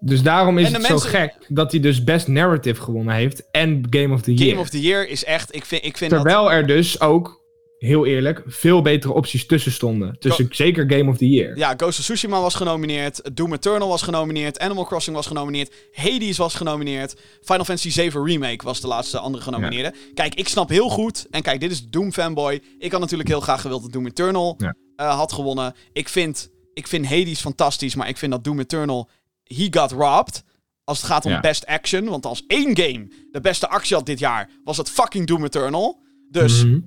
[0.00, 3.86] Dus daarom is het mensen- zo gek dat hij dus Best Narrative gewonnen heeft en
[3.90, 4.48] Game of the Year.
[4.50, 6.20] Game of the Year is echt, ik vind, ik vind dat...
[6.22, 7.41] Terwijl er dus ook
[7.82, 10.16] heel eerlijk, veel betere opties tussen stonden.
[10.18, 11.56] Tussen zeker Game of the Year.
[11.56, 13.36] Ja, Ghost of Tsushima was genomineerd.
[13.36, 14.58] Doom Eternal was genomineerd.
[14.58, 15.74] Animal Crossing was genomineerd.
[15.92, 17.14] Hades was genomineerd.
[17.40, 19.94] Final Fantasy VII Remake was de laatste andere genomineerde.
[20.14, 21.26] Kijk, ik snap heel goed.
[21.30, 22.60] En kijk, dit is Doom fanboy.
[22.78, 24.74] Ik had natuurlijk heel graag gewild dat Doom Eternal Ja.
[24.96, 25.74] eh, had gewonnen.
[25.92, 29.08] Ik vind, ik vind Hades fantastisch, maar ik vind dat Doom Eternal...
[29.44, 30.42] He got robbed.
[30.84, 31.40] Als het gaat om Ja.
[31.40, 32.04] best action.
[32.04, 34.50] Want als één game de beste actie had dit jaar...
[34.64, 36.02] was het fucking Doom Eternal.
[36.30, 36.64] Dus...
[36.64, 36.78] Mhm.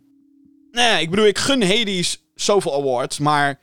[0.76, 3.60] Nee, ik bedoel, ik gun Hades zoveel awards, maar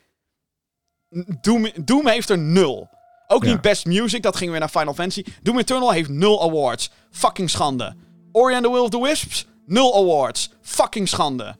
[1.41, 2.89] Doom, Doom heeft er nul.
[3.27, 3.49] Ook Ja.
[3.51, 5.23] niet Best Music, dat ging weer naar Final Fantasy.
[5.41, 6.89] Doom Eternal heeft nul awards.
[7.11, 7.95] Fucking schande.
[8.31, 10.49] Ori and the Will of the Wisps, nul awards.
[10.61, 11.55] Fucking schande.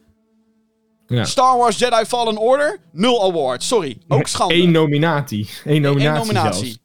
[1.07, 1.25] Ja.
[1.25, 3.67] Star Wars Jedi Fallen Order, nul awards.
[3.67, 4.53] Sorry, ook schande.
[4.53, 5.49] Eén nominatie.
[5.63, 6.79] Eén nominatie, Eén nominatie.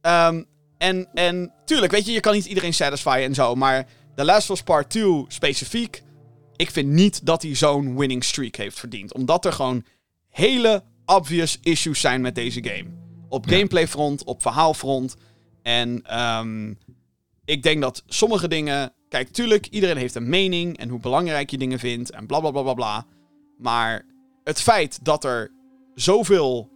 [0.00, 0.42] Ehm,
[0.78, 3.54] en, en tuurlijk, weet je, je kan niet iedereen satisfyen en zo.
[3.54, 3.86] Maar
[4.16, 6.02] The Last of Us Part 2 specifiek.
[6.60, 9.14] Ik vind niet dat hij zo'n winning streak heeft verdiend.
[9.14, 9.84] Omdat er gewoon
[10.28, 12.90] hele obvious issues zijn met deze game.
[13.28, 15.16] Op gameplayfront, op verhaalfront.
[15.62, 16.74] En ehm,
[17.44, 18.92] ik denk dat sommige dingen.
[19.08, 20.78] Kijk, tuurlijk, iedereen heeft een mening.
[20.78, 22.10] En hoe belangrijk je dingen vindt.
[22.10, 23.06] En bla bla bla bla bla.
[23.58, 24.06] Maar
[24.44, 25.50] het feit dat er
[25.94, 26.70] zoveel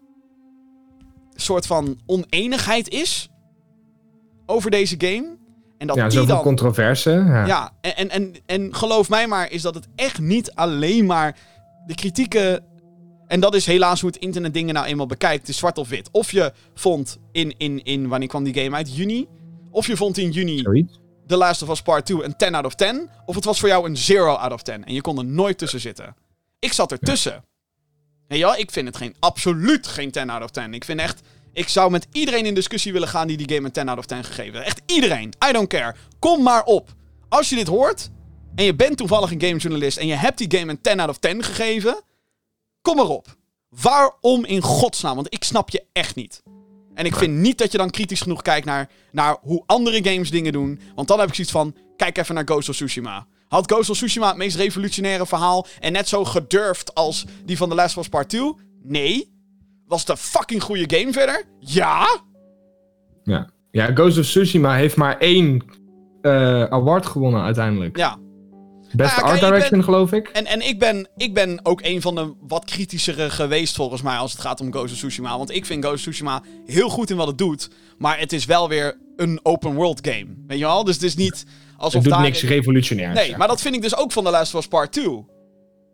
[1.35, 3.29] soort van oneenigheid is
[4.47, 5.37] over deze game.
[5.85, 6.45] En dat Ja, die zoveel dan...
[6.45, 7.11] controverse.
[7.11, 7.47] Ja.
[7.47, 11.37] Ja, en, en, en, en geloof mij maar, is dat het echt niet alleen maar
[11.87, 12.65] de kritieken.
[13.27, 15.41] En dat is helaas hoe het internet dingen nou eenmaal bekijkt.
[15.41, 16.09] Het is zwart of wit.
[16.13, 18.97] Of je vond in, in, in wanneer kwam die game uit?
[18.97, 19.29] Juni?
[19.71, 21.01] Of je vond in juni Zoiets.
[21.27, 23.11] The Last of Us Part 2 een 10 out of 10.
[23.27, 24.85] Of het was voor jou een 0 out of 10.
[24.85, 26.17] En je kon er nooit tussen zitten.
[26.59, 27.45] Ik zat ertussen.
[28.29, 30.75] En ja, ik vind het geen, absoluut geen 10 out of 10.
[30.75, 31.23] Ik vind echt...
[31.55, 34.07] Ik zou met iedereen in discussie willen gaan die die game een 10 out of
[34.07, 34.67] 10 gegeven heeft.
[34.67, 35.33] Echt iedereen.
[35.49, 35.95] I don't care.
[36.19, 36.89] Kom maar op.
[37.29, 38.11] Als je dit hoort
[38.55, 41.19] en je bent toevallig een gamejournalist en je hebt die game een 10 out of
[41.19, 42.03] 10 gegeven,
[42.83, 43.37] kom erop.
[43.69, 45.15] Waarom in godsnaam?
[45.15, 46.43] Want ik snap je echt niet.
[46.95, 50.31] En ik vind niet dat je dan kritisch genoeg kijkt naar, naar hoe andere games
[50.31, 50.81] dingen doen.
[50.95, 53.27] Want dan heb ik zoiets van, kijk even naar Ghost of Tsushima.
[53.49, 57.69] Had Ghost of Tsushima het meest revolutionaire verhaal en net zo gedurfd als die van
[57.69, 58.53] The Last of Us Part 2?
[58.83, 59.34] Nee.
[59.87, 61.45] Was het een fucking goede game verder?
[61.59, 62.21] Ja.
[63.23, 63.49] Ja.
[63.71, 65.65] ja, Ghost of Tsushima heeft maar één
[66.21, 67.97] eh, award gewonnen uiteindelijk.
[67.97, 68.17] Ja.
[68.93, 70.29] Best Nou Art kijk, Direction, ben- geloof ik.
[70.29, 74.17] En, en ik, ben, ik ben ook een van de wat kritischere geweest volgens mij
[74.17, 75.37] als het gaat om Ghost of Tsushima.
[75.39, 77.71] Want ik vind Ghost of Tsushima heel goed in wat het doet.
[77.99, 80.27] Maar het is wel weer een open world game.
[80.47, 80.85] Weet je wel?
[80.85, 81.45] Dus het is niet
[81.77, 82.23] alsof Het doet daar...
[82.23, 83.15] niks revolutionairs.
[83.15, 85.25] Nee, maar dat vind ik dus ook van The Last of Us Part 2.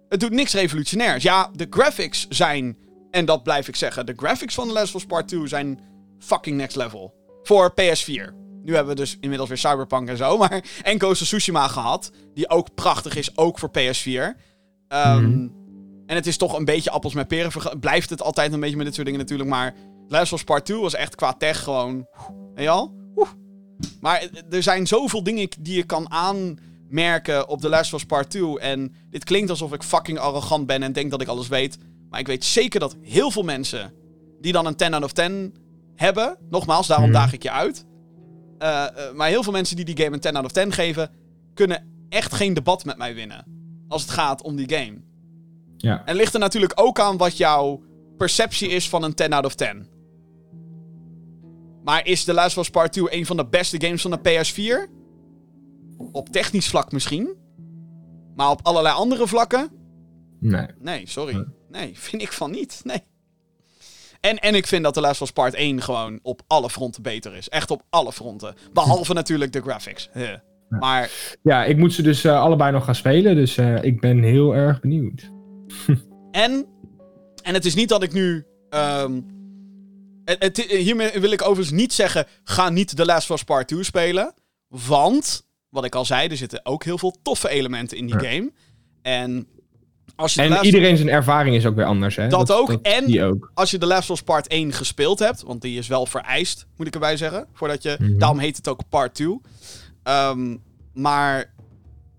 [0.08, 1.22] Het doet niks revolutionairs.
[1.22, 2.76] Ja, de graphics zijn,
[3.10, 5.80] en dat blijf ik zeggen, de graphics van The Last of Us Part 2 zijn
[6.18, 7.14] fucking next level.
[7.42, 8.34] Voor PS4.
[8.62, 12.10] Nu hebben we dus inmiddels weer Cyberpunk en zo, maar en Ghost of Tsushima gehad,
[12.34, 14.36] die ook prachtig is, ook voor PS4.
[14.88, 15.48] Ehm, Mhm.
[16.06, 17.80] En het is toch een beetje appels met peren.
[17.80, 19.74] Blijft het altijd een beetje met dit soort dingen natuurlijk, maar
[20.08, 22.06] Last of Us Part 2 was echt qua tech gewoon,
[22.54, 22.94] weet je al?
[24.00, 28.30] Maar er zijn zoveel dingen die je kan aanmerken op The Last of Us Part
[28.30, 28.58] 2.
[28.58, 31.78] En dit klinkt alsof ik fucking arrogant ben en denk dat ik alles weet.
[32.10, 33.92] Maar ik weet zeker dat heel veel mensen
[34.40, 35.54] die dan een 10 out of 10
[35.94, 36.36] hebben.
[36.50, 37.18] Nogmaals, daarom Mhm.
[37.18, 37.86] daag ik je uit.
[38.58, 41.10] Eh, eh, maar heel veel mensen die die game een 10 out of 10 geven,
[41.54, 43.44] kunnen echt geen debat met mij winnen.
[43.88, 45.00] Als het gaat om die game.
[45.76, 46.04] Ja.
[46.04, 47.82] En ligt er natuurlijk ook aan wat jouw
[48.16, 49.86] perceptie is van een 10 out of 10.
[51.84, 54.18] Maar is The Last of Us Part 2 een van de beste games van de
[54.18, 54.88] PS4?
[56.12, 57.34] Op technisch vlak misschien.
[58.36, 59.70] Maar op allerlei andere vlakken?
[60.40, 60.66] Nee.
[60.78, 61.44] Nee, sorry.
[61.70, 61.90] Nee.
[61.98, 62.80] Vind ik van niet.
[62.84, 63.02] Nee.
[64.20, 67.02] En, en ik vind dat The Last of Us Part 1 gewoon op alle fronten
[67.02, 67.48] beter is.
[67.48, 68.54] Echt op alle fronten.
[68.72, 70.08] Behalve natuurlijk de graphics.
[70.12, 70.34] Huh.
[70.68, 71.10] Maar
[71.42, 73.34] Ja, ik moet ze dus eh, allebei nog gaan spelen.
[73.36, 75.30] Dus eh, ik ben heel erg benieuwd.
[76.30, 76.66] En,
[77.42, 78.44] en het is niet dat ik nu.
[78.68, 79.20] ehm,
[80.24, 82.26] het, het- hiermee wil ik overigens niet zeggen.
[82.44, 84.34] Ga niet The Last of Us Part 2 spelen.
[84.68, 88.28] Want, wat ik al zei, er zitten ook heel veel toffe elementen in die Ja.
[88.30, 88.52] game.
[89.02, 89.46] En
[90.20, 92.28] als je, The En Last, iedereen zijn ervaring is ook weer anders, hè?
[92.28, 93.50] Dat ook, en- ook.
[93.54, 95.42] als je The Last of Us Part 1 gespeeld hebt.
[95.42, 97.46] Want die is wel vereist, moet ik erbij zeggen.
[97.52, 97.96] Voordat je.
[98.00, 98.18] Mhm.
[98.18, 99.40] Daarom heet het ook Part 2.
[100.02, 100.56] Ehm,
[100.92, 101.52] maar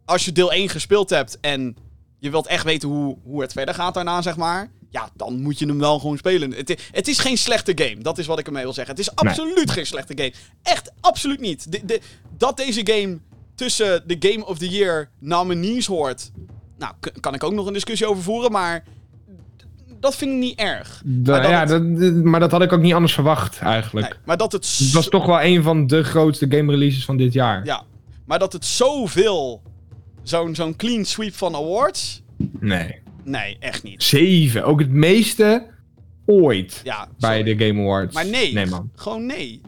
[0.06, 1.76] als je deel 1 gespeeld hebt en
[2.20, 4.70] je wilt echt weten hoe, hoe het verder gaat daarna, zeg maar.
[4.90, 6.54] Ja, dan moet je hem wel gewoon spelen.
[6.54, 8.02] Het, het is geen slechte game.
[8.02, 8.96] Dat is wat ik ermee wil zeggen.
[8.96, 10.34] Het is absoluut geen slechte game.
[10.64, 11.72] Echt absoluut niet.
[11.72, 12.00] De, de,
[12.38, 13.20] dat deze game
[13.56, 16.32] tussen de Game of the Year nominees hoort.
[16.82, 18.84] Nou, kan ik ook nog een discussie over voeren, maar.
[20.00, 21.02] Dat vind ik niet erg.
[21.06, 24.10] Da- maar dat ja, het- dat, maar dat had ik ook niet anders verwacht, eigenlijk.
[24.10, 24.78] Nee, maar dat het.
[24.78, 27.66] Het was toch wel een van de grootste game releases van dit jaar.
[27.66, 27.84] Ja,
[28.26, 29.62] maar dat het zoveel.
[30.24, 32.22] Zo'n zo'n clean sweep van awards.
[32.60, 33.00] Nee.
[33.24, 34.04] Nee, echt niet.
[34.04, 34.66] Zeven.
[34.66, 35.66] Ook het meeste
[36.26, 38.14] ooit Ja, bij de Game Awards.
[38.14, 38.54] Maar nee.
[38.54, 38.90] Nee, man.
[38.96, 39.62] Gewoon nee.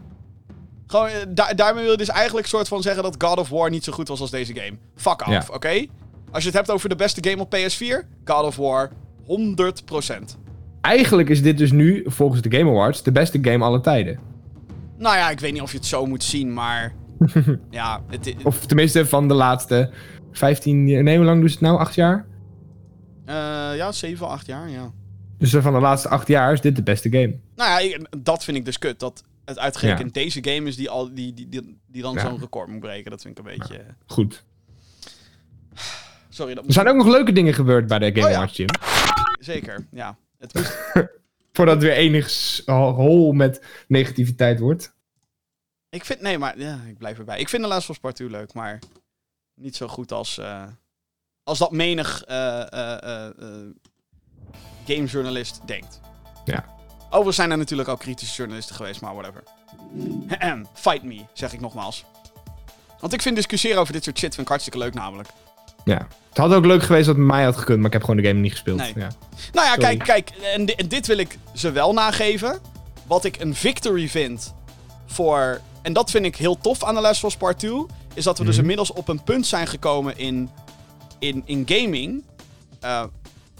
[0.87, 3.69] Gewoon, eh, da- daarmee wil je dus eigenlijk soort van zeggen dat God of War
[3.69, 4.77] niet zo goed was als deze game.
[4.95, 5.43] Fuck off, Ja.
[5.53, 5.85] oké?
[6.33, 10.37] Als je het hebt over de beste game op PS4, God of War 100%.
[10.81, 14.19] Eigenlijk is dit dus nu, volgens de Game Awards, de beste game aller tijden.
[14.97, 16.93] Nou ja, ik weet niet of je het zo moet zien, maar...
[17.69, 19.89] ja, het, Of tenminste van de laatste
[20.31, 21.03] 15 jaar.
[21.03, 21.77] Nee, hoe lang doen ze het nou?
[21.79, 22.25] 8 jaar?
[23.25, 23.35] eh,
[23.75, 24.91] ja, 7, 8 jaar, ja.
[25.37, 27.35] Dus van de laatste 8 jaar is dit de beste game.
[27.55, 28.99] Nou ja, dat vind ik dus kut.
[28.99, 30.21] Dat het uitgerekend Ja.
[30.23, 32.19] deze game is die, al, die, die, die, die dan Ja.
[32.19, 33.11] zo'n record moet breken.
[33.11, 33.81] Dat vind ik een beetje...
[34.05, 34.43] Goed.
[36.33, 38.35] Sorry, dat Er zijn ook nog leuke dingen gebeurd bij de Game Oh ja.
[38.35, 38.67] Awards, Jim.
[39.39, 40.17] Zeker, ja.
[40.37, 40.77] Het moest...
[41.55, 44.95] Voordat het weer enig hol met negativiteit wordt.
[45.89, 47.39] Ik vind, nee, maar ja, ik blijf erbij.
[47.39, 48.79] Ik vind de Us Part 2 leuk, maar
[49.55, 50.63] niet zo goed als, eh,
[51.43, 53.31] als dat menig eh, eh,
[54.85, 55.99] gamejournalist denkt.
[56.45, 56.65] Ja.
[57.05, 59.43] Overigens zijn er natuurlijk ook kritische journalisten geweest, maar whatever.
[60.73, 62.05] Fight me, zeg ik nogmaals.
[62.99, 65.29] Want ik vind discussiëren over dit soort shit vind ik hartstikke leuk namelijk.
[65.85, 66.07] Ja.
[66.29, 68.27] Het had ook leuk geweest dat het mij had gekund, maar ik heb gewoon de
[68.27, 68.77] game niet gespeeld.
[68.77, 68.93] Nee.
[68.95, 69.07] Ja.
[69.51, 69.97] Nou ja, Sorry.
[69.97, 70.29] kijk, kijk.
[70.53, 72.59] En, di- en dit wil ik ze wel nageven.
[73.07, 74.53] Wat ik een victory vind
[75.05, 75.61] voor...
[75.81, 77.85] En dat vind ik heel tof aan The Last of Us Part 2.
[78.13, 78.61] Is dat we dus Mhm.
[78.61, 80.49] inmiddels op een punt zijn gekomen in,
[81.19, 82.23] in, in gaming.
[82.79, 83.03] eh,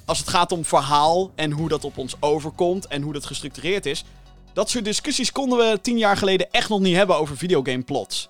[0.05, 3.85] als het gaat om verhaal en hoe dat op ons overkomt en hoe dat gestructureerd
[3.85, 4.03] is.
[4.53, 8.29] Dat soort discussies konden we tien jaar geleden echt nog niet hebben over videogame plots.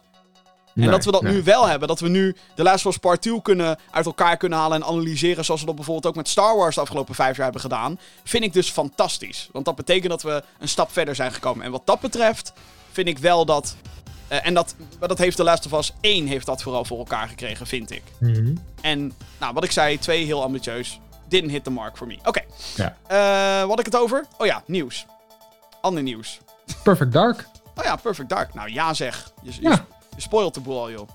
[0.75, 1.33] En dat we dat nee.
[1.33, 1.87] nu wel hebben.
[1.87, 4.87] Dat we nu The Last of Us Part 2 kunnen, uit elkaar kunnen halen en
[4.87, 5.45] analyseren.
[5.45, 7.99] Zoals we dat bijvoorbeeld ook met Star Wars de afgelopen vijf jaar hebben gedaan.
[8.23, 9.49] Vind ik dus fantastisch.
[9.51, 11.65] Want dat betekent dat we een stap verder zijn gekomen.
[11.65, 12.53] En wat dat betreft
[12.91, 13.75] vind ik wel dat...
[14.27, 17.27] eh, en dat, dat heeft The Last of Us 1 heeft dat vooral voor elkaar
[17.27, 18.03] gekregen, vind ik.
[18.19, 18.55] Mhm.
[18.81, 20.99] En nou, wat ik zei, twee heel ambitieus.
[21.27, 22.17] Didn't hit the mark for me.
[22.23, 22.41] Oké.
[22.75, 22.97] Ja.
[23.07, 24.25] Eh, wat had ik het over?
[24.37, 25.05] Oh ja, nieuws.
[25.81, 26.39] Ander nieuws.
[26.83, 27.47] Perfect Dark.
[27.75, 28.53] Oh ja, Perfect Dark.
[28.53, 29.31] Nou ja zeg.
[29.41, 29.85] Je, je, Ja.
[30.15, 31.07] Je spoilt de boel al, joh.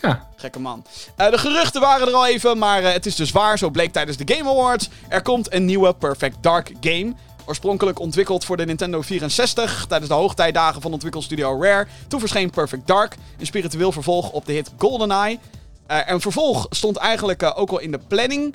[0.00, 0.26] Ja.
[0.36, 0.84] Gekke man.
[1.16, 3.58] Eh, de geruchten waren er al even, maar eh, het is dus waar.
[3.58, 4.88] Zo bleek tijdens de Game Awards.
[5.08, 7.12] Er komt een nieuwe Perfect Dark game.
[7.46, 11.86] Oorspronkelijk ontwikkeld voor de Nintendo 64 tijdens de hoogtijdagen van ontwikkelstudio Rare.
[12.08, 15.38] Toen verscheen Perfect Dark, een spiritueel vervolg op de hit GoldenEye.
[15.86, 18.54] Eh een vervolg stond eigenlijk ook al in de planning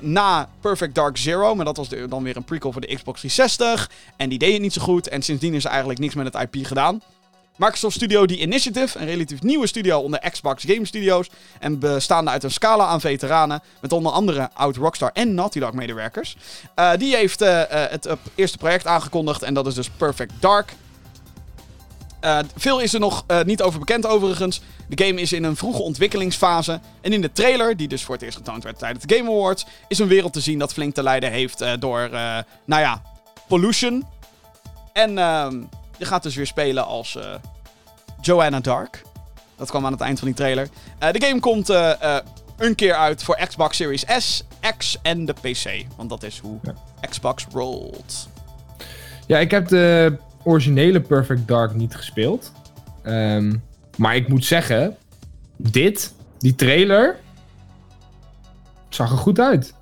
[0.00, 1.54] na Perfect Dark Zero.
[1.54, 3.90] Maar dat was de- dan weer een prequel voor de Xbox 360.
[4.16, 5.08] En die deed het niet zo goed.
[5.08, 7.02] En sindsdien is er eigenlijk niks met het IP gedaan.
[7.56, 11.30] Microsoft Studio The Initiative, een relatief nieuwe studio onder Xbox Game Studios.
[11.58, 13.62] En bestaande uit een scala aan veteranen.
[13.80, 16.36] Met onder andere oud Rockstar en Naughty Dog medewerkers.
[16.74, 19.42] Eh, die heeft eh, eh, het eerste project aangekondigd.
[19.42, 20.72] En dat is dus Perfect Dark.
[22.56, 24.60] Veel is er nog niet over bekend overigens.
[24.88, 26.80] De game is in een vroege ontwikkelingsfase.
[27.00, 29.66] En in de trailer, die dus voor het eerst getoond werd tijdens de Game Awards,
[29.88, 32.08] is een wereld te zien dat flink te lijden heeft door,
[32.64, 33.02] nou ja,
[33.48, 34.06] pollution.
[34.92, 35.18] En
[35.96, 37.34] je gaat dus weer spelen als eh,
[38.20, 39.02] Joanna Dark.
[39.56, 40.68] Dat kwam aan het eind van die trailer.
[40.98, 42.16] Eh, de game komt eh,
[42.56, 44.44] een keer uit voor Xbox Series S,
[44.76, 45.84] X en de PC.
[45.96, 46.60] Want dat is hoe
[47.10, 48.28] Xbox rolt.
[49.26, 52.52] Ja, ik heb de originele Perfect Dark niet gespeeld.
[53.02, 53.56] Ehm,
[53.96, 54.96] maar ik moet zeggen,
[55.56, 57.16] dit, die trailer,
[58.88, 59.74] zag er goed uit.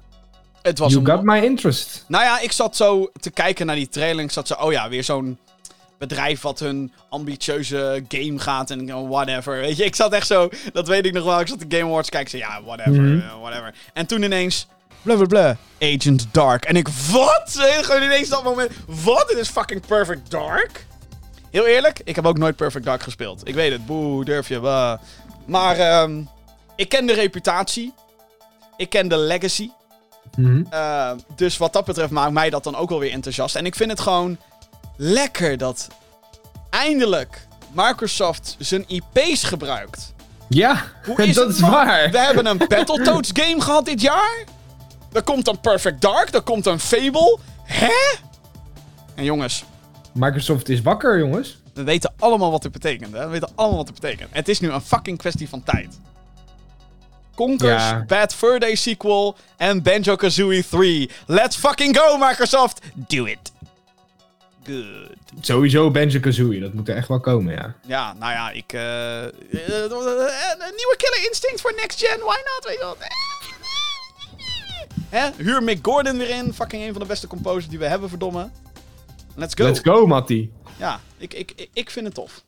[0.62, 2.04] Het was You een got my interest.
[2.08, 4.72] Nou ja, ik zat zo te kijken naar die trailer en ik zat zo, oh
[4.72, 5.38] ja, weer zo'n
[6.08, 9.56] bedrijf wat hun ambitieuze game gaat en whatever.
[9.60, 11.40] Weet je, ik zat echt zo, dat weet ik nog wel.
[11.40, 13.18] Ik zat de Game Awards kijken, zei, ja, whatever, Mhm.
[13.18, 13.74] eh, whatever.
[13.92, 14.66] En toen ineens,
[15.02, 16.64] blah, Agent Dark.
[16.64, 17.66] En ik, wat?
[17.82, 19.28] Gewoon ineens dat moment, wat?
[19.28, 20.86] Dit is fucking Perfect Dark?
[21.50, 23.48] Heel eerlijk, ik heb ook nooit Perfect Dark gespeeld.
[23.48, 24.98] Ik weet het, boe, durf je, bah.
[25.46, 26.22] Maar ehm,
[26.76, 27.92] ik ken de reputatie.
[28.76, 29.70] Ik ken de legacy.
[30.36, 30.62] Mhm.
[30.72, 33.56] Uh, dus wat dat betreft maakt mij dat dan ook wel weer enthousiast.
[33.56, 34.38] En ik vind het gewoon
[34.96, 35.88] lekker dat
[36.70, 40.12] eindelijk Microsoft zijn IP's gebruikt.
[40.48, 42.10] Ja, Hoe is dat het, is waar.
[42.10, 44.44] We hebben een Battletoads game gehad dit jaar.
[45.12, 46.34] Er komt een Perfect Dark.
[46.34, 47.38] Er komt een Fable.
[47.62, 47.92] Hè?
[49.14, 49.64] En jongens,
[50.12, 51.58] Microsoft is wakker, jongens.
[51.74, 53.12] we weten allemaal wat dit betekent.
[53.12, 53.24] Hè?
[53.24, 54.28] We weten allemaal wat dit betekent.
[54.32, 55.98] Het is nu een fucking kwestie van tijd.
[57.34, 58.04] Conkers, Ja.
[58.06, 61.10] Bad Fur Day sequel en Banjo-Kazooie 3.
[61.26, 62.80] Let's fucking go, Microsoft!
[62.94, 63.52] Do it.
[64.64, 65.08] Good.
[65.40, 67.74] Sowieso Banjo-Kazooie, dat moet er echt wel komen, ja.
[67.86, 68.72] Ja, nou ja, ik...
[68.72, 69.30] eh, eh,
[70.58, 72.64] een nieuwe Killer Instinct voor Next Gen, why not?
[72.64, 72.96] Weet je wat?
[75.08, 75.30] Hè?
[75.36, 76.52] Huur Mick Gordon weer in.
[76.54, 78.50] Fucking een van de beste composers die we hebben, verdomme.
[79.34, 79.64] Let's go.
[79.64, 80.50] Let's go, Matty.
[80.78, 82.44] Ja, ik, ik, ik- vind het tof.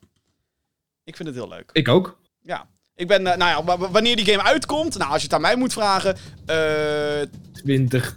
[1.05, 1.71] Ik vind het heel leuk.
[1.73, 2.19] Ik ook.
[2.43, 2.67] Ja.
[2.95, 5.35] Ik ben, eh, nou ja, wa- wa- wanneer die game uitkomt, nou, als je het
[5.37, 6.17] aan mij moet vragen,
[7.53, 8.15] 2023.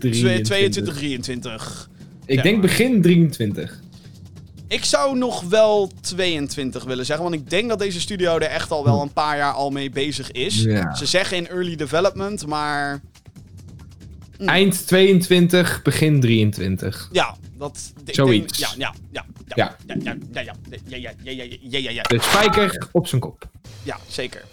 [0.00, 1.89] 22, 23.
[2.30, 2.42] Ik Ja.
[2.42, 3.80] denk begin 23.
[4.68, 8.70] Ik zou nog wel 22 willen zeggen, want ik denk dat deze studio er echt
[8.70, 10.62] al wel een paar jaar al mee bezig is.
[10.62, 10.94] Ja.
[10.94, 13.00] Ze zeggen in early development, maar
[14.38, 17.08] Eind 22, begin 23.
[17.12, 17.92] ja, dat...
[18.06, 18.58] ik Zoiets.
[18.58, 19.24] Denk, ja, ja, ja,
[19.54, 19.76] Ja.
[19.86, 20.54] ja, ja, ja, ja,
[20.86, 23.48] ja, ja, ja, ja, ja, ja, ja, De spijker op zijn kop.
[23.82, 24.44] Ja, zeker.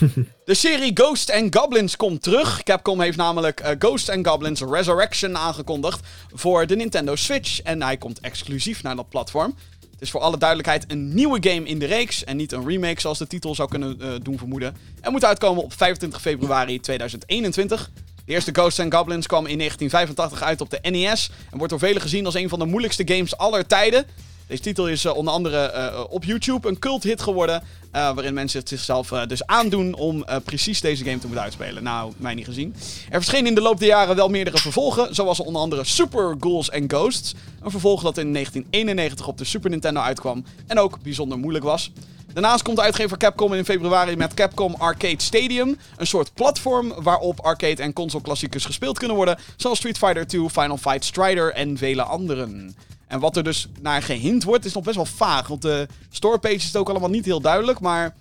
[0.44, 2.62] De serie Ghost and Goblins komt terug.
[2.62, 7.60] Capcom heeft namelijk eh, Ghost and Goblins Resurrection aangekondigd voor de Nintendo Switch.
[7.62, 9.54] En hij komt exclusief naar dat platform.
[9.80, 13.00] Het is voor alle duidelijkheid een nieuwe game in de reeks en niet een remake
[13.00, 14.76] zoals de titel zou kunnen eh, doen vermoeden.
[15.00, 17.90] En moet uitkomen op 25 februari 2021.
[18.24, 21.78] De eerste Ghosts and Goblins kwam in 1985 uit op de NES en wordt door
[21.78, 24.06] velen gezien als een van de moeilijkste games aller tijden.
[24.52, 27.62] Deze titel is eh, onder andere eh, op YouTube een cult hit geworden.
[27.90, 31.44] eh, waarin mensen het zichzelf eh, dus aandoen om eh, precies deze game te moeten
[31.44, 31.82] uitspelen.
[31.82, 32.74] Nou, mij niet gezien.
[33.10, 35.14] Er verschenen in de loop der jaren wel meerdere vervolgen.
[35.14, 37.34] Zoals onder andere Super Ghouls and Ghosts.
[37.62, 40.44] Een vervolg dat in 1991 op de Super Nintendo uitkwam.
[40.66, 41.90] En ook bijzonder moeilijk was.
[42.32, 45.76] Daarnaast komt de uitgever Capcom in februari met Capcom Arcade Stadium.
[45.96, 49.38] Een soort platform waarop arcade en console klassiekers gespeeld kunnen worden.
[49.56, 52.74] Zoals Street Fighter 2, Final Fight Strider en vele anderen.
[53.12, 55.46] En wat er dus naar gehind wordt, is nog best wel vaag.
[55.46, 57.80] Want de storepage is het ook allemaal niet heel duidelijk.
[57.80, 58.14] Maar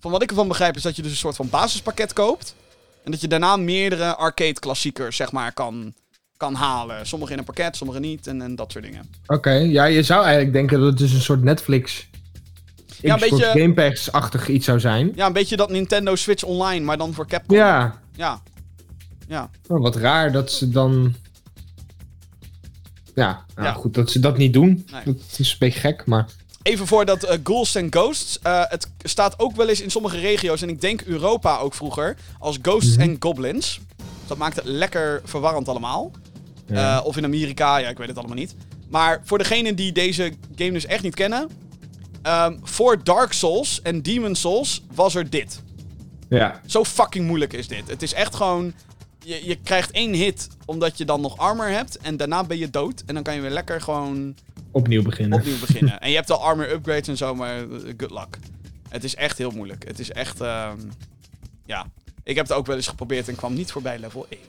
[0.00, 2.54] van wat ik ervan begrijp, is dat je dus een soort van basispakket koopt.
[3.04, 5.94] En dat je daarna meerdere arcade klassiekers, zeg maar, kan,
[6.36, 7.06] kan halen.
[7.06, 8.26] Sommige in een pakket, sommige niet.
[8.26, 9.10] En, en dat soort dingen.
[9.26, 12.06] Oké, ja, je zou eigenlijk denken dat het dus een soort Netflix...
[13.00, 15.12] Ja, een beetje- Game Pass-achtig iets zou zijn.
[15.14, 17.56] Ja, een beetje dat Nintendo Switch Online, maar dan voor Capcom.
[17.56, 18.42] Ja, Ja.
[19.28, 19.50] Ja.
[19.68, 21.14] Oh, wat raar dat ze dan...
[23.16, 23.72] Ja, nou Ja.
[23.74, 24.86] goed dat ze dat niet doen.
[24.92, 25.02] Nee.
[25.04, 26.26] Dat is een beetje gek, maar...
[26.62, 28.38] Even voor dat eh, Ghouls and Ghosts.
[28.42, 32.16] eh, het staat ook wel eens in sommige regio's, en ik denk Europa ook vroeger,
[32.38, 33.80] als Ghosts and Goblins.
[34.26, 36.10] Dat maakt het lekker verwarrend allemaal.
[36.66, 36.98] Ja.
[36.98, 38.54] Eh, of in Amerika, ja, ik weet het allemaal niet.
[38.88, 41.48] Maar voor degenen die deze game dus echt niet kennen.
[42.22, 45.62] ehm, voor Dark Souls en Demon Souls was er dit.
[46.28, 46.60] ja.
[46.66, 47.88] Zo fucking moeilijk is dit.
[47.88, 48.72] Het is echt gewoon.
[49.26, 51.98] Je, je krijgt één hit omdat je dan nog armor hebt.
[51.98, 53.02] En daarna ben je dood.
[53.06, 54.34] En dan kan je weer lekker gewoon
[54.70, 55.38] Opnieuw beginnen.
[55.38, 56.00] opnieuw beginnen.
[56.02, 57.64] en je hebt al armor upgrades en zo, maar eh,
[57.96, 58.38] good luck.
[58.88, 59.84] Het is echt heel moeilijk.
[59.86, 60.40] Het is echt.
[60.40, 60.78] ehm,
[61.64, 61.86] ja.
[62.24, 64.40] Ik heb het ook wel eens geprobeerd en kwam niet voorbij level 1.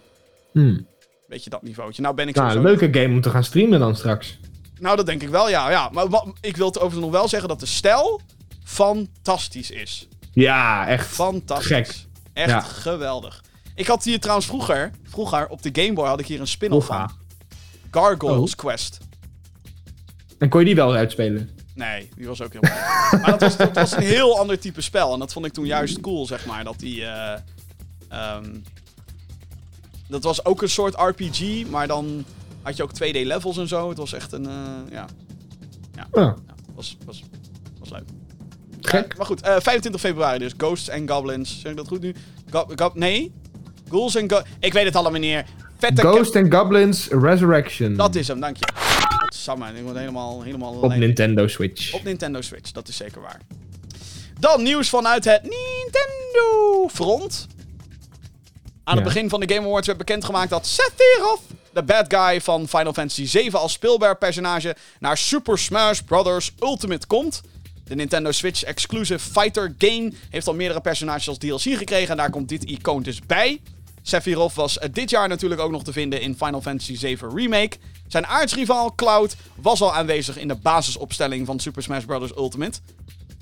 [0.51, 0.87] Hmm.
[1.27, 2.01] Weet je dat niveautje?
[2.01, 4.39] Nou ben ik Nou, een leuke game om te gaan streamen dan straks.
[4.79, 5.69] Nou, dat denk ik wel, ja.
[5.69, 5.89] ja.
[5.93, 8.21] Maar wat, ik wil het overigens nog wel zeggen dat de stijl
[8.63, 10.07] fantastisch is.
[10.33, 11.07] Ja, echt.
[11.07, 11.67] Fantastisch.
[11.67, 11.95] Gek.
[12.33, 12.59] Echt Ja.
[12.59, 13.43] geweldig.
[13.77, 16.87] Ik had hier trouwens vroeger, vroeger op de Game Boy had ik hier een spin-off
[16.87, 17.11] van.
[17.91, 18.57] Gargoyles Oh.
[18.57, 18.97] Quest.
[20.37, 21.49] En kon je die wel uitspelen?
[21.75, 22.61] Nee, die was ook heel
[23.21, 25.13] maar dat was, dat was een heel ander type spel.
[25.13, 26.63] En dat vond ik toen juist cool, zeg maar.
[26.63, 27.05] Dat die...
[27.05, 27.39] eh,
[28.09, 28.55] ehm,
[30.07, 32.25] dat was ook een soort RPG, maar dan
[32.61, 33.89] had je ook 2D levels en zo.
[33.89, 34.45] Het was echt een...
[34.47, 35.05] eh, ja,
[36.11, 36.35] Oh, ja,
[36.75, 37.23] was, was,
[37.79, 38.03] was leuk.
[38.81, 39.11] gek.
[39.11, 40.53] Eh, maar goed, eh, 25 februari dus.
[40.57, 41.59] Ghosts and Goblins.
[41.61, 42.15] Zeg ik dat goed nu?
[42.49, 43.33] Go go nee?
[43.89, 44.41] Ghouls and Go...
[44.59, 45.45] Ik weet het allemaal meneer.
[45.77, 47.95] Vette Ghost and Goblins Resurrection.
[47.95, 48.67] Dat is hem, dank je.
[49.27, 50.41] Samen, ik word helemaal...
[50.41, 51.93] helemaal Op Nintendo Switch.
[51.93, 53.41] op Nintendo Switch, dat is zeker waar.
[54.39, 57.47] Dan nieuws vanuit het Nintendo front.
[58.83, 61.41] Aan het begin van de Game Awards werd bekendgemaakt dat Sephiroth,
[61.73, 66.51] de bad guy van Final Fantasy 7 als speelbaar personage, naar Super Smash Bros.
[66.59, 67.41] Ultimate komt.
[67.83, 72.29] De Nintendo Switch exclusive fighter game heeft al meerdere personages als DLC gekregen en daar
[72.29, 73.61] komt dit icoon dus bij.
[74.07, 77.77] Sephiroth was eh, dit jaar natuurlijk ook nog te vinden in Final Fantasy 7 Remake.
[78.07, 82.35] Zijn aardsrivaal Cloud was al aanwezig in de basisopstelling van Super Smash Bros.
[82.37, 82.79] Ultimate.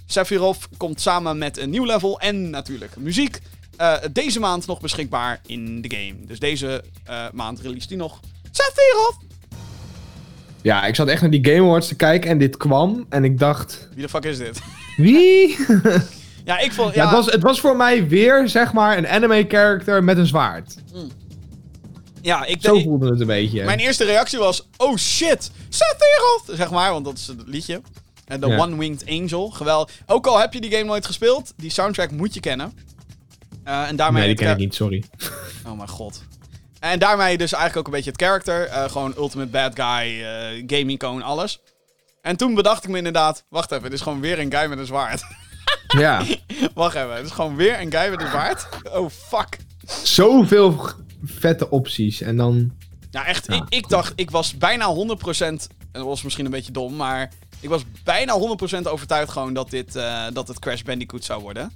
[0.06, 3.40] Sephiroth komt samen met een nieuw level en natuurlijk muziek
[3.78, 6.26] eh, deze maand nog beschikbaar in de game.
[6.26, 8.20] Dus deze eh, maand release die nog.
[8.52, 9.18] Sephiroth!
[10.62, 13.06] Ja, ik zat echt naar die Game Awards te kijken en dit kwam.
[13.10, 14.62] En ik dacht, Wie de fuck is dit?
[14.98, 15.58] wie?
[16.46, 16.96] ja, ik vond...
[16.96, 20.18] Ja, Ja, het, was, het was voor mij weer, zeg maar, een anime character met
[20.18, 20.76] een zwaard.
[22.22, 23.64] ja ik Zo voelde het een beetje.
[23.64, 26.58] Mijn eerste reactie was, oh shit, Sephiroth!
[26.58, 27.82] Zeg maar, want dat is het liedje.
[28.26, 28.58] En The Ja.
[28.58, 29.50] One-Winged Angel.
[29.50, 29.92] Geweld.
[30.06, 32.74] Ook al heb je die game nooit gespeeld, die soundtrack moet je kennen.
[33.64, 35.04] Eh, en daarmee nee, die ken ik niet, sorry.
[35.68, 36.24] Oh mijn god.
[36.80, 38.66] En daarmee dus eigenlijk ook een beetje het character.
[38.68, 41.62] eh, gewoon ultimate bad guy, eh game icoon, alles.
[42.22, 44.78] En toen bedacht ik me inderdaad, wacht even, het is gewoon weer een guy met
[44.78, 45.24] een zwaard.
[46.06, 46.24] Ja,
[46.74, 48.68] wacht even, het is gewoon weer een guy met een zwaard.
[48.94, 49.58] Oh fuck.
[50.04, 50.90] zoveel
[51.24, 52.22] vette opties.
[52.22, 52.72] En dan...
[53.12, 54.96] Ja, echt, Ja, ik, ik dacht, ik was bijna 100%,
[55.40, 55.60] en
[55.92, 58.40] dat was misschien een beetje dom, maar ik was bijna
[58.80, 61.72] 100% overtuigd gewoon dat, dit, eh, dat het Crash Bandicoot zou worden.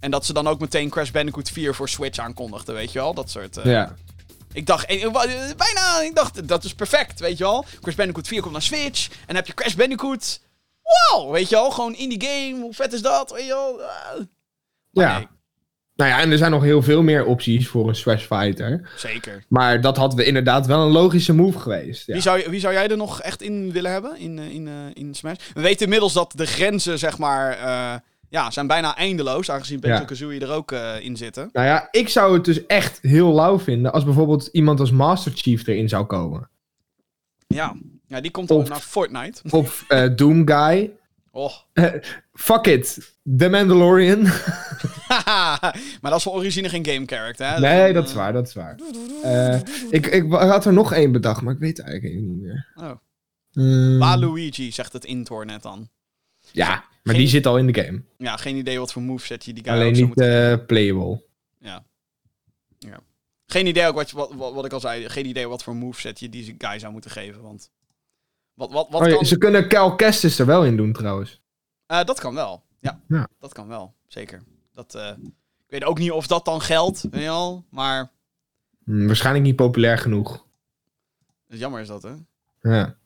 [0.00, 3.14] En dat ze dan ook meteen Crash Bandicoot 4 voor Switch aankondigden, weet je wel?
[3.14, 3.56] Dat soort...
[3.56, 3.94] eh, Ja.
[4.52, 5.10] Ik dacht, eh,
[5.56, 7.64] bijna, ik dacht, dat is perfect, weet je wel?
[7.80, 9.08] Crash Bandicoot 4 komt naar Switch.
[9.08, 10.40] En dan heb je Crash Bandicoot.
[10.88, 11.70] Wow, weet je wel?
[11.70, 13.30] Gewoon indie game, hoe vet is dat?
[13.30, 13.80] Weet je wel?
[13.82, 14.24] Ah.
[14.90, 15.16] Ja.
[15.18, 15.26] nee,
[15.96, 18.90] Nou ja, en er zijn nog heel veel meer opties voor een Smash Fighter.
[18.96, 19.44] zeker.
[19.48, 22.06] Maar dat had we inderdaad wel een logische move geweest.
[22.06, 22.12] Ja.
[22.12, 24.74] Wie, zou, wie zou jij er nog echt in willen hebben in, eh, in, eh,
[24.92, 25.36] in Smash?
[25.54, 27.94] We weten inmiddels dat de grenzen, zeg maar, eh,
[28.28, 29.50] ja, zijn bijna eindeloos.
[29.50, 29.88] Aangezien Ja.
[29.88, 31.48] Banjo-Kazooie er ook in zitten.
[31.52, 35.32] Nou ja, ik zou het dus echt heel lauw vinden als bijvoorbeeld iemand als Master
[35.34, 36.48] Chief erin zou komen.
[37.46, 37.76] Ja,
[38.08, 39.42] ja die komt dan Of- naar Fortnite.
[39.50, 40.92] Of eh, Doom Guy.
[41.30, 41.52] Oh.
[42.32, 43.14] Fuck it.
[43.36, 44.22] The Mandalorian.
[46.00, 47.60] maar dat is van origine geen game character, hè?
[47.60, 48.78] nee, dat is eh, waar, dat is waar.
[49.22, 49.60] Eh,
[49.90, 52.66] ik, ik had er nog één bedacht, maar ik weet het eigenlijk niet meer.
[52.76, 52.90] Oh.
[53.52, 55.88] Hmm, Waluigi, zegt het Intor net dan.
[56.52, 58.02] ja, maar Geen- die zit al in de game.
[58.18, 61.26] Ja, geen idee wat voor moveset je die guy Alleen niet eh, playable.
[63.50, 65.08] Geen idee ook wat, wat, wat, wat ik al zei.
[65.08, 67.42] Geen idee wat voor moveset je die guy zou moeten geven.
[67.42, 67.70] Want
[68.58, 69.26] wat, wat, wat Oh ja, kan...
[69.26, 71.40] Ze kunnen Cal Kestis er wel in doen trouwens.
[71.86, 72.62] Eh, dat kan wel.
[72.80, 73.28] Ja, Ja.
[73.40, 73.94] dat kan wel.
[74.06, 74.42] Zeker.
[74.72, 75.08] Dat, eh,
[75.66, 77.64] ik weet ook niet of dat dan geldt, weet je wel.
[77.70, 78.10] Maar
[78.84, 80.44] Hmm, waarschijnlijk niet populair genoeg.
[81.46, 82.10] jammer is dat, hè?
[82.70, 82.96] Ja.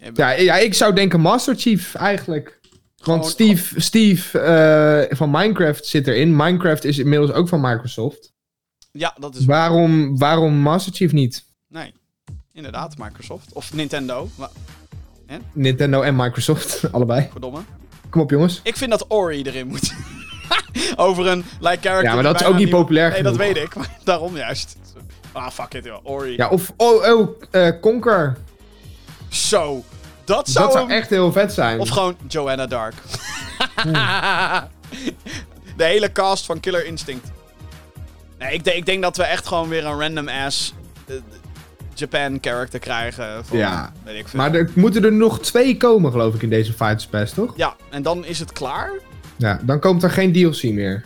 [0.00, 2.60] Nee, Ja, ja, ik zou denken Master Chief eigenlijk.
[2.62, 6.36] Want Gewoon- Steve, Steve eh, van Minecraft zit erin.
[6.36, 8.32] Minecraft is inmiddels ook van Microsoft.
[8.92, 9.44] ja, dat is...
[9.44, 11.44] Waarom, waarom Master Chief niet?
[11.68, 11.94] Nee,
[12.52, 13.52] inderdaad, Microsoft.
[13.52, 14.28] Of Nintendo.
[15.52, 17.28] Nintendo en Microsoft, allebei.
[17.30, 17.60] verdomme.
[18.10, 18.60] Kom op jongens.
[18.62, 19.92] Ik vind dat Ori erin moet.
[20.96, 22.02] Over een like character.
[22.02, 23.74] Ja, maar dat is ook niet populair Nee, dat weet ik.
[23.74, 24.76] Maar daarom juist.
[25.32, 25.98] Ah, fuck it, joh.
[26.02, 26.36] Ori.
[26.36, 28.36] Ja, of oh, oh eh, Conker.
[29.28, 29.84] Zo.
[30.24, 31.80] Dat zou, Dat zou hem- echt heel vet zijn.
[31.80, 32.94] Of gewoon Joanna Dark.
[35.76, 37.30] De hele cast van Killer Instinct.
[38.38, 40.74] Nee, ik, denk- ik denk dat we echt gewoon weer een random ass
[41.06, 41.14] eh,
[42.00, 43.44] Japan character krijgen.
[43.44, 43.92] Van, Ja.
[44.04, 44.40] Weet ik veel.
[44.40, 47.52] Maar er moeten er nog twee komen, geloof ik, in deze Fighters Pass, toch?
[47.56, 48.90] Ja, en dan is het klaar.
[49.36, 51.04] Ja, dan komt er geen DLC meer.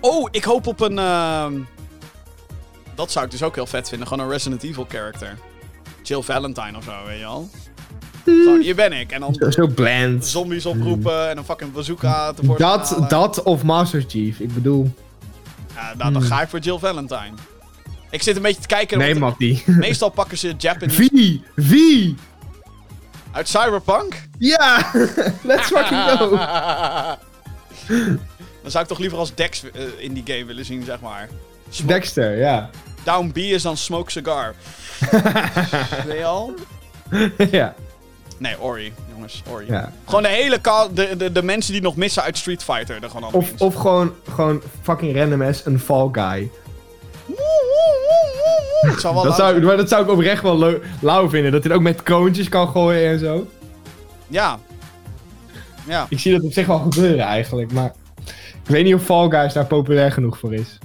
[0.00, 0.98] Oh, ik hoop op een...
[0.98, 1.52] ehm,
[2.94, 4.08] Dat zou ik dus ook heel vet vinden.
[4.08, 5.34] Gewoon een Resident Evil character.
[6.02, 7.48] Jill Valentine of zo, weet je al.
[8.24, 9.12] Gewoon, hier ben ik.
[9.12, 10.26] En dan Zo, zo bland.
[10.26, 12.78] zombies oproepen en een fucking bazooka tevoorschijn Hmm.
[12.80, 13.08] Dat, halen.
[13.08, 14.38] dat of Master Chief.
[14.40, 14.94] Ik bedoel,
[15.74, 17.32] Ja, nou, dan ga ik voor Jill Valentine.
[18.10, 18.98] Ik zit een beetje te kijken.
[18.98, 19.62] nee die.
[19.66, 21.42] Meestal pakken ze Japanese Wie?
[21.54, 22.16] Wie?
[23.32, 24.14] uit Cyberpunk.
[24.38, 24.90] Ja!
[25.42, 26.30] Let's fucking go!
[28.62, 31.28] Dan zou ik toch liever als Dex eh, in die game willen zien, zeg maar.
[31.68, 32.70] Smo- Dexter, ja.
[33.02, 34.54] Down B is dan Smoke Cigar.
[36.06, 36.54] Weet je al?
[37.50, 37.74] ja.
[38.38, 39.66] Nee, Ori, jongens, Ori.
[39.66, 39.92] ja.
[40.04, 40.60] Gewoon de hele
[40.92, 43.02] de, de, de mensen die nog missen uit Street Fighter.
[43.02, 46.50] Er gewoon Of, of gewoon, gewoon fucking random as een Fall Guy.
[48.80, 49.64] Het zou wel Dat zou, zijn.
[49.64, 51.52] maar dat zou ik oprecht wel lauw vinden.
[51.52, 53.46] Dat hij het ook met kroontjes kan gooien en zo.
[54.28, 54.58] Ja.
[55.86, 56.06] Ja.
[56.08, 57.92] Ik zie dat op zich wel gebeuren eigenlijk, maar...
[58.64, 60.78] Ik weet niet of Fall Guys daar populair genoeg voor is.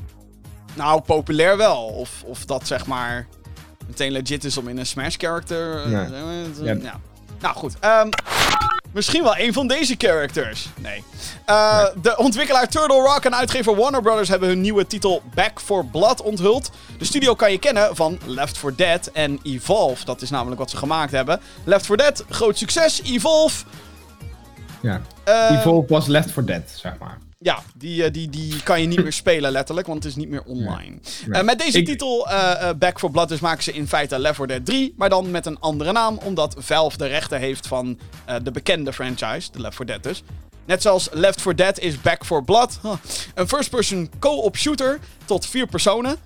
[0.74, 1.78] Nou, populair wel.
[1.84, 3.28] Of, of dat zeg maar
[3.88, 5.84] meteen legit is om in een Smash character.
[5.84, 6.04] eh, Ja.
[6.06, 6.74] eh, Ja.
[6.82, 7.00] ja.
[7.42, 7.76] Nou goed.
[7.80, 8.10] ehm,
[8.94, 10.68] misschien wel een van deze characters.
[10.80, 11.04] Nee.
[11.46, 15.86] Eh, De ontwikkelaar Turtle Rock en uitgever Warner Brothers hebben hun nieuwe titel Back for
[15.86, 16.72] Blood onthuld.
[16.98, 20.06] De studio kan je kennen van Left 4 Dead en Evolve.
[20.06, 21.40] Dat is namelijk wat ze gemaakt hebben.
[21.64, 23.02] Left 4 Dead, groot succes.
[23.04, 23.64] Evolve.
[24.82, 25.02] Ja.
[25.24, 27.18] eh, Evolve was Left 4 Dead, zeg maar.
[27.44, 30.30] Ja, die, eh, die, die kan je niet meer spelen letterlijk, want het is niet
[30.30, 31.00] meer online.
[31.26, 31.40] Nee.
[31.40, 34.36] Eh, met deze Ik- titel, eh, Back for Blood, dus maken ze in feite Left
[34.36, 38.00] 4 Dead 3, maar dan met een andere naam, omdat Valve de rechten heeft van
[38.44, 40.24] de bekende franchise, de Left 4 Dead dus.
[40.66, 42.80] Net zoals Left 4 Dead is Back for Blood.
[42.82, 42.94] Huh.
[43.34, 46.18] Een first-person co-op shooter tot vier personen.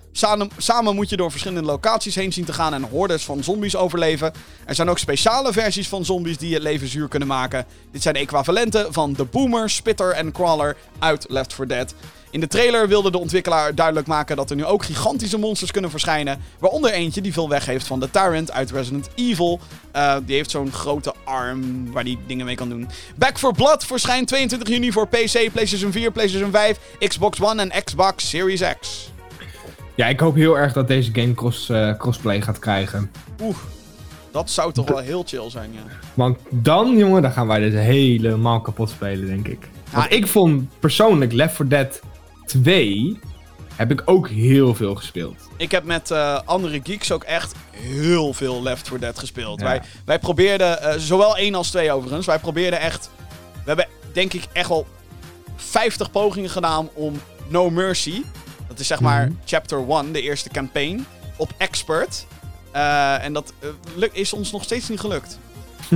[0.58, 4.34] Samen, moet je door verschillende locaties heen zien te gaan en hordes van zombies overleven.
[4.66, 7.66] Er zijn ook speciale versies van zombies die het leven zuur kunnen maken.
[7.92, 11.94] Dit zijn equivalenten van de Boomer, Spitter en Crawler uit Left 4 Dead.
[12.38, 15.92] In de trailer wilde de ontwikkelaar duidelijk maken dat er nu ook gigantische monsters kunnen
[15.92, 16.40] verschijnen.
[16.60, 19.60] Waaronder eentje die veel weg heeft van de Tyrant uit Resident Evil.
[19.92, 22.88] Eh, die heeft zo'n grote arm waar die dingen mee kan doen.
[23.16, 27.84] Back for Blood verschijnt 22 juni voor PC, PlayStation 4, PlayStation 5, Xbox One en
[27.84, 29.12] Xbox Series X.
[29.96, 33.12] Ja, ik hoop heel erg dat deze game cross, eh, crossplay gaat krijgen.
[33.42, 33.58] Oeh,
[34.32, 35.92] dat zou toch wel heel chill zijn, ja.
[36.14, 39.70] Want dan, jongen, dan gaan wij dit helemaal kapot spelen, denk ik.
[39.92, 42.02] Want ik vond persoonlijk Left 4 Dead
[42.48, 43.20] 2
[43.76, 45.36] heb ik ook heel veel gespeeld.
[45.58, 49.60] Ik heb met eh, andere geeks ook echt heel veel Left 4 Dead gespeeld.
[49.60, 49.66] Ja.
[49.66, 53.10] Wij, wij probeerden, eh, zowel één als twee overigens, wij probeerden echt...
[53.54, 54.88] We hebben denk ik echt wel
[55.56, 58.22] 50 pogingen gedaan om No Mercy.
[58.68, 59.34] Dat is zeg maar Mhm.
[59.46, 61.06] chapter 1, de eerste campaign.
[61.36, 62.26] Op expert.
[62.72, 63.54] Eh, en dat
[64.12, 65.40] is ons nog steeds niet gelukt.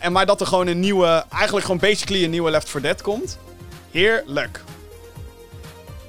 [0.00, 3.02] En maar dat er gewoon een nieuwe, eigenlijk gewoon basically een nieuwe Left 4 Dead
[3.02, 3.38] komt.
[3.90, 4.62] Heerlijk.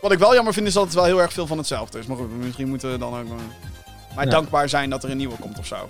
[0.02, 2.06] Wat ik wel jammer vind is dat het wel heel erg veel van hetzelfde is.
[2.06, 3.28] Maar goed, misschien moeten we dan ook
[4.16, 4.32] maar, Ja.
[4.32, 5.90] dankbaar zijn dat er een nieuwe komt of zo.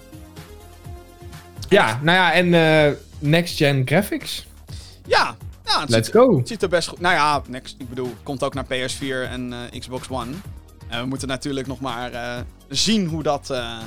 [1.70, 4.46] Ja, nou ja, en eh, next-gen graphics.
[5.06, 5.36] Ja,
[5.66, 6.38] ja het, Let's ziet, go.
[6.38, 7.00] het ziet er best goed.
[7.00, 10.32] Nou ja, next, ik bedoel, het komt ook naar PS4 en eh, Xbox One.
[10.88, 12.36] En we moeten natuurlijk nog maar eh,
[12.70, 13.78] zien hoe dat eh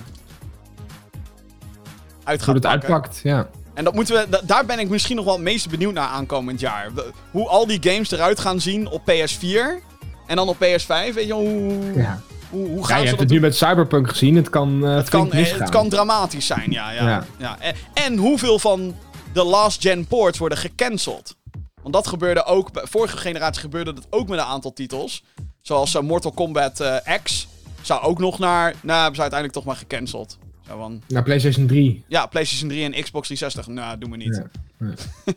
[2.25, 3.49] uit gaat Hoe het uitpakt, ja.
[3.75, 6.09] En dat moeten we, da- daar ben ik misschien nog wel het meest benieuwd naar
[6.09, 6.91] aankomend jaar.
[7.31, 9.83] Hoe al die games eruit gaan zien op PS4
[10.27, 11.15] en dan op PS5.
[11.15, 12.21] Weet je, hoe, Ja,
[12.51, 14.37] hoe, hoe ja gaan je ze hebt dat het nu met Cyberpunk gezien.
[14.37, 15.61] Het kan eh het kan, eh, misgaan.
[15.61, 16.91] het kan dramatisch zijn, ja.
[16.91, 17.25] ja, ja.
[17.39, 17.57] Ja.
[17.61, 18.95] En, en hoeveel van
[19.33, 21.37] de last-gen ports worden gecanceld?
[21.83, 22.73] Want dat gebeurde ook...
[22.73, 25.25] bij- Vorige generatie gebeurde dat ook met een aantal titels.
[25.63, 27.49] Zoals eh, Mortal Kombat eh, X.
[27.83, 28.75] Zou ook nog naar...
[28.83, 30.39] Nou, hebben ze uiteindelijk toch maar gecanceld.
[30.69, 31.03] Zo van...
[31.09, 32.05] Naar PlayStation 3.
[32.09, 33.67] Ja, PlayStation 3 en Xbox 360.
[33.75, 34.43] Nou, doen we niet.
[34.79, 34.87] Ja.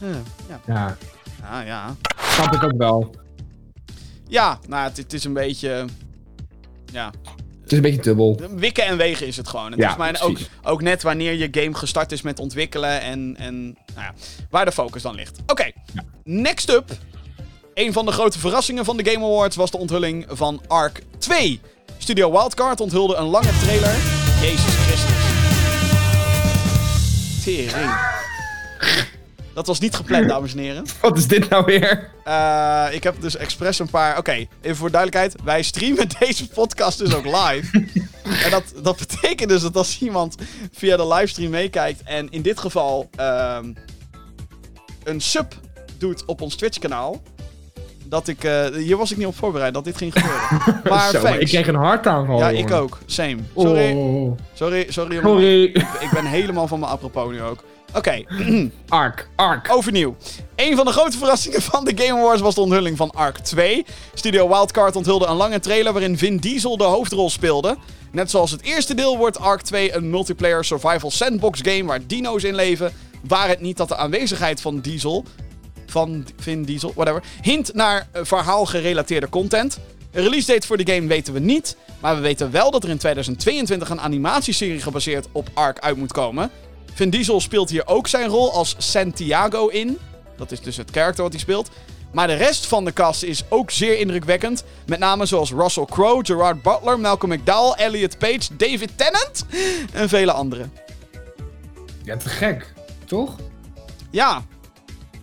[0.00, 0.06] Ja,
[0.48, 0.60] ja.
[0.66, 0.96] Ja,
[1.60, 1.94] ja, ja.
[2.30, 3.14] snap ik ook wel.
[4.28, 5.84] Ja, nou, het, het is een beetje...
[6.92, 7.12] Ja,
[7.62, 8.40] Het is een beetje dubbel.
[8.56, 9.72] Wikken en wegen is het gewoon.
[9.76, 13.76] Ja, ook, ook net wanneer je game gestart is met ontwikkelen en, en nou
[14.06, 14.14] ja,
[14.50, 15.38] waar de focus dan ligt.
[15.46, 15.70] Oké,
[16.24, 16.90] next up.
[17.74, 21.60] Een van de grote verrassingen van de Game Awards was de onthulling van Ark 2.
[21.98, 23.94] Studio Wildcard onthulde een lange trailer.
[24.40, 25.26] Jezus Christus.
[27.44, 27.90] Tering.
[29.58, 30.84] Dat was niet gepland, dames en heren.
[31.00, 32.10] Wat is dit nou weer?
[32.24, 34.18] Eh, ik heb dus expres een paar.
[34.18, 35.42] Oké, even voor duidelijkheid.
[35.44, 37.84] Wij streamen deze podcast dus ook live.
[38.44, 40.34] en dat, dat betekent dus dat als iemand
[40.72, 42.02] via de livestream meekijkt.
[42.04, 43.72] en in dit geval ehm,
[45.04, 45.54] een sub
[45.98, 47.22] doet op ons Twitch-kanaal.
[48.04, 48.44] Dat ik.
[48.44, 50.80] eh, hier was ik niet op voorbereid dat dit ging gebeuren.
[50.84, 51.38] Maar Zo, thanks.
[51.38, 52.38] ik kreeg een hartaanval.
[52.38, 52.66] ja, jongen.
[52.66, 52.98] ik ook.
[53.06, 53.36] Same.
[53.56, 53.92] Sorry.
[53.92, 55.14] Oh, Sorry, sorry.
[55.14, 55.30] jongen.
[55.30, 55.62] sorry.
[56.00, 57.64] Ik ben helemaal van mijn apropos nu ook.
[57.94, 58.24] Oké,
[58.88, 59.72] Ark, Ark.
[59.72, 60.16] Overnieuw.
[60.56, 63.84] Een van de grote verrassingen van de Game Awards was de onthulling van Ark 2.
[64.14, 67.76] Studio Wildcard onthulde een lange trailer waarin Vin Diesel de hoofdrol speelde.
[68.12, 72.42] Net zoals het eerste deel wordt Ark 2 een multiplayer survival sandbox game waar dino's
[72.42, 72.92] in leven.
[73.22, 75.24] Waar het niet dat de aanwezigheid van Diesel,
[75.86, 79.78] van Vin Diesel, whatever, hint naar eh, verhaalgerelateerde content.
[80.12, 82.90] Een release date voor de game weten we niet, maar we weten wel dat er
[82.90, 86.50] in 2022 een animatieserie gebaseerd op Ark uit moet komen.
[86.98, 89.98] Vin Diesel speelt hier ook zijn rol als Santiago in.
[90.36, 91.70] Dat is dus het karakter wat hij speelt.
[92.12, 94.64] Maar de rest van de cast is ook zeer indrukwekkend.
[94.86, 99.46] Met name zoals Russell Crowe, Gerard Butler, Malcolm McDowell, Elliot Page, David Tennant
[99.92, 100.72] en vele anderen.
[102.04, 102.72] Ja, te gek.
[103.04, 103.36] Toch?
[104.10, 104.42] Ja.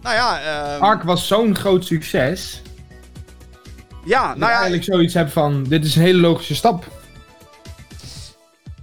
[0.02, 2.62] Nou ja, ehm, Ark was zo'n groot succes.
[4.06, 6.86] ja, Dat nou ja, eigenlijk zoiets hebt van, dit is een hele logische stap.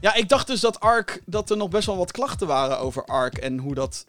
[0.02, 3.04] Ja, ik dacht dus dat Ark, dat er nog best wel wat klachten waren over
[3.04, 4.06] Ark en hoe dat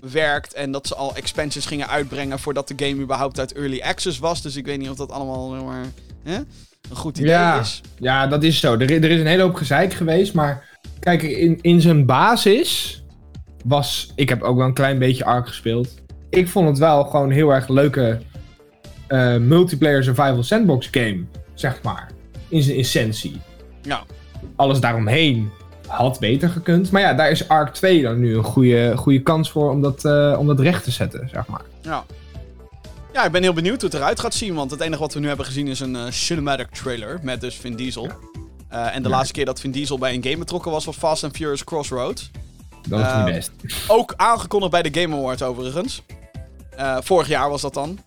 [0.00, 0.54] werkt.
[0.54, 4.42] En dat ze al expansions gingen uitbrengen voordat de game überhaupt uit early access was.
[4.42, 5.84] Dus ik weet niet of dat allemaal maar,
[6.22, 6.34] hè,
[6.90, 7.60] een goed idee Ja.
[7.60, 7.80] is.
[7.98, 8.72] Ja, dat is zo.
[8.72, 10.64] Er, er is een hele hoop gezeik geweest, maar
[11.00, 13.02] kijk, in, in zijn basis
[13.64, 14.12] was...
[14.14, 15.88] Ik heb ook wel een klein beetje Ark gespeeld.
[16.30, 18.20] Ik vond het wel gewoon een heel erg leuke
[19.06, 21.24] eh, multiplayer survival sandbox game,
[21.54, 22.10] zeg maar.
[22.48, 23.40] In zijn essentie.
[23.82, 24.04] Ja.
[24.56, 25.50] Alles daaromheen
[25.86, 26.90] had beter gekund.
[26.90, 30.04] Maar ja, daar is Ark 2 dan nu een goede, goede kans voor om dat,
[30.04, 31.60] eh, om dat recht te zetten, zeg maar.
[31.82, 32.04] Ja.
[33.12, 34.54] Ja, ik ben heel benieuwd hoe het eruit gaat zien.
[34.54, 37.54] Want het enige wat we nu hebben gezien is een eh, cinematic trailer met dus
[37.56, 38.08] Vin Diesel.
[38.68, 39.14] Eh, en de Ja.
[39.14, 42.30] laatste keer dat Vin Diesel bij een game betrokken was, was Fast and Furious Crossroads.
[42.88, 43.50] Dat is niet best.
[43.88, 46.02] Ook aangekondigd bij de Game Awards overigens.
[47.00, 47.98] Vorig jaar was dat dan.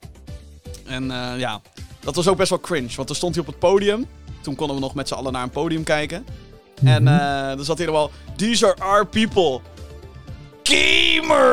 [0.86, 1.04] En
[1.38, 1.62] ja,
[2.00, 2.96] dat was ook best wel cringe.
[2.96, 4.06] Want toen stond hij op het podium.
[4.48, 6.26] Toen konden we nog met z'n allen naar een podium kijken.
[6.84, 7.14] En Mhm.
[7.14, 8.12] eh zat hij er wel...
[8.36, 9.60] These are our people.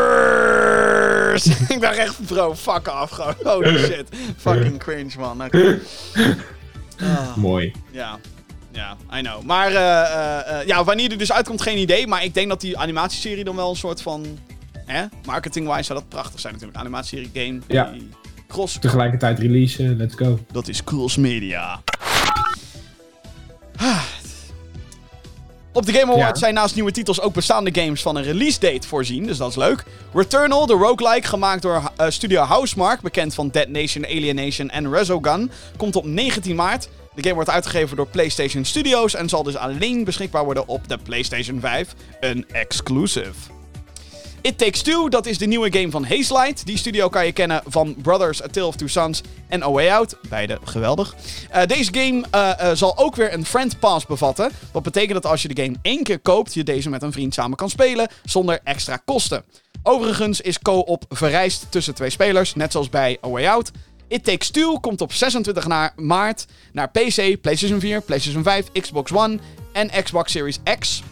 [0.05, 1.47] Gamers!
[1.75, 3.35] ik dacht echt, bro, fuck off gewoon.
[3.43, 4.09] Holy shit.
[4.37, 5.41] Fucking cringe, man.
[7.01, 7.37] Ah.
[7.37, 7.73] Mooi.
[7.91, 8.19] Ja,
[8.73, 9.43] ja, I know.
[9.43, 12.07] Maar eh, eh, eh, ja, wanneer die dus uitkomt, geen idee.
[12.07, 14.27] Maar ik denk dat die animatieserie dan wel een soort van...
[14.87, 15.05] Hè?
[15.27, 16.81] Marketing-wise zou dat prachtig zijn natuurlijk.
[16.81, 17.91] Animatieserie, game, Ja.
[17.93, 18.09] die
[18.49, 18.79] cross...
[18.81, 20.39] Tegelijkertijd release, let's go.
[20.53, 21.81] Dat is Cools Media.
[25.75, 28.89] Op de Game Awards zijn naast nieuwe titels ook bestaande games van een release date
[28.89, 29.85] voorzien, dus dat is leuk.
[30.13, 34.93] Returnal, de roguelike, gemaakt door eh, studio Housemark, bekend van Dead Nation, Alien Nation en
[34.93, 36.89] Resogun, komt op 19 maart.
[37.15, 40.99] De game wordt uitgegeven door PlayStation Studios en zal dus alleen beschikbaar worden op de
[40.99, 43.33] PlayStation 5, een exclusive.
[44.45, 46.67] It Takes Two, dat is de nieuwe game van Hazelight.
[46.67, 49.89] Die studio kan je kennen van Brothers, A Tale of Two Sons en A Way
[49.91, 50.17] Out.
[50.29, 51.15] Beide geweldig.
[51.51, 54.51] Eh, deze game eh, eh, zal ook weer een Friend Pass bevatten.
[54.73, 57.35] Wat betekent dat als je de game één keer koopt, je deze met een vriend
[57.35, 59.45] samen kan spelen zonder extra kosten.
[59.83, 63.71] Overigens is co-op vereist tussen twee spelers, net zoals bij A Way Out.
[64.09, 69.13] It Takes Two komt op 26 na- maart naar PC, PlayStation 4, PlayStation 5, Xbox
[69.13, 69.39] One
[69.73, 71.03] en Xbox Series X.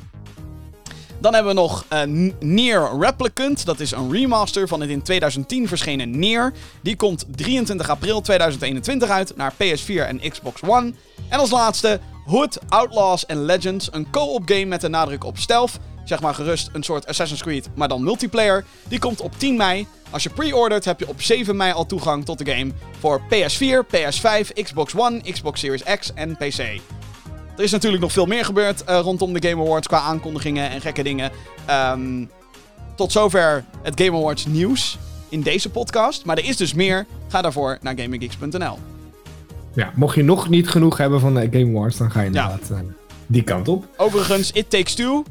[1.22, 3.64] Dan hebben we nog eh, N- Nier Replicant.
[3.64, 6.52] Dat is een remaster van het in 2010 verschenen Nier.
[6.80, 10.92] Die komt 23 april 2021 uit naar PS4 en Xbox One.
[11.28, 13.88] En als laatste Hood, Outlaws and Legends.
[13.92, 15.78] Een co-op game met een nadruk op stealth.
[16.04, 18.64] Zeg maar gerust een soort Assassin's Creed, maar dan multiplayer.
[18.88, 19.86] Die komt op 10 mei.
[20.10, 23.86] Als je pre-ordert heb je op 7 mei al toegang tot de game voor PS4,
[23.96, 26.80] PS5, Xbox One, Xbox Series X en PC.
[27.56, 30.80] Er is natuurlijk nog veel meer gebeurd eh, rondom de Game Awards qua aankondigingen en
[30.80, 31.30] gekke dingen.
[31.66, 32.24] Ehm,
[32.96, 34.98] tot zover het Game Awards nieuws
[35.28, 36.24] in deze podcast.
[36.24, 37.06] Maar er is dus meer.
[37.28, 38.78] Ga daarvoor naar gaminggeeks.nl.
[39.74, 42.70] Ja, mocht je nog niet genoeg hebben van de Game Awards, dan ga je inderdaad
[42.70, 42.78] eh,
[43.26, 43.84] die kant op.
[43.96, 45.24] Overigens, It Takes Two.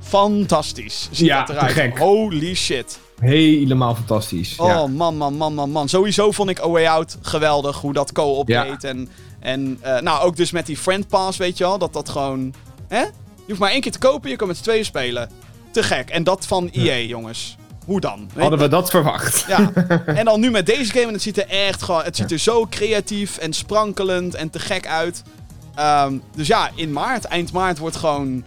[0.00, 1.08] Fantastisch.
[1.10, 1.72] Ziet Ja, dat eruit.
[1.72, 1.98] gek.
[1.98, 2.98] Holy shit.
[3.20, 4.56] Helemaal fantastisch.
[4.58, 4.86] Oh ja.
[4.86, 5.88] man, man, man, man, man.
[5.88, 7.76] Sowieso vond ik A Way Out geweldig.
[7.80, 8.84] Hoe dat co-op deed.
[8.84, 9.08] En,
[9.40, 11.78] en eh, nou, ook dus met die Friend Pass, weet je wel.
[11.78, 12.54] Dat dat gewoon...
[12.88, 13.00] Hè?
[13.00, 15.30] Je hoeft maar één keer te kopen, je kan met z'n tweeën spelen.
[15.70, 16.10] Te gek.
[16.10, 17.56] En dat van EA, jongens.
[17.86, 18.30] Hoe dan?
[18.38, 19.44] Hadden we dat verwacht?
[19.48, 19.72] Ja.
[20.06, 21.06] En dan nu met deze game.
[21.06, 22.02] En het ziet er echt gewoon...
[22.02, 25.22] Het ziet er zo creatief en sprankelend en te gek uit.
[25.74, 28.44] Ehm, dus ja, in maart, eind maart wordt gewoon...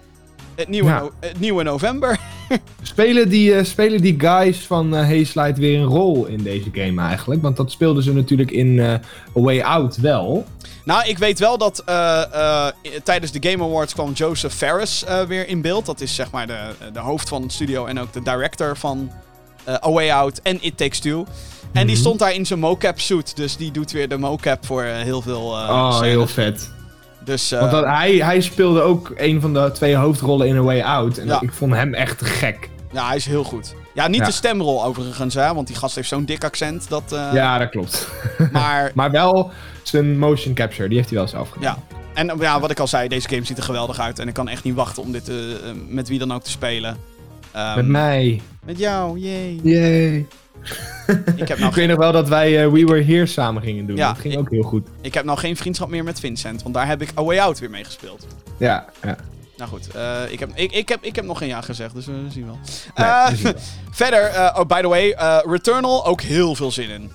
[0.55, 0.99] Het nieuwe, Ja.
[0.99, 2.19] no- het nieuwe november.
[2.81, 7.41] Spelen die, spelen die guys van eh Hazelight weer een rol in deze game eigenlijk?
[7.41, 8.99] Want dat speelden ze natuurlijk in eh, A
[9.33, 10.45] Way Out wel.
[10.85, 11.83] Nou, ik weet wel dat
[13.03, 15.85] tijdens de Game Awards kwam Joseph Ferris weer in beeld.
[15.85, 16.59] Dat is zeg maar de,
[16.93, 19.11] de hoofd van het studio en ook de director van
[19.83, 21.25] A Way Out en It Takes Two.
[21.73, 22.03] En die Mhm.
[22.05, 23.35] stond daar in zijn mocap suit.
[23.35, 26.07] Dus die doet weer de mocap voor heel veel eh oh, scènes.
[26.09, 26.71] heel vet.
[27.25, 30.61] Dus, eh, Want dat, hij, hij speelde ook een van de twee hoofdrollen in A
[30.61, 31.17] Way Out.
[31.17, 31.41] En Ja.
[31.41, 32.69] ik vond hem echt gek.
[32.91, 33.75] ja, hij is heel goed.
[33.93, 34.25] Ja, niet Ja.
[34.25, 36.89] de stemrol overigens, hè, want die gast heeft zo'n dik accent.
[36.89, 38.07] Dat, eh, Ja, dat klopt.
[38.51, 39.51] Maar Maar wel
[39.83, 41.75] zijn motion capture, die heeft hij wel zelf gedaan.
[41.89, 41.95] Ja.
[42.13, 44.19] En eh, ja, wat ik al zei, deze game ziet er geweldig uit.
[44.19, 46.49] En ik kan echt niet wachten om dit eh, eh, met wie dan ook te
[46.49, 46.97] spelen.
[47.51, 48.41] Ehm, Met mij.
[48.65, 49.59] Met jou, jee.
[49.63, 50.25] Yay.
[51.35, 53.85] Ik heb, nou Ik weet nog wel dat wij eh, We Were Here samen gingen
[53.85, 53.95] doen.
[53.95, 54.87] Ja, dat ging ik- ook heel goed.
[55.01, 57.59] ik heb nou geen vriendschap meer met Vincent, want daar heb ik A Way Out
[57.59, 58.27] weer mee gespeeld.
[58.57, 59.15] Ja, ja.
[59.57, 62.05] Nou goed, eh, ik, heb, ik, ik, heb, ik heb nog geen ja gezegd, dus
[62.05, 62.59] we zien wel.
[62.95, 63.53] Nee, Eh, we zien wel.
[63.91, 65.15] verder, oh, by the way,
[65.47, 67.11] Returnal, ook heel veel zin in.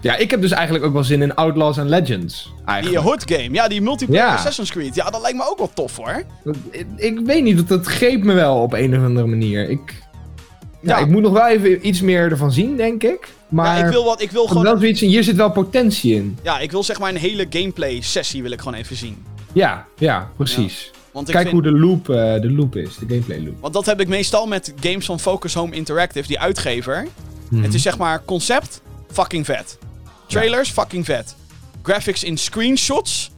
[0.00, 2.42] Ja, ik heb dus eigenlijk ook wel zin in Outlaws and Legends.
[2.56, 3.04] Die Eigenlijk.
[3.04, 4.34] Hood game, ja, die multiplayer Ja.
[4.34, 4.94] Assassin's Creed.
[4.94, 6.22] Ja, dat lijkt me ook wel tof hoor.
[6.70, 9.68] Ik, ik weet niet, dat, dat greep me wel op een of andere manier.
[9.68, 9.94] Ik,
[10.80, 10.98] ja.
[10.98, 13.28] Ik moet nog wel even iets meer ervan zien, denk ik.
[13.48, 14.62] Maar ja, ik wil, wat, ik wil gewoon...
[14.62, 14.72] gewoon...
[14.72, 16.38] wel zoiets, hier zit wel potentie in.
[16.42, 19.24] Ja, ik wil zeg maar een hele gameplay sessie wil ik gewoon even zien.
[19.52, 20.90] Ja, ja, precies.
[21.12, 23.60] Want Kijk vind- hoe de loop, eh, de loop is, de gameplay loop.
[23.60, 27.06] Want dat heb ik meestal met games van Focus Home Interactive, die uitgever.
[27.50, 27.62] Mhm.
[27.62, 28.80] Het is zeg maar concept,
[29.10, 29.78] fucking vet.
[30.26, 31.36] Trailers, fucking vet.
[31.82, 33.30] Graphics in screenshots,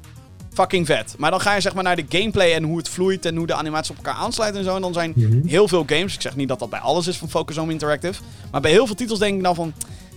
[0.61, 1.15] fucking vet.
[1.19, 3.47] Maar dan ga je zeg maar naar de gameplay en hoe het vloeit en hoe
[3.47, 4.75] de animaties op elkaar aansluiten en zo.
[4.75, 5.47] En dan zijn Mhm.
[5.47, 8.23] heel veel games, ik zeg niet dat dat bij alles is van Focus Home Interactive.
[8.51, 9.73] Maar bij heel veel titels denk ik dan van,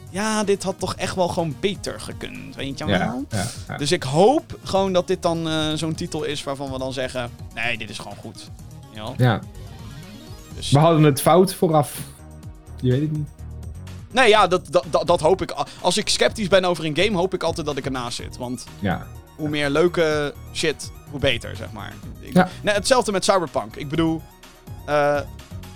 [0.10, 2.96] ja, dit had toch echt wel gewoon beter gekund, weet je wel?
[2.96, 3.78] Ja, ja, ja.
[3.78, 7.32] Dus ik hoop gewoon dat dit dan eh, zo'n titel is waarvan we dan zeggen,
[7.56, 8.50] nee, dit is gewoon goed.
[8.94, 9.40] Ja, ja.
[10.56, 10.72] dus...
[10.72, 11.98] We hadden het fout vooraf.
[12.82, 13.28] Je weet het niet.
[14.12, 15.54] Nee, ja, dat, dat, dat, dat hoop ik.
[15.82, 18.38] Als ik sceptisch ben over een game, hoop ik altijd dat ik ernaast zit.
[18.38, 19.08] Want Ja.
[19.36, 21.94] Hoe meer leuke shit, hoe beter, zeg maar.
[22.20, 22.50] Ik, Ja.
[22.62, 23.76] nee, hetzelfde met Cyberpunk.
[23.76, 24.22] Ik bedoel,
[24.86, 25.20] eh,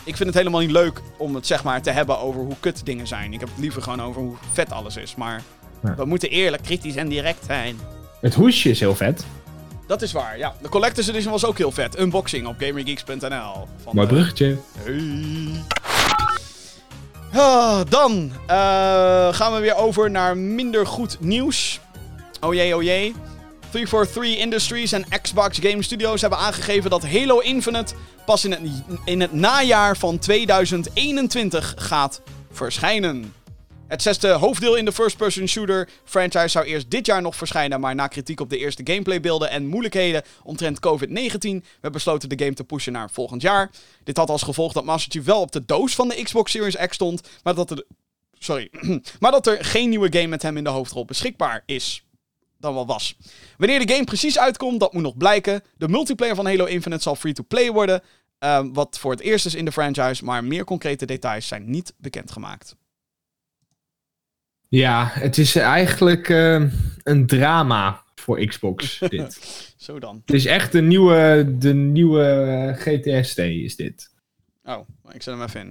[0.04, 2.86] ik vind het helemaal niet leuk om het zeg maar te hebben over hoe kut
[2.86, 3.34] dingen zijn.
[3.34, 5.16] Ik heb het liever gewoon over hoe vet alles is.
[5.16, 5.42] Maar
[5.84, 5.96] Ja.
[5.96, 7.80] we moeten eerlijk, kritisch en direct zijn.
[8.22, 9.26] Het hoesje is heel vet.
[9.88, 10.56] Dat is waar, ja.
[10.62, 12.00] De Collector's Edition was ook heel vet.
[12.00, 13.68] Unboxing op gamergeeks.nl.
[13.92, 14.58] Mooi eh, bruggetje.
[14.78, 15.64] Hey.
[17.34, 21.80] Ah, dan eh, gaan we weer over naar minder goed nieuws.
[22.42, 23.16] Oh jee, oh jee.
[23.76, 27.94] 343 Industries en Xbox Game Studios hebben aangegeven dat Halo Infinite
[28.26, 28.46] pas
[29.06, 32.22] in het, najaar van 2021 gaat
[32.52, 33.34] verschijnen.
[33.88, 37.96] Het zesde hoofddeel in de first-person shooter franchise zou eerst dit jaar nog verschijnen, maar
[37.96, 42.64] na kritiek op de eerste gameplaybeelden en moeilijkheden omtrent COVID-19 werd besloten de game te
[42.64, 43.72] pushen naar volgend jaar.
[44.04, 46.76] Dit had als gevolg dat Master Chief wel op de doos van de Xbox Series
[46.76, 47.86] X stond, maar dat er,
[48.40, 48.70] sorry,
[49.20, 52.05] maar dat er geen nieuwe game met hem in de hoofdrol beschikbaar is.
[52.66, 53.18] Dan wel was.
[53.58, 55.62] Wanneer de game precies uitkomt, dat moet nog blijken.
[55.78, 58.02] De multiplayer van Halo Infinite zal free-to-play worden.
[58.40, 61.94] Ehm, wat voor het eerst is in de franchise, maar meer concrete details zijn niet
[61.98, 62.76] bekendgemaakt.
[64.68, 66.64] Ja, het is eigenlijk eh,
[67.04, 69.74] een drama voor Xbox, dit.
[69.78, 70.22] Zo dan.
[70.26, 74.14] Het is echt de nieuwe, de nieuwe eh, GTST, is dit.
[74.64, 75.70] Oh, ik zet hem even in.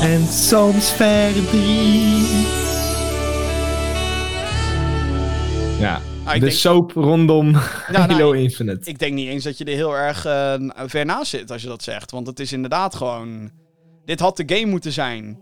[0.00, 2.46] En soms verdriet.
[5.80, 7.62] Ja, Ah, de denk- soap rondom nou,
[8.12, 8.90] Halo ik- Infinite.
[8.90, 10.54] Ik denk niet eens dat je er heel erg eh,
[10.86, 12.10] ver naast zit als je dat zegt.
[12.10, 13.50] Want het is inderdaad gewoon...
[14.04, 15.38] Dit had de game moeten zijn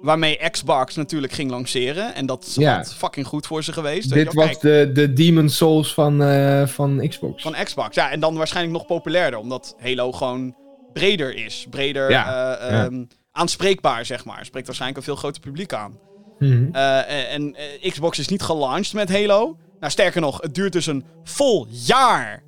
[0.00, 2.14] waarmee Xbox natuurlijk ging lanceren.
[2.14, 4.08] En dat is fucking goed voor ze geweest.
[4.10, 4.46] weet Dit je wel.
[4.48, 7.42] was Kijk, de, de Demon Souls van, eh, van Xbox.
[7.42, 7.94] van Xbox.
[7.94, 9.38] Ja, en dan waarschijnlijk nog populairder.
[9.40, 10.54] Omdat Halo gewoon
[10.92, 11.66] breder is.
[11.70, 12.84] Breder Ja, eh, ja.
[12.84, 13.04] ehm,
[13.36, 14.44] aanspreekbaar, zeg maar.
[14.44, 15.98] Spreekt waarschijnlijk een veel groter publiek aan.
[16.38, 16.68] Mhm.
[16.72, 19.56] Eh, en eh, Xbox is niet gelaunched met Halo.
[19.80, 22.42] Nou, sterker nog, het duurt dus een vol jaar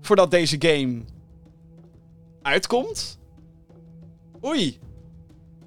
[0.00, 1.00] voordat deze game
[2.42, 3.18] uitkomt.
[4.44, 4.78] Oei.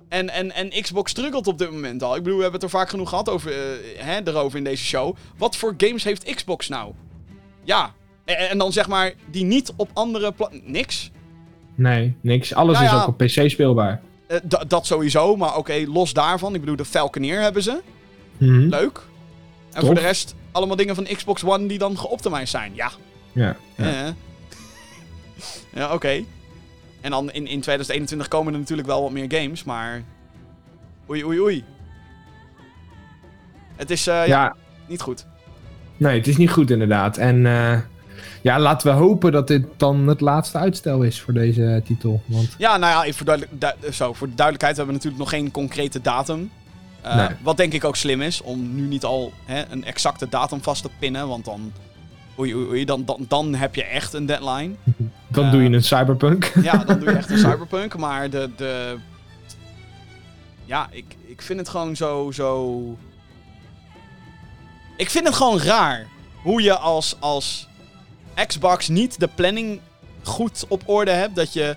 [0.10, 2.16] En, en, en Xbox struggelt op dit moment al.
[2.16, 4.84] Ik bedoel, we hebben het er vaak genoeg gehad over, eh, hè, erover in deze
[4.84, 5.16] show.
[5.38, 6.94] Wat voor games heeft Xbox nou?
[7.64, 7.94] Ja.
[8.26, 10.34] En, en dan zeg maar, die niet op andere
[10.64, 11.11] Niks.
[11.76, 12.53] Nee, niks.
[12.53, 14.02] Alles Nou is ook op PC speelbaar.
[14.30, 16.53] Eh, da- dat sowieso, maar oké, los daarvan.
[16.53, 17.81] Ik bedoel, de Falconeer hebben ze.
[18.38, 18.68] Mhm.
[18.68, 19.01] Leuk.
[19.72, 19.85] En Tof.
[19.85, 22.72] voor de rest allemaal dingen van Xbox One die dan geoptimized zijn.
[22.76, 22.91] Ja.
[23.31, 23.56] Ja.
[23.76, 24.06] ja.
[24.06, 24.11] Eh.
[25.81, 26.23] ja, oké.
[27.01, 30.03] En dan in, in 2021 komen er natuurlijk wel wat meer games, maar...
[31.10, 31.64] Oei, oei, oei.
[33.76, 34.26] Het is eh, ja.
[34.26, 34.56] ja,
[34.88, 35.26] niet goed.
[35.97, 37.18] nee, het is niet goed inderdaad.
[37.18, 37.45] En
[38.41, 42.22] ja, laten we hopen dat dit dan het laatste uitstel is voor deze titel.
[42.26, 45.22] Want Ja, nou ja, even voor, duidelijk- du- zo, voor de duidelijkheid, we hebben natuurlijk
[45.24, 46.52] nog geen concrete datum.
[47.02, 47.28] Eh, Nee.
[47.41, 50.82] Wat denk ik ook slim is, om nu niet al hè, een exacte datum vast
[50.82, 51.72] te pinnen, want dan...
[52.40, 54.74] Oei, oei, oei, dan, dan, dan heb je echt een deadline.
[55.28, 56.52] dan Eh, doe je een cyberpunk.
[56.64, 57.98] Ja, dan doe je echt een cyberpunk.
[57.98, 58.50] Maar de.
[58.58, 58.96] de
[60.66, 62.80] ja, ik, ik vind het gewoon zo, zo.
[64.98, 66.06] Ik vind het gewoon raar.
[66.44, 67.68] Hoe je als, als
[68.48, 69.80] Xbox niet de planning
[70.24, 71.36] goed op orde hebt.
[71.36, 71.76] Dat je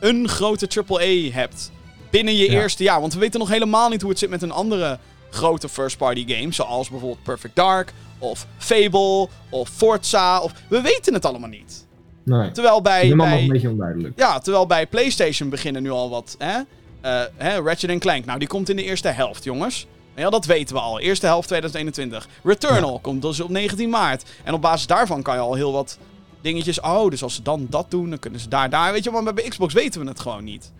[0.00, 1.70] een grote AAA hebt
[2.10, 2.60] binnen je Ja.
[2.60, 3.00] eerste jaar.
[3.00, 4.98] Want we weten nog helemaal niet hoe het zit met een andere
[5.30, 6.52] grote first-party game.
[6.52, 7.92] Zoals bijvoorbeeld Perfect Dark.
[8.18, 9.28] Of Fable.
[9.50, 10.40] Of Forza.
[10.40, 10.52] Of...
[10.68, 11.86] We weten het allemaal niet.
[12.22, 14.18] Nee, Terwijl bij, een beetje onduidelijk.
[14.18, 16.34] ja, terwijl bij PlayStation beginnen nu al wat.
[16.38, 16.58] Hè?
[17.00, 19.86] Eh, hè, Ratchet Clank, nou die komt in de eerste helft, jongens.
[20.18, 21.00] Ja, dat weten we al.
[21.00, 22.28] Eerste helft 2021.
[22.42, 24.30] Returnal komt dus op 19 maart.
[24.44, 25.98] En op basis daarvan kan je al heel wat
[26.40, 26.80] dingetjes.
[26.80, 28.92] Oh, dus als ze dan dat doen, dan kunnen ze daar, daar.
[28.92, 30.72] Weet je, maar bij Xbox weten we het gewoon niet.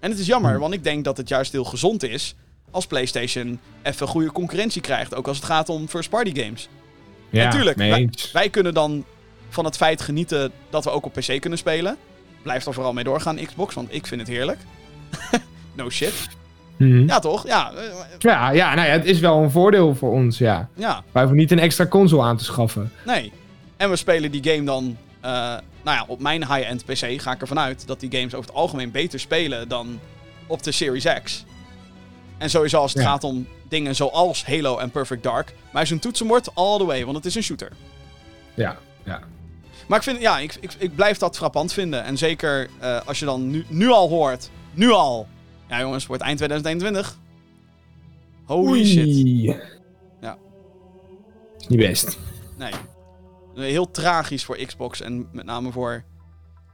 [0.00, 2.34] En het is jammer, want ik denk dat het juist heel gezond is.
[2.70, 5.14] als PlayStation even goede concurrentie krijgt.
[5.14, 6.68] Ook als het gaat om first-party games.
[7.30, 8.10] Ja, natuurlijk, wij-.
[8.32, 9.04] Wij kunnen dan
[9.48, 11.96] van het feit genieten dat we ook op PC kunnen spelen.
[12.42, 14.58] Blijf er vooral mee doorgaan, Xbox, want ik vind het heerlijk.
[15.76, 16.28] no shit.
[16.88, 17.06] Mhm.
[17.08, 17.46] Ja, toch?
[17.46, 17.72] Ja,
[18.18, 20.68] Ja, ja, nou ja, het is wel een voordeel voor ons, ja.
[20.74, 22.92] ja, Wij hoeven niet een extra console aan te schaffen.
[23.06, 23.32] nee.
[23.76, 24.96] En we spelen die game dan...
[25.20, 25.30] eh,
[25.84, 28.56] nou ja, op mijn high-end PC ga ik ervan uit dat die games over het
[28.58, 30.00] algemeen beter spelen dan
[30.46, 31.44] op de Series X.
[32.38, 33.08] En sowieso als het Ja.
[33.08, 35.54] gaat om dingen zoals Halo en Perfect Dark.
[35.72, 37.72] Maar zo'n toetsenbord all the way, want het is een shooter.
[38.54, 39.20] Ja, ja.
[39.86, 42.04] Maar ik, vind, ja, ik, ik, ik blijf dat frappant vinden.
[42.04, 44.50] En zeker eh, als je dan nu, nu al hoort.
[44.72, 45.26] Nu al.
[45.72, 47.18] Ja, jongens, het wordt eind 2021.
[48.44, 49.16] Holy shit.
[50.20, 50.38] Ja.
[51.68, 52.18] Niet best.
[52.58, 52.72] Nee.
[53.54, 56.04] Heel tragisch voor Xbox en met name voor.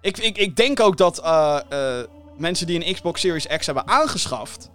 [0.00, 2.04] Ik, ik, ik denk ook dat eh, eh,
[2.38, 4.70] mensen die een Xbox Series X hebben aangeschaft.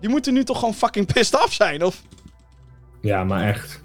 [0.00, 1.84] Die moeten nu toch gewoon fucking pissed off zijn?
[1.84, 2.02] Of.
[3.00, 3.84] Ja, maar echt.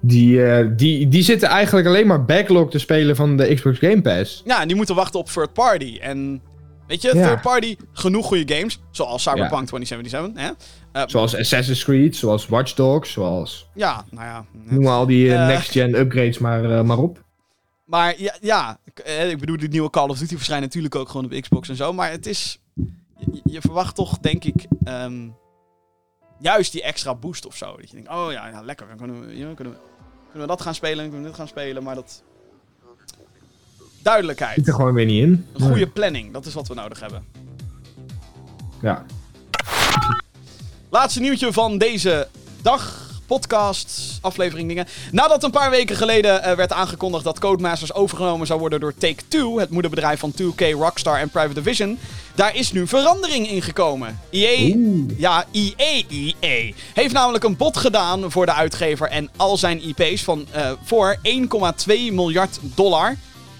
[0.00, 4.02] Die, eh, die, die zitten eigenlijk alleen maar backlog te spelen van de Xbox Game
[4.02, 4.42] Pass.
[4.44, 5.98] Ja, en die moeten wachten op third party.
[6.00, 6.42] En.
[6.88, 7.26] Weet je, Ja.
[7.28, 8.80] third party, genoeg goede games.
[8.90, 10.42] Zoals Cyberpunk 2077.
[10.42, 10.50] Hè?
[10.92, 13.68] Eh, Zoals Assassin's Creed, zoals Watch Dogs, zoals...
[13.74, 14.44] ja, nou ja.
[14.52, 15.46] Noem al die eh, Eh.
[15.46, 17.24] next-gen upgrades maar, eh, maar op.
[17.84, 21.08] Maar ja, ja ik, eh, ik bedoel, de nieuwe Call of Duty verschijnt natuurlijk ook
[21.08, 21.92] gewoon op Xbox en zo.
[21.92, 22.60] Maar het is.
[23.18, 24.66] Je, je verwacht toch, denk ik.
[24.84, 25.28] ehm,
[26.38, 27.76] juist die extra boost of zo.
[27.76, 28.86] Dat je denkt, oh ja, ja lekker.
[28.88, 29.80] Dan kunnen we, ja, kunnen, we,
[30.30, 31.82] kunnen we dat gaan spelen, kunnen we dit gaan spelen.
[31.82, 32.22] Maar dat.
[34.02, 34.54] Duidelijkheid.
[34.54, 35.46] Zit er gewoon weer niet in.
[35.52, 37.24] Een goede planning, dat is wat we nodig hebben.
[38.82, 39.04] Ja.
[40.90, 42.28] Laatste nieuwtje van deze
[42.62, 43.06] dag.
[43.26, 44.86] podcasts, aflevering dingen.
[45.12, 49.58] Nadat een paar weken geleden eh, werd aangekondigd dat Codemasters overgenomen zou worden door Take-Two,
[49.58, 51.98] het moederbedrijf van 2K, Rockstar en Private Division,
[52.34, 54.20] daar is nu verandering in gekomen.
[54.30, 54.76] EA,
[55.16, 60.22] ja, EA, EA, heeft namelijk een bod gedaan voor de uitgever en al zijn IP's
[60.24, 63.16] van, eh, voor 1,2 miljard dollar.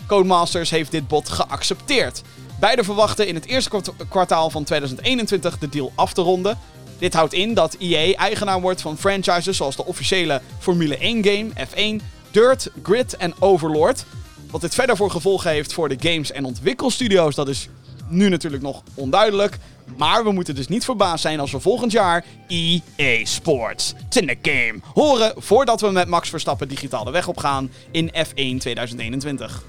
[0.08, 2.22] Codemasters heeft dit bod geaccepteerd.
[2.60, 6.58] Beide verwachten in het eerste kwart- kwartaal van 2021 de deal af te ronden.
[6.98, 11.48] Dit houdt in dat EA eigenaar wordt van franchises zoals de officiële Formule 1 game,
[11.68, 14.04] F1, Dirt, Grid en Overlord.
[14.50, 17.68] Wat dit verder voor gevolgen heeft voor de games en ontwikkelstudio's, dat is
[18.08, 19.58] nu natuurlijk nog onduidelijk.
[19.96, 24.36] Maar we moeten dus niet verbaasd zijn als we volgend jaar EA Sports, in the
[24.42, 29.62] game, horen voordat we met Max Verstappen digitaal de weg op gaan in F1 2021.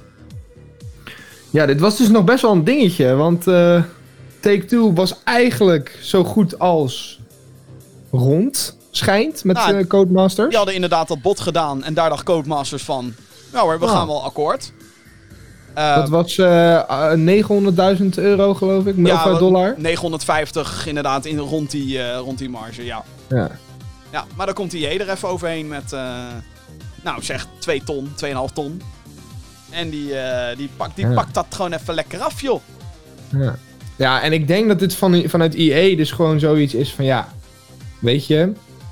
[1.49, 3.15] Ja, dit was dus nog best wel een dingetje.
[3.15, 3.83] Want eh,
[4.39, 7.19] Take-Two was eigenlijk zo goed als
[8.11, 10.47] rond, schijnt, met Nou, eh, Codemasters.
[10.47, 13.13] Die hadden inderdaad dat bod gedaan en daar dacht Codemasters van,
[13.53, 13.91] nou hoor, we Ah.
[13.91, 14.71] gaan wel akkoord.
[15.73, 19.73] Eh, Dat was eh, eh, 900.000 euro, geloof ik, of wat- dollar.
[19.77, 23.03] 950 inderdaad in, rond, die, rond die marge, ja.
[23.29, 23.49] Ja.
[24.11, 24.25] ja.
[24.35, 25.91] Maar dan komt die er even overheen met,
[27.03, 28.81] nou zeg 2 ton, 2,5 ton.
[29.69, 31.13] En die, eh, die, pakt, die Ja.
[31.13, 32.61] pakt dat gewoon even lekker af, joh.
[33.29, 33.55] Ja.
[33.95, 37.27] ja, en ik denk dat dit van, vanuit EA dus gewoon zoiets is van ja,
[37.99, 38.51] weet je,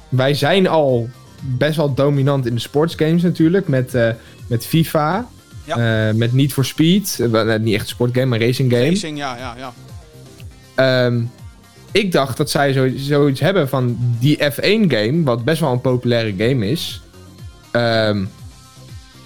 [0.10, 1.10] wij zijn al
[1.42, 4.10] best wel dominant in de sportsgames natuurlijk, met, eh,
[4.48, 5.28] met FIFA,
[5.64, 6.08] Ja.
[6.10, 7.18] eh, met Need for Speed,
[7.60, 8.90] niet echt een sportgame, maar racing game.
[8.90, 9.74] Racing, ja, ja, ja.
[10.76, 11.22] Ehm,
[11.92, 15.82] ik dacht dat zij zo, zoiets hebben van die F1 game, wat best wel een
[15.82, 17.02] populaire game is,
[17.72, 18.26] ehm,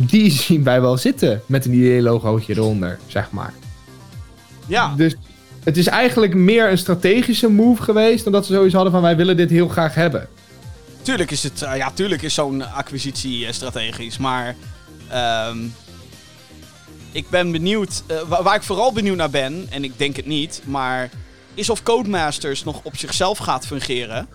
[0.10, 3.54] die zien wij wel zitten met een EA-logootje eronder, zeg maar.
[4.68, 5.16] Ja, Dus
[5.64, 9.16] het is eigenlijk meer een strategische move geweest dan dat ze zoiets hadden van wij
[9.16, 10.28] willen dit heel graag hebben.
[11.02, 14.56] tuurlijk is, het, eh, ja, tuurlijk is zo'n acquisitie eh, strategisch, maar...
[15.10, 15.58] ehm,
[17.12, 20.26] ik ben benieuwd, eh, wa- waar ik vooral benieuwd naar ben, en ik denk het
[20.26, 21.10] niet, maar
[21.54, 24.28] is of Codemasters nog op zichzelf gaat fungeren.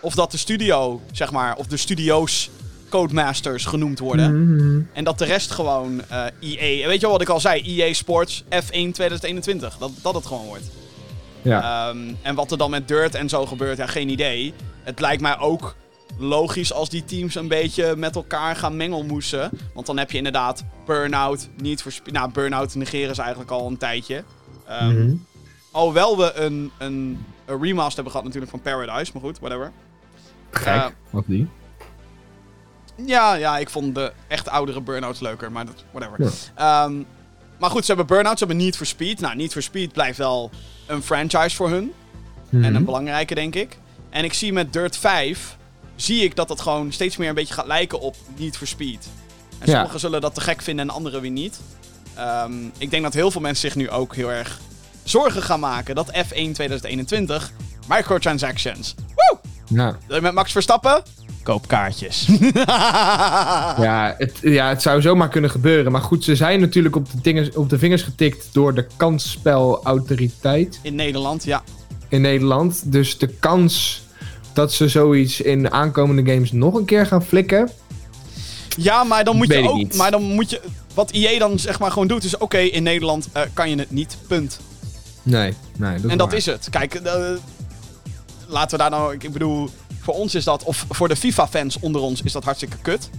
[0.00, 2.50] Of dat de studio, zeg maar, of de studio's
[2.88, 4.54] Codemasters genoemd worden.
[4.54, 4.82] Mhm.
[4.92, 7.92] En dat de rest gewoon eh EA, weet je wel wat ik al zei, EA
[7.92, 10.70] Sports F1 2021, dat, dat het gewoon wordt.
[11.42, 11.88] Ja.
[11.88, 14.54] Ehm, en wat er dan met Dirt en zo gebeurt, ja, geen idee.
[14.82, 15.76] Het lijkt mij ook
[16.18, 19.50] logisch als die teams een beetje met elkaar gaan mengelmoesen.
[19.74, 23.76] Want dan heb je inderdaad Burnout, niet voor Nou, Burnout negeren ze eigenlijk al een
[23.76, 24.24] tijdje.
[24.68, 25.14] Mhm.
[25.70, 29.72] Alhoewel we een, een, een remaster hebben gehad natuurlijk van Paradise, maar goed, whatever.
[30.50, 31.48] Gek, eh, wat die.
[33.06, 36.24] Ja, ja, ik vond de echt oudere Burnouts leuker, maar dat, whatever.
[36.56, 36.84] Ja.
[36.84, 37.02] Ehm,
[37.58, 39.20] maar goed, ze hebben Burnout, ze hebben Need for Speed.
[39.20, 40.50] Nou, Need for Speed blijft wel
[40.86, 41.92] een franchise voor hun.
[42.50, 42.74] En Mhm.
[42.74, 43.78] een belangrijke, denk ik.
[44.10, 45.56] En ik zie met Dirt 5,
[45.96, 49.08] zie ik dat het gewoon steeds meer een beetje gaat lijken op Need for Speed.
[49.58, 49.72] En Ja.
[49.74, 51.60] sommigen zullen dat te gek vinden en anderen weer niet.
[52.14, 54.58] Ehm, ik denk dat heel veel mensen zich nu ook heel erg
[55.04, 57.52] zorgen gaan maken dat F1 2021
[57.88, 58.94] microtransactions.
[59.14, 59.38] Woe!
[60.08, 61.02] Je met Max Verstappen?
[61.42, 62.28] Koop kaartjes.
[63.78, 65.92] Ja, het, ja, het zou zomaar kunnen gebeuren.
[65.92, 70.78] Maar goed, ze zijn natuurlijk op de, dingen, op de vingers getikt door de kansspelautoriteit
[70.82, 71.62] In Nederland, ja.
[72.08, 72.92] in Nederland.
[72.92, 74.02] Dus de kans
[74.52, 77.70] dat ze zoiets in aankomende games nog een keer gaan flikken.
[78.76, 79.76] Ja, maar dan moet je ook.
[79.76, 79.96] niet.
[79.96, 80.60] Maar dan moet je.
[80.94, 83.90] Wat EA dan zeg maar gewoon doet, is oké, in Nederland eh, kan je het
[83.90, 84.16] niet.
[84.26, 84.60] Punt.
[85.22, 86.00] Nee, nee.
[86.00, 86.36] Dat en dat waar.
[86.36, 86.68] is het.
[86.70, 87.12] Kijk, eh,
[88.48, 89.14] laten we daar nou.
[89.14, 89.68] Ik bedoel,
[90.00, 90.62] voor ons is dat.
[90.64, 93.10] Of voor de FIFA-fans onder ons is dat hartstikke kut.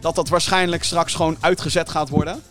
[0.00, 2.42] Dat dat waarschijnlijk straks gewoon uitgezet gaat worden.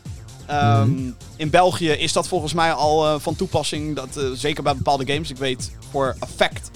[0.46, 1.12] Ehm, Mhm.
[1.36, 3.96] In België is dat volgens mij al eh, van toepassing.
[3.96, 5.30] Dat, eh, zeker bij bepaalde games.
[5.30, 6.70] Ik weet voor Effect.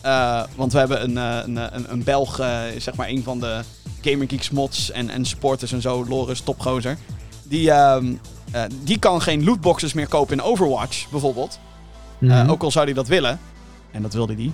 [0.00, 2.36] eh, want we hebben een, een, een, een Belg,
[2.78, 3.60] zeg maar een van de
[4.02, 6.06] Gamer Geeks mods en, en supporters en zo.
[6.08, 6.98] Loris, topgozer.
[7.42, 8.12] Die, ehm,
[8.50, 11.58] eh, die kan geen lootboxes meer kopen in Overwatch, bijvoorbeeld.
[12.18, 12.50] Mhm.
[12.50, 13.40] ook al zou hij dat willen.
[13.92, 14.52] En dat wilde hij.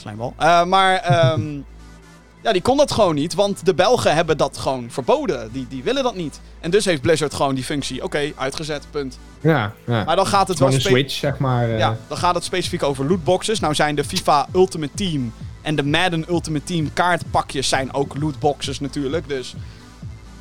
[0.00, 0.34] Slijmbal.
[0.36, 1.58] Eh, maar ehm,
[2.44, 3.34] ja, die kon dat gewoon niet.
[3.34, 5.52] Want de Belgen hebben dat gewoon verboden.
[5.52, 6.40] Die, die willen dat niet.
[6.60, 8.02] En dus heeft Blizzard gewoon die functie.
[8.04, 9.18] Oké, uitgezet, punt.
[9.40, 10.04] Ja, ja.
[10.04, 11.70] Maar dan gaat het wel een switch, zeg maar.
[11.70, 11.78] eh.
[11.78, 13.60] ja, dan gaat het specifiek over lootboxes.
[13.60, 18.80] Nou zijn de FIFA Ultimate Team en de Madden Ultimate Team kaartpakjes zijn ook lootboxes
[18.80, 19.28] natuurlijk.
[19.28, 19.54] Dus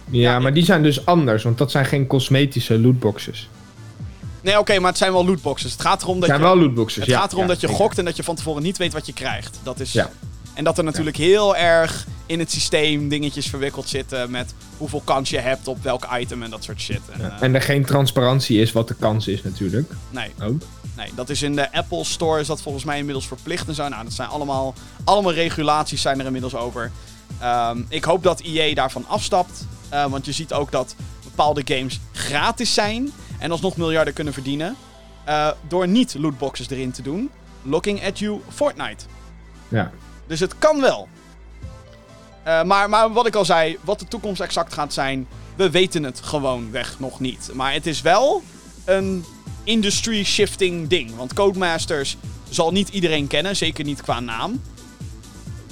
[0.10, 3.50] Ja, Ja, maar die zijn dus anders, want dat zijn geen cosmetische lootboxes.
[4.42, 5.72] Nee, oké, maar het zijn wel lootboxes.
[5.72, 7.20] Het gaat erom dat Het zijn je wel lootboxes, Het ja.
[7.20, 9.14] gaat erom ja, dat je gokt en dat je van tevoren niet weet wat je
[9.14, 9.60] krijgt.
[9.64, 9.92] Dat is...
[9.92, 10.10] Ja.
[10.54, 15.30] En dat er natuurlijk heel erg in het systeem dingetjes verwikkeld zitten met hoeveel kans
[15.30, 17.00] je hebt op welk item en dat soort shit.
[17.12, 19.92] En, eh, En er geen transparantie is wat de kans is natuurlijk.
[20.10, 20.62] nee, Ook.
[20.96, 23.88] nee, dat is in de Apple Store is dat volgens mij inmiddels verplicht en zo.
[23.88, 24.74] Nou, dat zijn allemaal,
[25.04, 26.92] allemaal regulaties zijn er inmiddels over.
[27.40, 29.66] Ehm, ik hoop dat EA daarvan afstapt.
[29.90, 33.12] eh, want je ziet ook dat bepaalde games gratis zijn.
[33.38, 34.76] En alsnog miljarden kunnen verdienen.
[35.26, 37.30] eh, door niet lootboxes erin te doen.
[37.62, 39.06] Looking at you Fortnite.
[39.68, 39.92] Ja.
[40.28, 41.08] Dus het kan wel.
[42.44, 46.04] Eh, maar, maar wat ik al zei, wat de toekomst exact gaat zijn, we weten
[46.04, 47.50] het gewoon weg nog niet.
[47.54, 48.42] Maar het is wel
[48.86, 49.26] een
[49.64, 51.16] industry shifting ding.
[51.16, 52.18] Want Codemasters
[52.50, 54.62] zal niet iedereen kennen, zeker niet qua naam.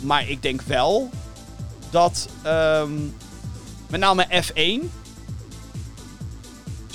[0.02, 1.10] Maar ik denk wel
[1.90, 2.92] dat ehm,
[3.90, 4.90] met name F1,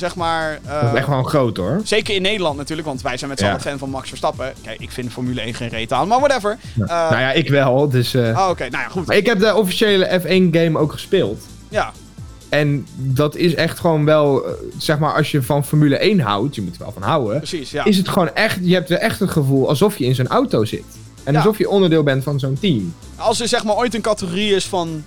[0.00, 0.58] zeg maar.
[0.66, 1.80] eh, Dat is echt wel groot hoor.
[1.84, 3.50] Zeker in Nederland natuurlijk, want wij zijn met z'n Ja.
[3.50, 4.52] allen fan van Max Verstappen.
[4.62, 6.58] Kijk, ik vind Formule 1 geen reet aan, maar whatever.
[6.80, 7.88] Eh, nou ja, ik wel.
[7.88, 9.06] Dus, eh, oh, Oké, nou ja, goed.
[9.06, 11.42] maar ik heb de officiële F1 game ook gespeeld.
[11.68, 11.92] Ja,
[12.48, 16.54] En dat is echt gewoon wel, eh, zeg maar, als je van Formule 1 houdt,
[16.54, 17.70] je moet er wel van houden, precies.
[17.70, 17.84] Ja.
[17.84, 20.64] is het gewoon echt, je hebt er echt het gevoel alsof je in zo'n auto
[20.64, 20.84] zit.
[21.24, 21.38] En Ja.
[21.38, 22.94] alsof je onderdeel bent van zo'n team.
[23.16, 25.04] Als er zeg maar ooit een categorie is van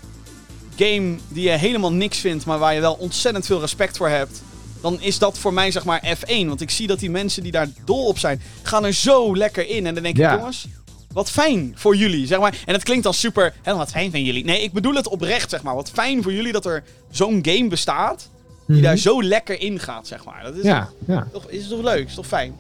[0.76, 4.42] game die je helemaal niks vindt, maar waar je wel ontzettend veel respect voor hebt,
[4.84, 6.46] dan is dat voor mij zeg maar F1.
[6.48, 9.68] Want ik zie dat die mensen die daar dol op zijn, gaan er zo lekker
[9.70, 9.86] in.
[9.88, 10.36] En dan denk ik, Ja.
[10.38, 10.68] jongens,
[11.14, 12.58] wat fijn voor jullie, zeg maar.
[12.66, 14.46] En het klinkt dan super, hè, wat fijn van jullie.
[14.46, 15.76] Nee, ik bedoel het oprecht, zeg maar.
[15.76, 18.30] Wat fijn voor jullie dat er zo'n game bestaat,
[18.68, 18.86] die Mhm.
[18.86, 20.44] daar zo lekker in gaat, zeg maar.
[20.44, 21.28] Dat is Ja, ja.
[21.32, 22.56] toch, is toch leuk, is toch fijn.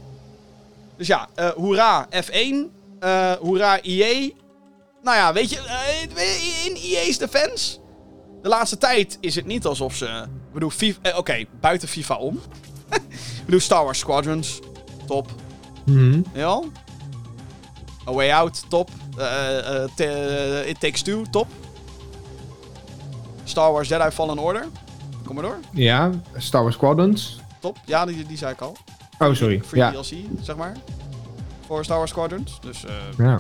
[0.97, 2.55] Dus ja, eh hoera F1,
[2.99, 4.29] eh hoera EA.
[5.03, 7.77] Nou ja, weet je, eh, in EA's defense,
[8.41, 10.23] de laatste tijd is het niet alsof ze...
[10.53, 12.35] Ik bedoel, FIFA- eh, oké, buiten FIFA om.
[12.89, 14.59] ik bedoel, Star Wars Squadrons,
[15.07, 15.31] top.
[15.85, 16.21] Mhm.
[16.34, 16.61] Ja.
[18.07, 18.89] A Way Out, top.
[19.17, 21.47] Eh, eh, It Takes Two, top.
[23.43, 24.65] Star Wars Jedi Fallen Order.
[25.25, 25.57] Kom maar door.
[25.71, 27.39] Ja, Star Wars Squadrons.
[27.59, 27.77] Top.
[27.85, 28.77] Ja, die, die zei ik al.
[29.19, 29.61] Oh, sorry.
[29.65, 29.91] Free Ja.
[29.91, 30.73] DLC, zeg maar.
[31.67, 32.57] Voor Star Wars Squadrons.
[32.61, 32.84] Dus
[33.17, 33.39] ja.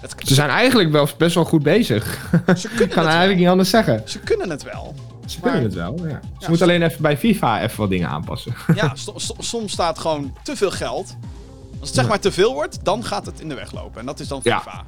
[0.00, 2.30] het, Ze zijn eigenlijk wel best wel goed bezig.
[2.46, 3.36] ze Ik kunnen kan het eigenlijk wel.
[3.38, 4.02] niet anders zeggen.
[4.04, 4.94] Ze kunnen het wel.
[5.30, 6.20] Ze Maar- kunnen het wel, ja.
[6.22, 8.54] Ze Ja, moeten alleen even bij FIFA even wat dingen aanpassen.
[8.74, 8.92] Ja,
[9.38, 11.16] soms staat gewoon te veel geld.
[11.80, 12.10] Als het zeg Ja.
[12.10, 14.00] maar te veel wordt, dan gaat het in de weg lopen.
[14.00, 14.58] En dat is dan Ja.
[14.60, 14.84] FIFA.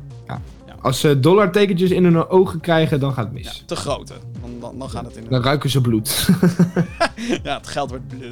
[0.83, 3.63] Als ze dollartekentjes in hun ogen krijgen, dan gaat het Ja, mis.
[3.67, 4.15] te grote.
[4.41, 6.29] Dan, dan, dan gaat het in de Dan ruiken ze bloed.
[7.43, 8.25] Ja, het geld wordt bloed.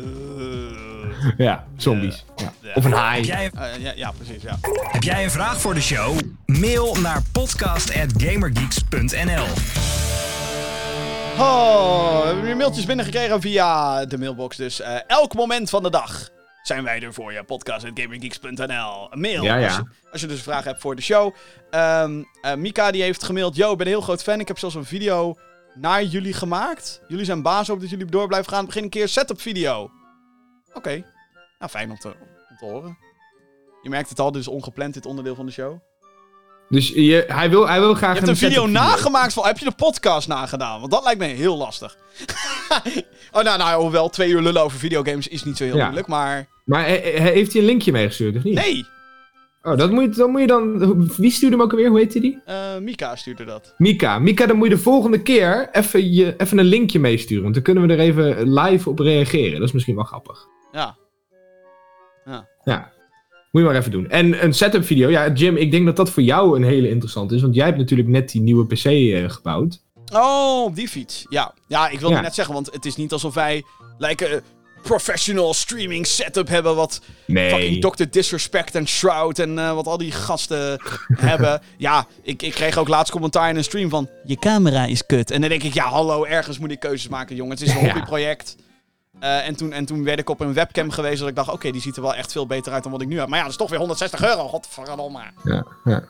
[1.37, 2.25] ja, zombies.
[2.37, 2.53] Ja.
[2.61, 2.71] Ja.
[2.75, 3.23] Of een Heb haai.
[3.25, 4.59] jij, Eh, ja, ja, precies, ja.
[4.83, 6.19] heb jij een vraag voor de show?
[6.47, 9.88] Mail naar podcast.gamergeeks.nl
[11.41, 14.57] Oh, we hebben weer mailtjes binnengekregen via de mailbox.
[14.57, 16.29] Dus eh, elk moment van de dag
[16.63, 17.45] zijn wij er voor je.
[17.45, 19.43] Podcast.gamergeeks.nl Mail.
[19.43, 19.67] Ja, ja.
[19.67, 21.35] Als, je, als je dus een vraag hebt voor de show.
[21.71, 23.57] Ehm, eh, Mika die heeft gemaild.
[23.57, 24.41] Yo, ik ben een heel groot fan.
[24.41, 25.39] Ik heb zelfs een video
[25.75, 27.03] naar jullie gemaakt.
[27.09, 28.67] Jullie zijn baas op dat jullie door blijven gaan.
[28.67, 29.91] Begin een keer setup video.
[30.73, 31.05] Oké.
[31.59, 32.09] Nou, fijn om te,
[32.51, 32.99] om te horen.
[33.83, 35.88] Je merkt het al, dus ongepland dit onderdeel van de show.
[36.69, 39.47] Dus je, hij, wil, hij wil graag Je hebt een video nagemaakt van.
[39.47, 40.81] Heb je de podcast nagedaan?
[40.81, 41.97] Want dat lijkt me heel lastig.
[43.33, 45.83] oh, nou, nou, hoewel twee uur lullen over videogames is niet zo heel Ja.
[45.85, 46.49] moeilijk, maar.
[46.65, 48.55] Maar eh, eh, heeft hij een linkje meegestuurd of niet?
[48.55, 48.87] Nee!
[49.63, 50.79] Oh, dat moet, je- dan moet je dan...
[51.17, 51.89] Wie stuurde hem ook alweer?
[51.89, 52.39] Hoe heette die?
[52.45, 53.75] Eh, Mika stuurde dat.
[53.77, 54.19] Mika.
[54.19, 57.43] Mika, dan moet je de volgende keer even, je, even een linkje meesturen.
[57.43, 59.59] Want dan kunnen we er even live op reageren.
[59.59, 60.47] Dat is misschien wel grappig.
[60.73, 60.97] Ja.
[62.65, 62.93] Ja.
[63.51, 64.09] Moet je maar even doen.
[64.11, 65.09] En een setup video.
[65.11, 67.41] Ja, Jim, ik denk dat dat voor jou een hele interessant is.
[67.43, 69.83] Want jij hebt natuurlijk net die nieuwe PC eh, gebouwd.
[70.13, 71.25] Oh, op die fiets.
[71.29, 71.55] Ja.
[71.67, 72.21] Ja, ik wilde Ja.
[72.21, 73.63] net zeggen, want het is niet alsof wij.
[73.99, 74.31] Lijken.
[74.31, 74.37] eh,
[74.83, 76.77] professional streaming setup hebben.
[76.77, 77.51] Wat Nee.
[77.51, 78.05] fucking Dr.
[78.11, 80.81] Disrespect en Shroud en eh, wat al die gasten
[81.31, 81.61] hebben.
[81.79, 84.09] Ja, ik, ik kreeg ook laatst commentaar in een stream van...
[84.25, 85.31] Je camera is kut.
[85.31, 87.53] En dan denk ik, ja hallo, ergens moet ik keuzes maken, jongen.
[87.59, 88.05] Het is een Ja.
[89.21, 91.51] Eh, en, toen, en toen werd ik op een webcam geweest dat ik dacht...
[91.53, 93.29] Oké, die ziet er wel echt veel beter uit dan wat ik nu heb.
[93.29, 94.49] Maar ja, dat is toch weer 160 euro.
[94.49, 95.21] Godverdomme.
[95.45, 96.05] Ja, ja.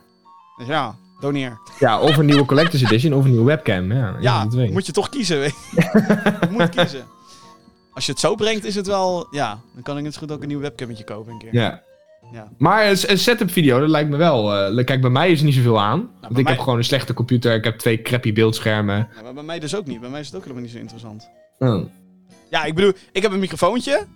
[0.56, 1.58] Dus ja, doneer.
[1.78, 3.92] ja, of een nieuwe Collector's Edition of een nieuwe webcam.
[3.92, 5.38] Ja, Ja, moet je toch kiezen.
[5.38, 6.48] weet je.
[6.50, 7.04] moet kiezen.
[7.92, 9.26] Als je het zo brengt, is het wel...
[9.30, 11.54] Ja, dan kan ik zo goed ook een nieuw webcammetje kopen een keer.
[11.54, 11.82] Ja.
[12.32, 12.48] Ja.
[12.58, 14.54] Maar een, een setup video, dat lijkt me wel...
[14.54, 15.98] eh, kijk, bij mij is er niet zoveel aan.
[15.98, 17.54] want bij ik mij- heb gewoon een slechte computer.
[17.54, 19.08] Ik heb twee crappy beeldschermen.
[19.16, 20.00] Ja, maar bij mij dus ook niet.
[20.00, 21.28] Bij mij is het ook helemaal niet zo interessant.
[21.58, 21.84] Oh.
[22.50, 24.06] Ja, ik bedoel, ik heb een microfoontje.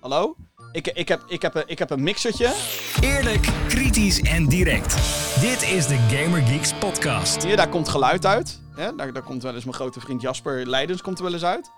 [0.00, 0.36] Hallo?
[0.72, 2.54] Ik, ik, heb, ik, heb, een- ik heb een mixertje.
[3.00, 4.94] Eerlijk, kritisch en direct.
[5.40, 7.42] Dit is de Gamer Geeks podcast.
[7.44, 8.60] Hier, daar komt geluid uit.
[8.74, 8.94] Hè?
[8.96, 11.70] Daar, daar komt wel eens mijn grote vriend Jasper Leidens komt er wel eens uit.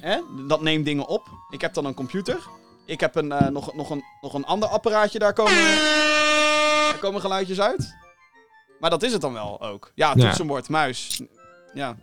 [0.00, 0.18] Hè?
[0.46, 1.28] Dat neemt dingen op.
[1.50, 2.38] Ik heb dan een computer.
[2.86, 5.18] Ik heb een, eh, nog, nog, een, nog een ander apparaatje.
[5.18, 7.94] Daar komen, daar komen geluidjes uit.
[8.80, 9.92] Maar dat is het dan wel ook.
[9.94, 10.24] Ja, Ja.
[10.24, 11.20] toetsenbord, muis.
[11.74, 11.96] Ja,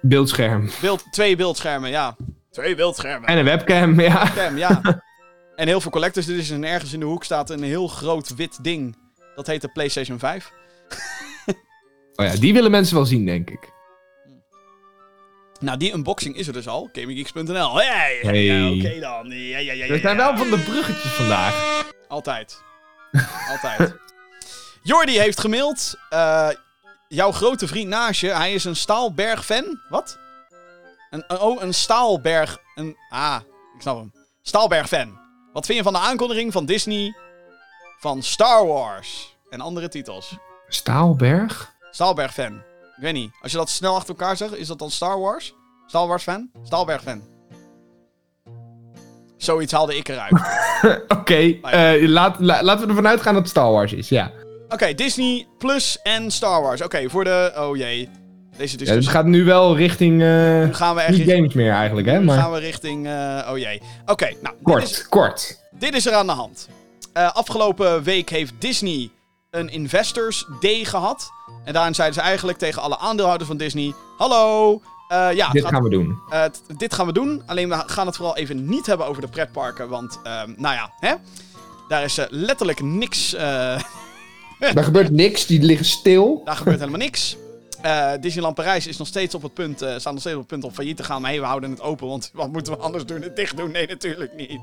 [0.00, 0.70] Beeldscherm.
[0.80, 2.16] beeld, twee beeldschermen, ja.
[2.50, 3.28] Twee beeldschermen.
[3.28, 4.30] En een webcam, ja.
[4.34, 4.80] Cam, ja.
[5.56, 6.62] en heel veel collectors editions.
[6.62, 8.96] En ergens in de hoek staat een heel groot wit ding.
[9.34, 10.50] Dat heet de PlayStation 5.
[12.14, 13.72] Oh ja, die willen mensen wel zien, denk ik.
[15.60, 16.88] Nou, die unboxing is er dus al.
[16.92, 17.74] GamingGeeks.nl.
[17.80, 18.44] Hey, Hey.
[18.44, 19.26] ja, oké dan.
[19.30, 21.84] Ja, ja, ja, ja, We zijn wel van de bruggetjes vandaag.
[22.08, 22.62] Altijd.
[23.50, 23.96] Altijd.
[24.82, 25.94] Jordi heeft gemaild.
[26.10, 26.48] eh,
[27.08, 29.80] jouw grote vriend naast je, hij is een Staalberg-fan.
[29.88, 30.18] Wat?
[31.10, 32.58] Een, oh, een Staalberg...
[32.74, 33.40] Een, ah,
[33.74, 34.12] ik snap hem.
[34.42, 35.18] Staalberg-fan.
[35.52, 37.16] Wat vind je van de aankondiging van Disney
[37.98, 40.36] van Star Wars en andere titels?
[40.68, 41.74] Staalberg?
[41.90, 42.54] Staalberg-fan.
[42.96, 43.30] Ik weet niet.
[43.42, 45.54] Als je dat snel achter elkaar zegt, is dat dan Star Wars?
[45.86, 46.50] Star Wars-fan?
[46.64, 47.22] Staalberg-fan.
[49.36, 50.32] Zoiets haalde ik eruit.
[51.18, 54.30] Oké, eh, laat, la- laten we ervan uitgaan dat het Star Wars is, ja.
[54.68, 56.82] Oké, Disney Plus en Star Wars.
[56.82, 57.52] Oké, voor de...
[57.56, 58.08] Oh jee.
[58.56, 58.78] Deze ja.
[58.78, 58.94] discussie.
[58.94, 60.22] Het gaat nu wel richting...
[60.22, 62.18] eh Nu gaan we echt niet games meer eigenlijk, hè?
[62.18, 63.06] Nu Maar gaan we richting...
[63.06, 63.82] eh, oh jee.
[64.06, 64.54] Oké, nou.
[64.62, 65.58] kort, Dit is, kort.
[65.78, 66.68] dit is er aan de hand.
[67.12, 69.10] Eh, afgelopen week heeft Disney
[69.50, 71.30] een Investors Day gehad.
[71.64, 73.92] En daarin zeiden ze eigenlijk tegen alle aandeelhouders van Disney...
[74.18, 74.80] Hallo,
[75.34, 76.18] ja, Dit gaat- gaan we doen.
[76.76, 77.42] dit gaan we doen.
[77.46, 79.88] Alleen we gaan het vooral even niet hebben over de pretparken.
[79.88, 81.14] Want, ehm, nou ja, hè?
[81.88, 83.34] Daar is letterlijk niks...
[84.74, 86.42] Daar gebeurt niks, die liggen stil.
[86.44, 87.36] Daar gebeurt helemaal niks.
[87.82, 90.50] Eh, Disneyland Parijs is nog steeds op het punt, eh staat nog steeds op het
[90.50, 91.20] punt om failliet te gaan.
[91.20, 93.22] Maar hey, we houden het open, want wat moeten we anders doen?
[93.22, 93.70] Het dicht doen?
[93.70, 94.60] Nee, natuurlijk niet.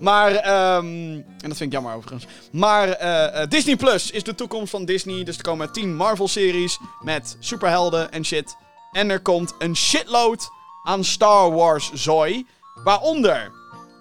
[0.00, 2.26] Maar, ehm, en dat vind ik jammer overigens.
[2.50, 5.24] Maar eh, Disney Plus is de toekomst van Disney.
[5.24, 8.56] Dus er komen 10 Marvel-series met superhelden en shit.
[8.92, 10.50] En er komt een shitload
[10.82, 12.46] aan Star Wars zooi.
[12.84, 13.52] Waaronder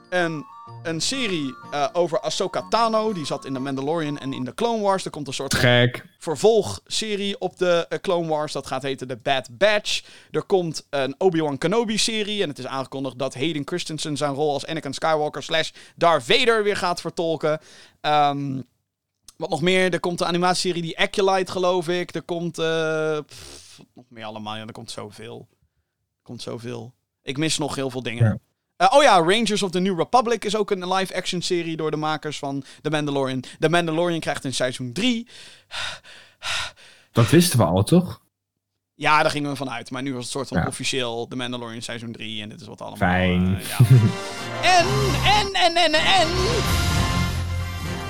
[0.10, 0.46] een,
[0.84, 3.14] een serie eh, over Ahsoka Tano.
[3.14, 5.06] Die zat in The Mandalorian en in de Clone Wars.
[5.06, 6.06] Er komt een soort Gek.
[6.18, 8.52] vervolgserie op de eh, Clone Wars.
[8.54, 10.04] Dat gaat heten The Bad Batch.
[10.32, 12.42] Er komt een Obi-Wan Kenobi-serie.
[12.42, 16.64] En het is aangekondigd dat Hayden Christensen zijn rol als Anakin Skywalker slash Darth Vader
[16.64, 17.60] weer gaat vertolken.
[18.02, 18.62] Ehm,
[19.38, 19.94] wat nog meer?
[19.94, 22.16] Er komt de animatieserie die Acolyte, geloof ik.
[22.16, 22.56] Er komt...
[23.26, 24.56] pff, wat nog meer allemaal.
[24.56, 25.48] Ja, er komt zoveel.
[26.18, 26.94] Er komt zoveel.
[27.22, 28.24] Ik mis nog heel veel dingen.
[28.24, 28.51] Ja.
[28.82, 31.98] Eh, oh ja, Rangers of the New Republic is ook een live-action serie door de
[31.98, 33.44] makers van The Mandalorian.
[33.60, 35.28] The Mandalorian krijgt in seizoen 3.
[37.12, 38.22] Dat wisten we al, toch?
[38.96, 39.92] Ja, daar gingen we vanuit.
[39.92, 40.68] Maar nu was het soort van Ja.
[40.68, 42.42] officieel The Mandalorian seizoen 3.
[42.42, 42.98] En dit is wat allemaal.
[43.10, 43.56] Fijn.
[43.56, 43.78] eh, ja.
[44.78, 44.86] en,
[45.26, 46.28] en, en, en, en.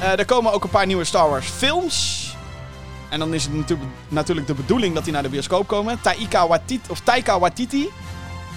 [0.01, 2.29] Eh, er komen ook een paar nieuwe Star Wars films.
[3.09, 6.01] En dan is het natuurlijk, natuurlijk de bedoeling dat die naar de bioscoop komen.
[6.01, 7.87] Taika Waititi, of Taika Waititi,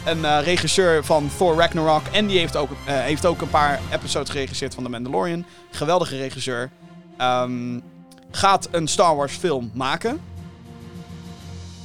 [0.05, 2.02] een eh, regisseur van Thor Ragnarok.
[2.12, 5.44] En die heeft ook, eh, heeft ook een paar episodes geregisseerd van The Mandalorian.
[5.70, 6.70] Geweldige regisseur.
[7.16, 7.81] Ehm,
[8.31, 10.20] gaat een Star Wars film maken.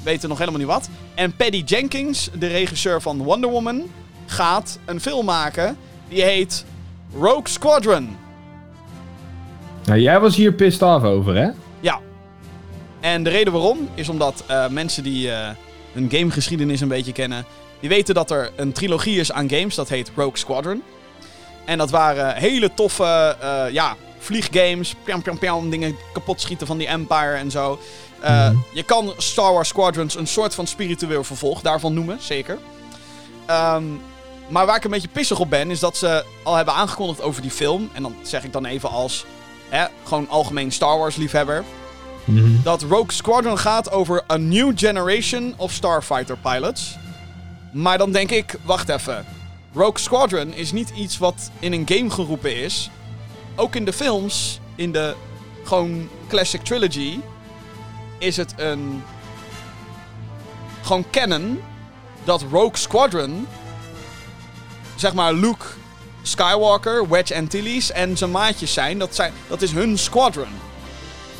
[0.03, 0.89] Weten nog helemaal niet wat.
[1.15, 3.83] En Paddy Jenkins, de regisseur van Wonder Woman,
[4.25, 5.77] gaat een film maken.
[6.07, 6.65] Die heet
[7.13, 8.17] Rogue Squadron.
[9.85, 11.49] Nou, jij was hier pissed off over, hè?
[11.79, 11.99] Ja.
[12.99, 15.29] En de reden waarom is omdat eh, mensen die
[15.91, 17.45] hun gamegeschiedenis een beetje kennen,
[17.79, 20.83] die weten dat er een trilogie is aan games, dat heet Rogue Squadron.
[21.65, 26.77] En dat waren hele toffe, eh, ja, vlieggames, pjam pjam pjam, dingen kapot schieten van
[26.77, 27.79] die Empire en zo.
[28.19, 32.57] Eh, Je kan Star Wars Squadrons een soort van spiritueel vervolg daarvan noemen, zeker.
[33.45, 33.83] Ehm,
[34.47, 37.41] maar waar ik een beetje pissig op ben, is dat ze al hebben aangekondigd over
[37.41, 37.89] die film.
[37.93, 39.25] En dan zeg ik dan even als
[39.69, 41.63] hè, gewoon algemeen Star Wars liefhebber.
[42.63, 46.97] Dat Rogue Squadron gaat over a new generation of starfighter pilots.
[47.71, 49.25] Maar dan denk ik, wacht even.
[49.73, 52.89] Rogue Squadron is niet iets wat in een game geroepen is.
[53.55, 55.15] Ook in de films, in de
[55.63, 57.19] gewoon classic trilogy,
[58.17, 59.03] is het een
[60.81, 61.61] gewoon canon
[62.23, 63.47] dat Rogue Squadron
[64.95, 65.65] zeg maar Luke
[66.21, 68.99] Skywalker, Wedge Antilles en zijn maatjes zijn.
[68.99, 70.49] Dat, zijn, dat is hun squadron.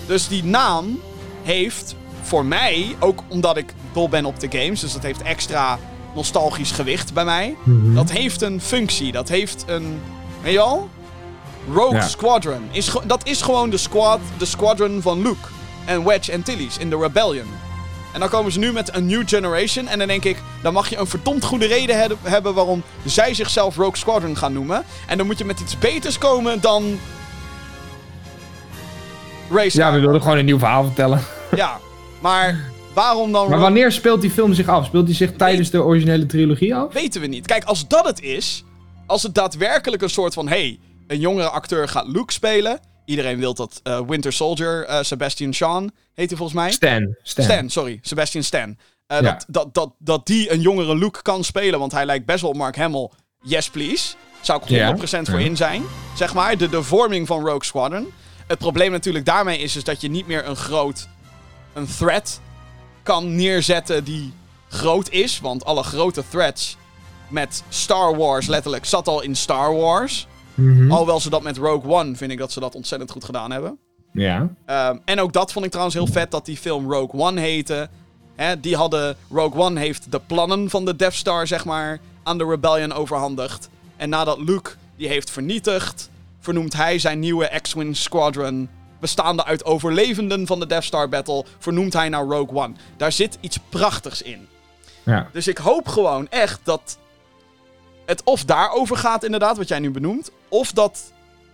[0.05, 0.99] Dus die naam
[1.43, 5.79] heeft voor mij, ook omdat ik dol ben op de games, dus dat heeft extra
[6.15, 7.55] nostalgisch gewicht bij mij.
[7.93, 10.01] Dat heeft een functie, dat heeft een.
[10.41, 10.89] Weet je al?
[11.73, 12.07] Rogue Ja.
[12.07, 12.67] Squadron.
[12.71, 15.47] Is dat is gewoon de, squad, de squadron van Luke
[15.85, 17.47] en Wedge Antilles in de Rebellion.
[18.13, 19.87] En dan komen ze nu met een new generation.
[19.87, 23.33] En dan denk ik, dan mag je een verdomd goede reden he- hebben waarom zij
[23.33, 24.83] zichzelf Rogue Squadron gaan noemen.
[25.07, 26.99] En dan moet je met iets beters komen dan.
[29.51, 29.77] Race.
[29.77, 31.21] Ja, we wilden gewoon een nieuw verhaal vertellen.
[31.55, 31.79] Ja,
[32.19, 34.85] maar waarom dan Maar wanneer speelt die film zich af?
[34.85, 36.93] Speelt die zich tijdens de originele trilogie af?
[36.93, 37.45] weten we niet.
[37.45, 38.63] Kijk, als dat het is,
[39.05, 42.79] als het daadwerkelijk een soort van, hey, een jongere acteur gaat Luke spelen.
[43.05, 46.71] Iedereen wil dat eh, Winter Soldier, eh, Sebastian Shawn, heet hij volgens mij.
[46.71, 47.15] Stan.
[47.23, 47.43] Stan.
[47.45, 48.77] Stan, sorry, Sebastian Stan.
[49.07, 49.21] Eh, Ja.
[49.21, 52.49] dat, dat, dat, dat die een jongere Luke kan spelen, want hij lijkt best wel
[52.49, 53.09] op Mark Hamill.
[53.41, 54.15] Yes, please.
[54.41, 55.31] Zou ik 100% Ja.
[55.31, 55.45] voor Ja.
[55.45, 55.81] in zijn.
[56.15, 58.07] Zeg maar, de, de vorming van Rogue Squadron.
[58.47, 61.07] Het probleem natuurlijk daarmee is, is dat je niet meer een groot
[61.73, 62.39] een threat
[63.09, 64.33] kan neerzetten die
[64.67, 65.39] groot is.
[65.39, 66.77] Want alle grote threats
[67.27, 70.27] met Star Wars letterlijk zat al in Star Wars.
[70.53, 70.91] Mhm.
[70.91, 73.77] Alhoewel ze dat met Rogue One vind ik dat ze dat ontzettend goed gedaan hebben.
[74.13, 74.49] Ja.
[74.65, 77.89] Ehm, en ook dat vond ik trouwens heel vet dat die film Rogue One heette.
[78.35, 82.37] Hè, die hadden, Rogue One heeft de plannen van de Death Star, zeg maar, aan
[82.37, 83.69] de Rebellion overhandigd.
[83.97, 86.09] En nadat Luke die heeft vernietigd,
[86.39, 88.69] vernoemt hij zijn nieuwe X-Wing Squadron,
[88.99, 92.73] bestaande uit overlevenden van de Death Star Battle, vernoemt hij naar Rogue One.
[92.97, 94.47] Daar zit iets prachtigs in.
[95.03, 95.29] Ja.
[95.31, 96.97] Dus ik hoop gewoon echt dat
[98.05, 101.13] het of daarover gaat, inderdaad, wat jij nu benoemt, of dat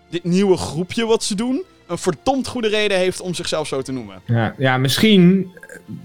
[0.09, 3.91] dit nieuwe groepje wat ze doen, een verdomd goede reden heeft om zichzelf zo te
[3.91, 4.21] noemen.
[4.25, 5.51] Ja, ja, misschien,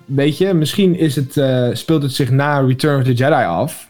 [0.04, 3.88] weet je, misschien is het, eh, speelt het zich na Return of the Jedi af.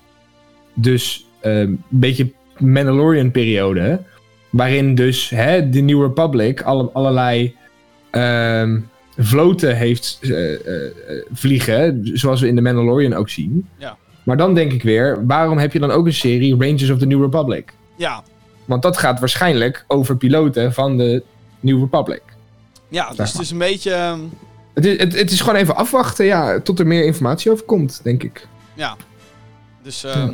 [0.75, 4.03] Dus eh, een beetje Mandalorian-periode.
[4.51, 7.57] Waarin dus hè, de New Republic alle, allerlei
[8.11, 8.81] ehm,
[9.19, 10.93] vloten heeft eh, eh, eh,
[11.33, 12.01] vliegen.
[12.13, 13.69] Zoals we in de Mandalorian ook zien.
[13.79, 13.97] Ja.
[14.23, 17.07] Maar dan denk ik weer, waarom heb je dan ook een serie Rangers of the
[17.07, 17.73] New Republic?
[17.97, 18.23] Ja,
[18.65, 21.23] Want dat gaat waarschijnlijk over piloten van de
[21.61, 22.23] New Republic.
[22.89, 23.93] ja dus het is een beetje...
[23.93, 24.21] ehm,
[24.75, 28.01] Het is, het, het is gewoon even afwachten ja, tot er meer informatie over komt,
[28.03, 28.47] denk ik.
[28.75, 28.97] Ja.
[29.83, 30.33] Dus, ehm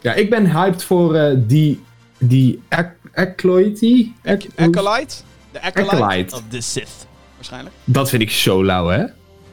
[0.00, 1.82] Ja, ik ben hyped voor die,
[2.18, 4.08] die ac- Acolyte.
[4.24, 5.14] Ac- Ac- Acolyte?
[5.52, 6.34] De Acolyte?
[6.34, 7.06] Of the Sith.
[7.34, 7.74] Waarschijnlijk.
[7.84, 9.04] Dat vind ik zo lauw, hè?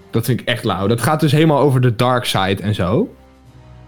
[0.10, 0.88] Dat vind ik echt lauw.
[0.88, 3.14] Dat gaat dus helemaal over de dark side en zo.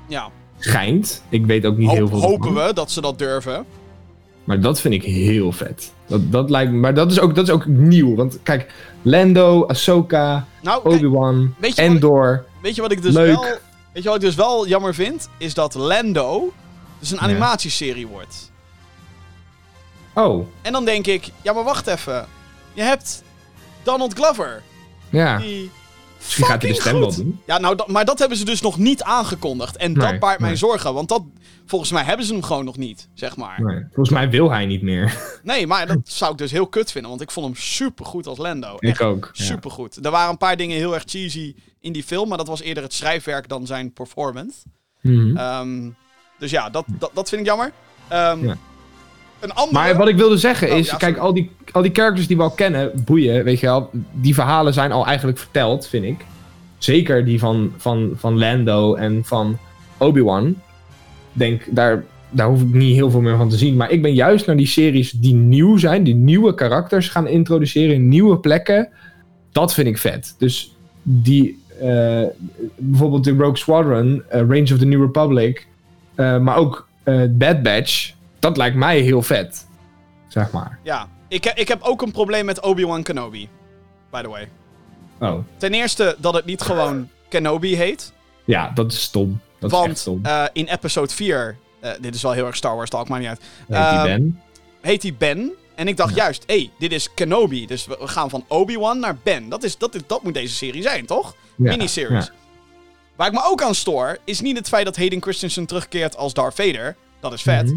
[0.08, 0.30] Ja.
[0.60, 1.24] Schijnt.
[1.30, 2.22] Ik weet ook niet heel veel.
[2.22, 2.66] hopen ervan.
[2.68, 3.66] we dat ze dat durven.
[4.44, 5.94] Maar dat vind ik heel vet.
[6.08, 8.16] Dat, dat lijkt me, maar dat is, ook, dat is ook nieuw.
[8.16, 8.72] Want kijk,
[9.02, 12.46] Lando, Ahsoka, Nou, Obi-Wan, ik- Endor.
[12.62, 13.28] weet je wat ik dus Leuk.
[13.36, 13.46] wel...
[13.94, 15.30] Weet je wat ik dus wel jammer vind?
[15.38, 16.54] Is dat Lando
[17.00, 18.52] dus een animatieserie wordt.
[20.14, 22.28] Oh, En dan denk ik, ja maar wacht even.
[22.74, 23.24] Je hebt
[23.84, 24.62] Donald Glover.
[25.10, 25.38] ja.
[25.38, 25.72] Die
[26.18, 27.42] Misschien gaat hij de stem wel doen.
[27.46, 29.78] Ja, nou, dat- maar dat hebben ze dus nog niet aangekondigd.
[29.78, 30.58] En dat Nee, baart mij nee.
[30.58, 30.94] zorgen.
[30.94, 31.24] Want dat,
[31.66, 33.62] volgens mij hebben ze hem gewoon nog niet, zeg maar.
[33.64, 35.18] Nee, volgens mij wil hij niet meer.
[35.44, 37.10] Nee, maar dat zou ik dus heel kut vinden.
[37.10, 38.76] Want ik vond hem super goed als Lando.
[38.76, 39.30] ik Echt ook.
[39.34, 39.44] ja.
[39.44, 40.06] super goed.
[40.06, 42.28] Er waren een paar dingen heel erg cheesy in die film.
[42.30, 44.58] Maar dat was eerder het schrijfwerk dan zijn performance.
[45.02, 45.90] Ehm,
[46.40, 47.72] dus ja, dat, dat, dat vind ik jammer.
[48.08, 48.58] Ehm, Ja.
[49.44, 49.74] Een andere...
[49.74, 52.38] Maar wat ik wilde zeggen Oh, is, ja, kijk, al die, al die characters die
[52.38, 56.26] we al kennen, boeien, weet je wel, die verhalen zijn al eigenlijk verteld, vind ik.
[56.78, 59.58] Zeker die van, van, van Lando en van
[59.98, 60.56] Obi-Wan.
[61.34, 63.76] Denk, daar, daar hoef ik niet heel veel meer van te zien.
[63.76, 67.96] Maar ik ben juist naar die series die nieuw zijn, die nieuwe karakters gaan introduceren
[67.96, 68.90] in nieuwe plekken.
[69.52, 70.36] Dat vind ik vet.
[70.38, 72.24] Dus die, eh,
[72.78, 75.68] bijvoorbeeld de Rogue Squadron, eh, Range of the New Republic,
[76.16, 76.88] eh, maar ook
[77.30, 78.14] Bad Batch,
[78.44, 79.68] dat lijkt mij heel vet.
[80.28, 80.80] Zeg maar.
[80.84, 83.50] Ja, ik, ik heb ook een probleem met Obi-Wan Kenobi.
[84.12, 84.50] By the way.
[85.20, 85.38] Oh.
[85.58, 88.14] Ten eerste dat het niet gewoon Kenobi heet.
[88.46, 89.40] Ja, dat is stom.
[89.60, 90.20] Dat is echt want stom.
[90.26, 91.58] eh, in episode 4...
[91.80, 93.42] eh, dit is wel heel erg Star Wars talk, maakt niet uit.
[93.68, 94.42] Heet die ehm, Ben.
[94.82, 95.52] Heet hij Ben.
[95.76, 97.68] En ik dacht juist, hé, hey, dit is Kenobi.
[97.68, 99.50] Dus we gaan van Obi-Wan naar Ben.
[99.50, 101.36] Dat, is, dat, is, dat moet deze serie zijn, toch?
[101.56, 102.26] Ja, Miniseries.
[102.26, 102.32] ja.
[103.16, 106.34] Waar ik me ook aan stoor, is niet het feit dat Hayden Christensen terugkeert als
[106.34, 106.96] Darth Vader.
[107.20, 107.66] Dat is vet.
[107.66, 107.76] Mhm.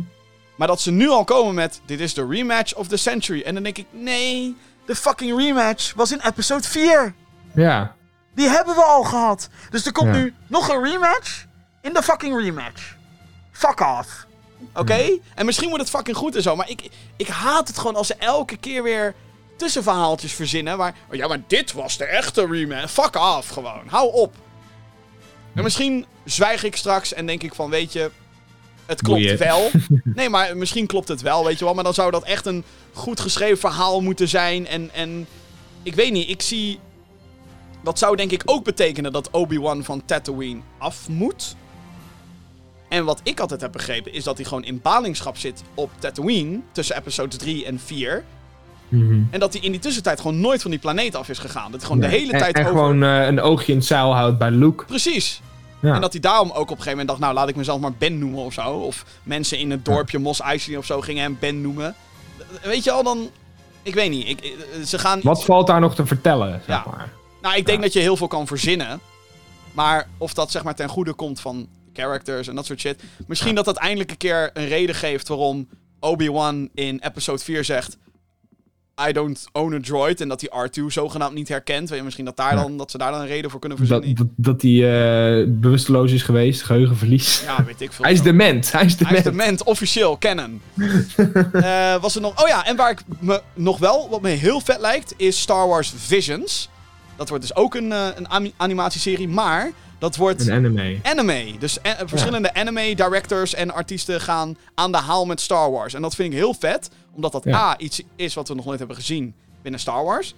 [0.57, 3.43] Maar dat ze nu al komen met, dit is de rematch of the century.
[3.43, 4.57] En dan denk ik, nee,
[4.87, 7.15] de fucking rematch was in episode 4.
[7.55, 7.95] Ja.
[8.35, 9.49] Die hebben we al gehad.
[9.71, 10.21] Dus er komt Ja.
[10.21, 11.45] nu nog een rematch
[11.83, 12.95] in de fucking rematch.
[13.53, 14.27] Fuck off.
[14.75, 15.19] Oké?
[15.35, 16.57] En misschien wordt het fucking goed en zo.
[16.57, 19.15] Maar ik, ik haat het gewoon als ze elke keer weer
[19.57, 20.77] tussenverhaaltjes verzinnen.
[20.77, 22.91] Waar, oh ja, maar dit was de echte rematch.
[22.93, 23.83] Fuck off gewoon.
[23.87, 24.35] Hou op.
[25.55, 28.11] En misschien zwijg ik straks en denk ik van, weet je...
[28.87, 29.39] Het klopt Boeien.
[29.39, 29.71] wel.
[30.15, 31.75] Nee, maar misschien klopt het wel, weet je wel.
[31.75, 34.67] Maar dan zou dat echt een goed geschreven verhaal moeten zijn.
[34.67, 35.27] En, en
[35.83, 36.79] ik weet niet, ik zie...
[37.83, 41.57] Dat zou denk ik ook betekenen dat Obi-Wan van Tatooine af moet.
[42.89, 46.61] En wat ik altijd heb begrepen is dat hij gewoon in ballingschap zit op Tatooine
[46.73, 48.25] tussen episodes 3 en 4.
[48.89, 49.23] Mhm.
[49.31, 51.71] En dat hij in die tussentijd gewoon nooit van die planeet af is gegaan.
[51.71, 52.77] Dat hij gewoon de hele en, tijd en over...
[52.77, 54.85] gewoon eh, een oogje in het zeil houdt bij Luke.
[54.85, 55.41] Precies.
[55.81, 55.95] Ja.
[55.95, 57.93] En dat hij daarom ook op een gegeven moment dacht, nou laat ik mezelf maar
[57.93, 58.71] Ben noemen of zo.
[58.71, 61.95] Of mensen in het dorpje Mos Eisley of zo gingen hem Ben noemen.
[62.63, 63.31] Weet je al, dan...
[63.83, 64.29] Ik weet niet.
[64.29, 65.21] Ik, eh, ze gaan...
[65.23, 66.85] Wat valt daar nog te vertellen, zeg Ja.
[66.91, 67.13] maar.
[67.43, 67.85] Nou, ik denk Ja.
[67.85, 69.01] dat je heel veel kan verzinnen.
[69.73, 73.03] Maar of dat zeg maar ten goede komt van characters en dat soort shit.
[73.27, 75.69] Misschien dat dat eindelijk een keer een reden geeft waarom
[76.01, 77.97] Obi-Wan in episode 4 zegt...
[79.09, 80.21] I don't own a droid.
[80.21, 81.89] En dat hij R2 zogenaamd niet herkent.
[81.89, 82.63] Weet je, misschien dat, daar Ja.
[82.63, 84.15] dan, dat ze daar dan een reden voor kunnen verzinnen.
[84.15, 84.71] dat, dat hij
[85.41, 87.43] eh, bewusteloos is geweest, geheugenverlies.
[87.45, 88.05] Ja, weet ik veel.
[88.05, 89.25] Hij is dement, hij is Hij is dement.
[89.25, 90.61] dement, officieel, canon.
[91.53, 92.43] Eh, was er nog...
[92.43, 95.69] Oh ja, en waar ik me nog wel, wat me heel vet lijkt, is Star
[95.69, 96.69] Wars Visions.
[97.17, 100.99] Dat wordt dus ook een, eh, een animatieserie, maar dat wordt Een anime.
[101.03, 101.59] anime.
[101.59, 105.95] Dus eh, verschillende anime directors en artiesten gaan aan de haal met Star Wars.
[105.95, 107.55] En dat vind ik heel vet, omdat dat Ja.
[107.57, 110.35] A, iets is wat we nog nooit hebben gezien binnen Star Wars.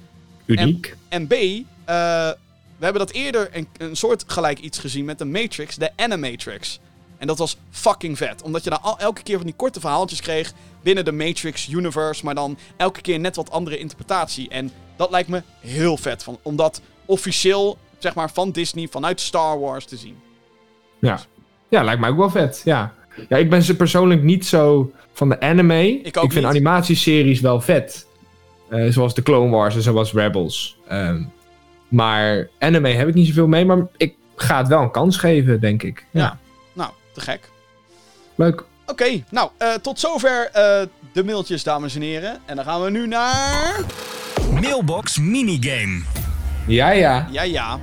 [0.47, 0.97] Uniek.
[1.09, 1.45] En B, eh,
[1.85, 6.81] we hebben dat eerder een, een soort gelijk iets gezien met de Matrix, de Animatrix.
[7.19, 8.43] En dat was fucking vet.
[8.43, 10.53] Omdat je dan al, elke keer van die korte verhaaltjes kreeg
[10.83, 14.49] binnen de Matrix universe, maar dan elke keer net wat andere interpretatie.
[14.49, 19.21] En dat lijkt me heel vet, van, om dat officieel, zeg maar, van Disney, vanuit
[19.21, 20.17] Star Wars te zien.
[20.99, 21.19] Ja.
[21.69, 22.61] ja, lijkt mij ook wel vet.
[22.65, 22.95] Ja.
[23.29, 26.01] ja, ik ben ze persoonlijk niet zo van de anime.
[26.01, 26.55] Ik ook vind niet.
[26.55, 28.07] animatieseries wel vet.
[28.71, 30.79] Eh, zoals de Clone Wars en zoals Rebels.
[30.89, 31.23] Ehm,
[31.89, 33.65] maar anime heb ik niet zoveel mee.
[33.65, 36.07] Maar ik ga het wel een kans geven, denk ik.
[36.11, 36.39] Ja, Ja.
[36.73, 37.51] Nou, te gek.
[38.35, 38.65] leuk.
[38.87, 40.81] Oké, nou, eh, tot zover eh,
[41.13, 42.41] de mailtjes, dames en heren.
[42.47, 43.81] En dan gaan we nu naar...
[44.61, 46.03] Mailbox minigame.
[46.69, 47.27] Ja, ja.
[47.31, 47.79] Ja, ja.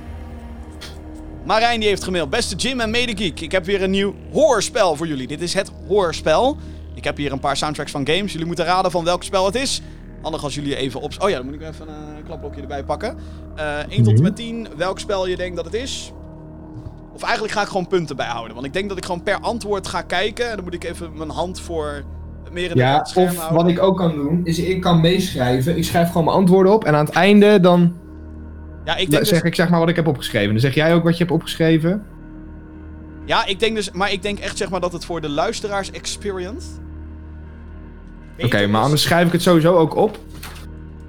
[1.44, 2.30] Marijn die heeft gemaild.
[2.30, 5.26] Beste Jim en Medegeek, ik heb weer een nieuw hoorspel voor jullie.
[5.26, 6.56] Dit is het hoorspel.
[6.94, 8.32] Ik heb hier een paar soundtracks van games.
[8.32, 9.82] Jullie moeten raden van welk spel het is.
[10.22, 11.12] Handig als jullie even op...
[11.18, 13.16] Oh ja, dan moet ik even een klapblokje erbij pakken.
[13.56, 16.12] Eh 1 tot en met 10, welk spel je denkt dat het is.
[17.14, 18.54] Of eigenlijk ga ik gewoon punten bijhouden.
[18.54, 20.48] Want ik denk dat ik gewoon per antwoord ga kijken.
[20.50, 22.04] En dan moet ik even mijn hand voor
[22.52, 23.56] meer in Ja, het scherm of houden.
[23.62, 25.76] wat ik ook kan doen, is ik kan meeschrijven.
[25.76, 26.84] Ik schrijf gewoon mijn antwoorden op.
[26.84, 27.96] En aan het einde dan
[28.86, 29.28] Ja, ik denk dus...
[29.28, 30.50] zeg ik zeg maar wat ik heb opgeschreven.
[30.50, 32.06] Dan zeg jij ook wat je hebt opgeschreven.
[33.24, 33.90] Ja, ik denk dus...
[33.90, 36.66] Maar ik denk echt zeg maar dat het voor de luisteraars experience...
[38.38, 38.84] Oké, maar is.
[38.84, 40.18] anders schrijf ik het sowieso ook op.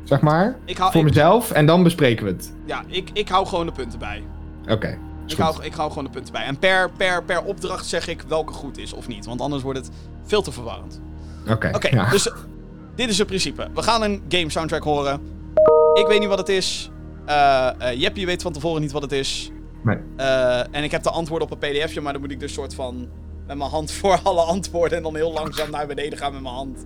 [0.03, 0.57] Zeg maar.
[0.65, 1.51] Ik hou, Voor ik- mezelf.
[1.51, 2.53] En dan bespreken we het.
[2.65, 4.23] Ja, ik, ik hou gewoon de punten bij.
[4.69, 4.97] Oké.
[5.27, 6.43] Ik hou, ik hou gewoon de punten bij.
[6.43, 9.25] En per, per, per opdracht zeg ik welke goed is of niet.
[9.25, 9.89] Want anders wordt het
[10.25, 11.01] veel te verwarrend.
[11.49, 11.71] Oké.
[11.73, 12.09] Oké, ja.
[12.09, 12.31] dus
[12.95, 13.67] dit is het principe.
[13.73, 15.19] We gaan een game soundtrack horen.
[15.93, 16.91] Ik weet niet wat het is.
[17.27, 19.51] Eh eh, Jeppie weet van tevoren niet wat het is.
[19.83, 19.97] Nee.
[20.15, 22.75] Eh, en ik heb de antwoorden op een pdfje, maar dan moet ik dus soort
[22.75, 23.07] van
[23.47, 26.53] met mijn hand voor alle antwoorden en dan heel langzaam naar beneden gaan met mijn
[26.55, 26.85] hand.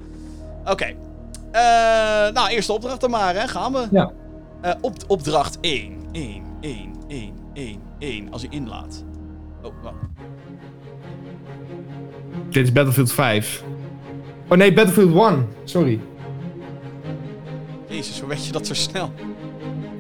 [0.66, 0.96] Oké.
[1.52, 1.62] Eh,
[2.34, 3.48] nou, eerste opdracht dan maar, hè.
[3.48, 3.88] Gaan we.
[3.92, 4.12] Ja.
[4.62, 5.98] Eh, op, opdracht 1.
[6.12, 8.32] 1, 1, 1, 1, 1.
[8.32, 9.04] Als hij inlaat.
[9.62, 9.96] Oh, wacht.
[12.50, 13.64] Dit is Battlefield 5.
[14.48, 15.48] Oh nee, Battlefield 1.
[15.64, 16.00] Sorry.
[17.88, 19.12] Jezus, hoe weet je dat zo snel?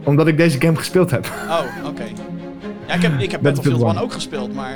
[0.03, 1.26] Omdat ik deze game gespeeld heb.
[1.49, 2.03] Oh, oké.
[2.88, 4.02] Ja, ik heb, ik heb Battlefield Battlefield 1 one.
[4.02, 4.73] ook gespeeld, maar...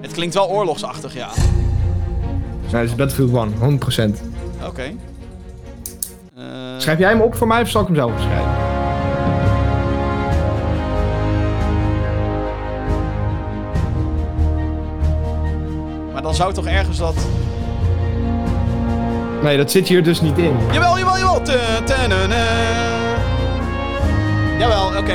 [0.00, 1.28] Het klinkt wel oorlogsachtig, ja.
[2.72, 4.12] Nee, dit is Battlefield 1.
[4.12, 4.20] 100%.
[4.66, 4.82] Oké.
[6.36, 6.44] Eh,
[6.78, 8.50] Schrijf jij hem op voor mij of zal ik hem zelf opschrijven?
[16.12, 17.14] maar dan zou toch ergens dat...
[19.42, 20.56] Nee, dat zit hier dus niet in.
[20.72, 21.42] Jawel, jawel, jawel!
[24.58, 25.14] Jawel, oké.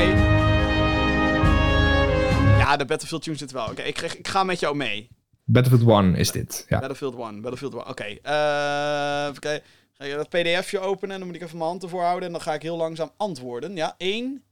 [2.58, 3.66] Ja, de Battlefield tune zit wel.
[3.66, 5.10] Oké, ik, ik ga met jou mee.
[5.44, 6.66] Battlefield 1 is dit.
[6.68, 6.80] Ja.
[6.80, 7.88] Battlefield 1, Battlefield 1.
[7.88, 9.68] Oké, eh, even kijken.
[9.94, 12.26] Ga je dat pdfje openen en dan moet ik even mijn hand ervoor houden.
[12.26, 13.76] En dan ga ik heel langzaam antwoorden.
[13.76, 14.44] Ja, 1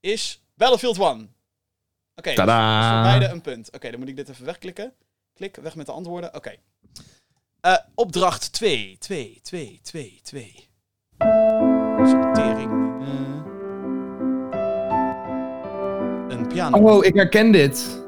[0.00, 1.34] is Battlefield 1.
[2.14, 2.44] Oké, dus, voor
[3.02, 3.72] beide een punt.
[3.72, 4.92] Oké, dan moet ik dit even wegklikken.
[5.34, 6.34] Klik, weg met de antwoorden.
[6.34, 6.54] Oké.
[7.60, 10.68] Eh, opdracht 2, 2, 2, 2, 2.
[16.56, 16.78] Piano.
[16.78, 18.04] Oh, ik herken dit.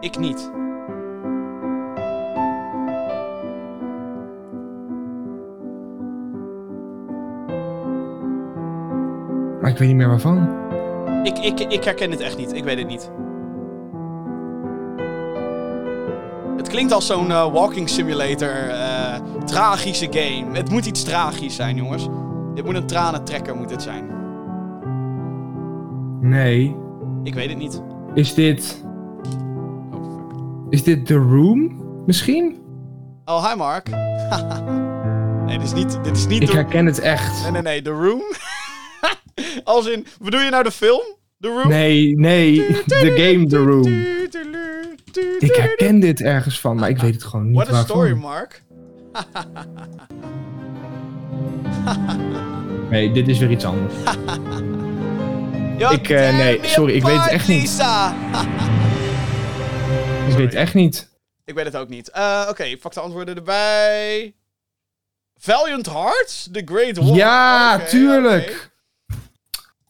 [0.00, 0.50] Ik niet.
[9.60, 10.48] Maar ik weet niet meer waarvan.
[11.22, 12.54] Ik, ik, ik herken het echt niet.
[12.54, 13.10] Ik weet het niet.
[16.56, 18.68] Het klinkt als zo'n eh, walking simulator.
[18.68, 20.56] eh, tragische game.
[20.56, 22.08] Het moet iets tragisch zijn, jongens.
[22.54, 24.21] Dit moet een tranentrekker moet het zijn.
[26.22, 26.76] Nee.
[27.22, 27.82] Ik weet het niet.
[28.14, 28.84] Is dit...
[29.90, 30.70] Oh, fuck.
[30.70, 31.82] Is dit The Room?
[32.06, 32.60] Misschien?
[33.24, 33.90] Oh, hi Mark.
[35.46, 37.42] nee, dit is niet, dit is niet Ik herken het echt.
[37.42, 37.82] Nee, nee, nee.
[37.82, 38.22] The Room?
[39.64, 40.06] als in...
[40.20, 41.02] Bedoel je nou de film?
[41.40, 41.68] The Room?
[41.68, 42.66] Nee, nee.
[42.86, 43.92] The game The Room.
[45.38, 47.96] Ik herken dit ergens van, maar ik weet het gewoon niet What a waarvan.
[47.96, 48.62] story, Mark.
[52.90, 53.94] Nee, dit is weer iets anders.
[55.78, 57.70] Ik, eh, nee, sorry, ik weet het echt niet.
[60.28, 61.10] Ik weet het echt niet.
[61.44, 62.10] Ik weet het ook niet.
[62.10, 64.34] Eh, Oké, pak de antwoorden erbij.
[65.36, 66.48] Valiant Hearts?
[66.52, 67.16] The Great War?
[67.16, 68.70] Ja, tuurlijk.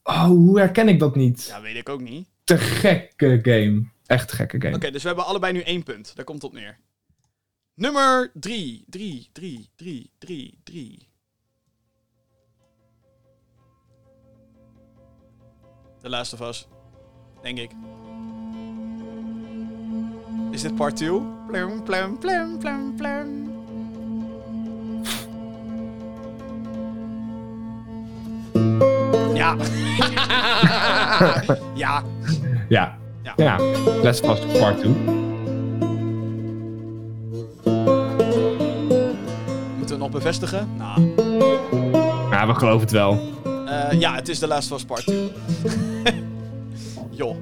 [0.02, 1.44] Oh, hoe herken ik dat niet?
[1.48, 2.28] Ja, weet ik ook niet.
[2.44, 3.84] Te gekke game.
[4.06, 4.76] Echt gekke game.
[4.76, 6.12] Oké, dus we hebben allebei nu één punt.
[6.16, 6.78] Daar komt het op neer.
[7.74, 8.84] Nummer 3.
[8.88, 11.08] 3, 3, 3, 3, 3.
[16.02, 16.66] The Last of Us.
[17.42, 17.70] Denk ik.
[20.50, 21.20] Is dit part 2?
[21.46, 23.50] Plum, plum, plum, plum, plum.
[29.34, 29.56] Ja.
[31.74, 32.02] ja.
[32.68, 32.98] Ja.
[33.22, 33.32] Ja.
[33.36, 33.56] Ja.
[34.02, 34.90] Let's Pass Part 2.
[39.76, 40.68] Moeten we nog bevestigen?
[40.76, 41.14] Nou.
[42.30, 43.20] Ja, we geloven het wel.
[43.72, 45.32] Eh, ja, het is The Last Us Part 2.
[47.10, 47.36] Joh.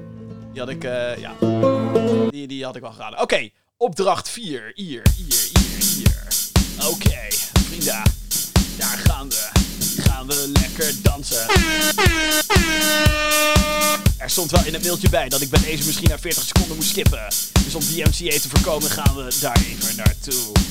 [0.51, 1.33] Die had ik, eh, ja.
[2.29, 3.21] Die, die had ik wel geraden.
[3.21, 4.71] Oké, opdracht 4.
[4.75, 6.27] Hier, hier, hier, hier.
[6.87, 7.19] Oké,
[7.67, 8.01] vrienden.
[8.77, 9.49] Daar gaan we.
[10.01, 11.47] Gaan we lekker dansen.
[14.17, 16.75] Er stond wel in het mailtje bij dat ik bij deze misschien na 40 seconden
[16.75, 17.27] moest skippen.
[17.63, 20.70] Dus om die MCA te voorkomen gaan we daar even naartoe.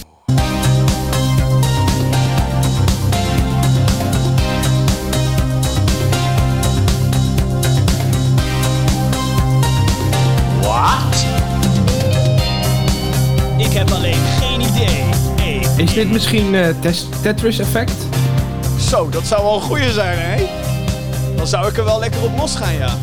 [15.81, 16.69] Is dit misschien eh
[17.23, 17.93] Tetris effect?
[18.89, 20.47] Zo, dat zou wel een goeie zijn, hè?
[21.37, 22.95] Dan zou ik er wel lekker op los gaan, ja.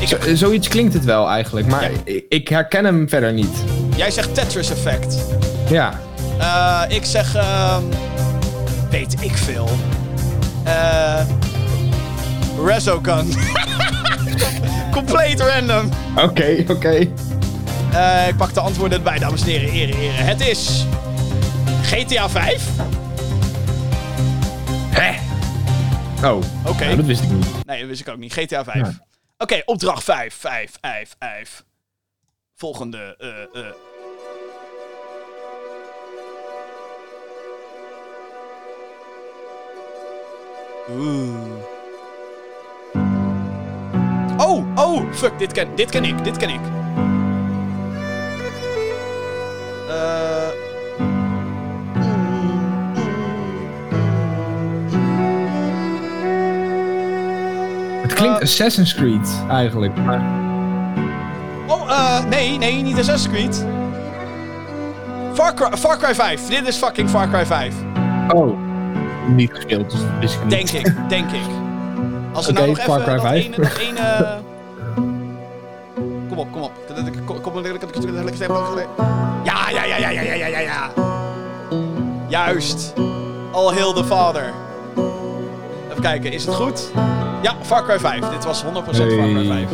[0.00, 1.88] Ik Zo- eh, zoiets klinkt het wel eigenlijk, maar Ja.
[2.04, 3.56] ik, ik herken hem verder niet.
[3.96, 5.16] jij zegt Tetris effect.
[5.70, 6.00] Ja.
[6.38, 7.82] Eh, ik zeg, ehm
[8.90, 9.68] weet ik veel.
[10.64, 11.20] Eh
[12.66, 13.32] Resogun.
[14.92, 15.88] Compleet random.
[16.16, 16.90] Oké, oké.
[18.28, 20.26] Ik pak de antwoorden erbij, dames en heren, heren, heren.
[20.26, 20.84] Het is
[21.90, 22.68] GTA 5.
[24.90, 25.10] Hè?
[26.28, 26.42] Oh.
[26.66, 26.84] Oké.
[26.84, 27.64] Ja, dat wist ik niet.
[27.66, 28.32] Nee, dat wist ik ook niet.
[28.32, 28.76] GTA 5.
[28.76, 29.06] Ja.
[29.38, 31.64] Oké, opdracht 5, 5, 5, 5.
[32.54, 33.14] Volgende.
[33.18, 33.72] eh, eh.
[40.90, 41.36] Oeh.
[44.38, 46.60] Oh, oh, fuck, dit ken, dit ken ik, dit ken ik.
[49.88, 50.37] Eh.
[50.37, 50.37] Het
[58.18, 58.42] klinkt Eh.
[58.42, 59.96] Assassin's Creed eigenlijk.
[60.04, 60.20] Maar...
[61.66, 63.66] Oh, eh, nee, nee, niet Assassin's Creed.
[65.34, 66.46] Far Cry, Far Cry 5.
[66.48, 67.74] Dit is fucking Far Cry 5.
[68.34, 68.58] Oh.
[69.26, 70.50] Niet gespeeld, dus wist ik niet.
[70.50, 71.40] Denk ik, denk ik.
[72.32, 73.44] Als we nou nog Far even Cry dat 5.
[73.44, 74.38] ene, dat ene...
[76.28, 76.72] Kom op, kom op.
[77.24, 77.62] Kom- kom-
[79.44, 80.90] Ja, ja, ja, ja, ja, ja, ja, ja, ja.
[82.28, 82.92] Juist.
[83.52, 84.52] All hail the father.
[85.90, 86.90] Even kijken, is het goed?
[87.42, 88.28] Ja, Far Cry 5.
[88.28, 89.66] Dit was 100% Far Cry Hey.
[89.66, 89.70] 5.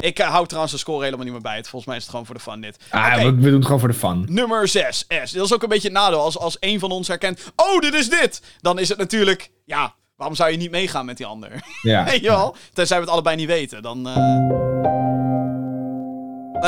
[0.00, 1.56] Ik eh, hou trouwens de score helemaal niet meer bij.
[1.56, 1.68] Het.
[1.68, 2.76] Volgens mij is het gewoon voor de fun dit.
[2.90, 4.24] Ah, we, we doen het gewoon voor de fun.
[4.28, 5.32] Nummer 6, S.
[5.32, 6.20] Dat is ook een beetje het nadeel.
[6.20, 8.42] Als, als een van ons herkent, oh, dit is dit.
[8.60, 11.50] Dan is het natuurlijk, ja, waarom zou je niet meegaan met die ander?
[11.82, 12.04] Ja.
[12.72, 13.82] Tenzij we het allebei niet weten.
[13.82, 14.16] Dan, eh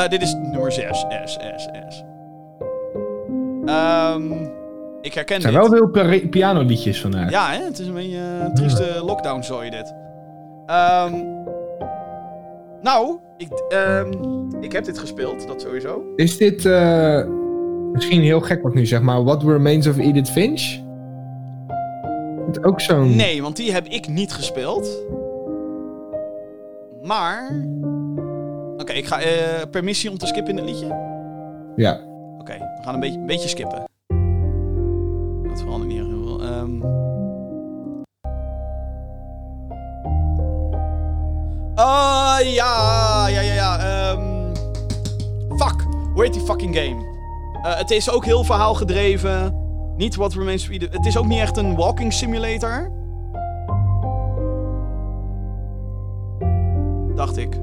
[0.03, 2.03] eh, dit is nummer 6, S, S, S.
[3.65, 4.31] Ehm,
[5.01, 5.61] ik herken Er zijn dit.
[5.61, 7.29] wel veel pia- pianoliedjes vandaag.
[7.29, 7.63] Ja, hè?
[7.63, 9.93] het is een beetje een trieste lockdown zooi dit.
[10.69, 11.13] Ehm,
[12.81, 14.11] nou, ik, ehm,
[14.61, 16.03] ik heb dit gespeeld, dat sowieso.
[16.15, 17.25] Is dit eh,
[17.91, 20.79] misschien heel gek wat ik nu zeg, maar What Remains of Edith Finch?
[22.45, 23.15] Het ook zo'n...
[23.15, 25.03] Nee, want die heb ik niet gespeeld.
[27.03, 27.51] Maar.
[28.77, 29.21] Oké, ik ga.
[29.21, 30.87] eh, permissie om te skippen in het liedje?
[31.75, 31.99] Ja.
[32.39, 33.83] Oké, we gaan een beetje, een beetje skippen.
[35.49, 37.08] Dat verandert niet heel veel.
[41.79, 43.79] Oh, ja, ja, ja, ja.
[43.79, 44.55] ehm.
[45.57, 45.81] fuck,
[46.13, 47.07] hoe heet die fucking game?
[47.63, 49.53] Eh, het is ook heel verhaalgedreven.
[49.97, 50.93] Niet What Remains of Edith.
[50.93, 52.91] Het is ook niet echt een walking simulator.
[57.15, 57.53] Dacht ik.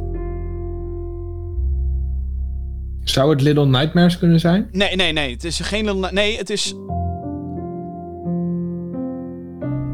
[3.05, 4.69] Zou het Little Nightmares kunnen zijn?
[4.73, 5.33] Nee, nee, nee.
[5.33, 5.85] Het is geen...
[5.85, 6.75] Little Nee, het is...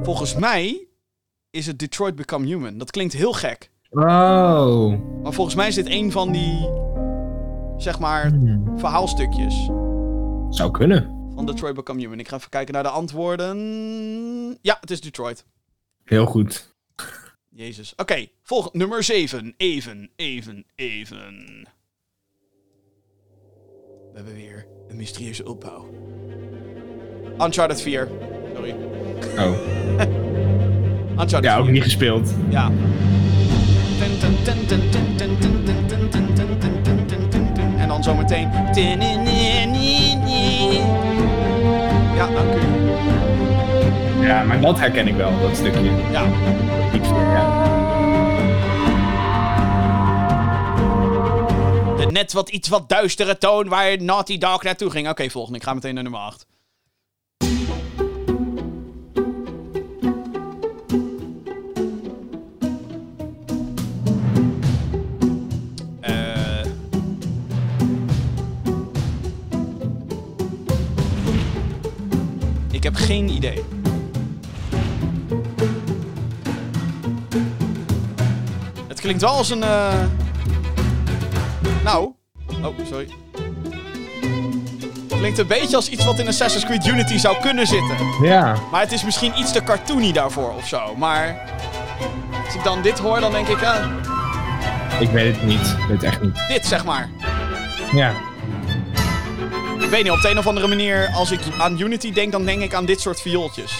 [0.02, 0.86] Volgens mij
[1.50, 2.78] is het Detroit Become Human.
[2.78, 3.70] Dat klinkt heel gek.
[3.92, 4.94] Oh.
[5.22, 6.68] Maar volgens mij is dit een van die...
[7.76, 8.78] Zeg maar, Hmm.
[8.78, 9.54] verhaalstukjes
[10.50, 11.30] Zou kunnen.
[11.34, 12.18] van Detroit Become Human.
[12.18, 13.58] Ik ga even kijken naar de antwoorden.
[14.62, 15.44] Ja, het is Detroit.
[16.04, 16.74] Heel goed.
[17.48, 17.92] Jezus.
[17.96, 18.78] Oké, volgende.
[18.78, 19.54] Nummer 7.
[19.56, 21.66] Even, even, even.
[24.12, 25.86] We hebben weer een mysterieuze opbouw.
[27.38, 28.08] Uncharted 4.
[28.54, 28.74] Sorry.
[29.38, 29.52] Oh.
[31.22, 31.72] Uncharted Ja, ook 4.
[31.72, 32.34] niet gespeeld.
[32.50, 32.70] Ja.
[37.78, 38.50] En dan zometeen.
[42.14, 44.26] Ja, dank u.
[44.26, 45.90] Ja, maar dat herken ik wel, dat stukje.
[46.10, 46.22] Ja.
[46.92, 47.70] Ik, ja.
[51.96, 55.08] De net wat iets wat duistere toon waar Naughty Dog naartoe ging.
[55.08, 55.58] Oké, volgende.
[55.58, 56.46] Ik ga meteen naar nummer 8.
[72.92, 73.64] Heb geen idee.
[78.88, 79.62] Het klinkt wel als een.
[79.62, 79.92] eh,
[81.84, 82.12] Nou.
[82.62, 83.08] Oh, sorry.
[85.08, 87.96] Klinkt een beetje als iets wat in Assassin's Creed Unity zou kunnen zitten.
[88.22, 88.56] Ja.
[88.70, 90.94] Maar het is misschien iets te cartoony daarvoor of zo.
[90.96, 91.50] Maar.
[92.44, 93.60] Als ik dan dit hoor, dan denk ik.
[93.60, 93.84] eh,
[95.00, 95.60] Ik weet het niet.
[95.60, 96.44] Ik weet het echt niet.
[96.48, 97.10] dit zeg maar.
[97.92, 98.12] Ja.
[99.82, 102.44] Ik weet niet, op de een of andere manier, als ik aan Unity denk, dan
[102.44, 103.72] denk ik aan dit soort viooltjes.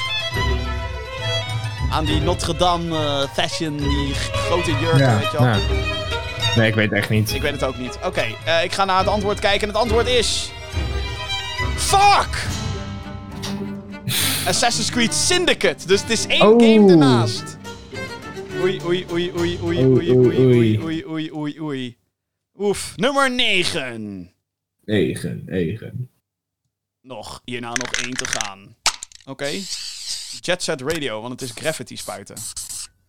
[1.90, 5.18] Aan die Notre Dame eh, fashion, die grote jurken, Ja.
[5.18, 5.46] weet je wel.
[5.46, 5.58] ja.
[6.56, 7.34] Nee, ik weet het echt niet.
[7.34, 7.98] Ik weet het ook niet.
[8.04, 10.50] Oké, eh, ik ga naar het antwoord kijken en het antwoord is...
[11.76, 12.46] Fuck!
[14.46, 15.86] Assassin's Creed Syndicate.
[15.86, 16.60] Dus het is één Oh.
[16.62, 17.56] game ernaast.
[18.60, 21.96] Oei, oei, oei, oei, oei, Oei, oei, oei, oei, oei, oei, oei, oei, oei.
[22.58, 24.31] Oef, nummer 9.
[24.84, 26.10] Negen, negen.
[27.00, 28.76] Nog, hierna nog één te gaan.
[29.24, 29.50] Oké.
[30.40, 32.36] Jet Set Radio, want het is Gravity spuiten.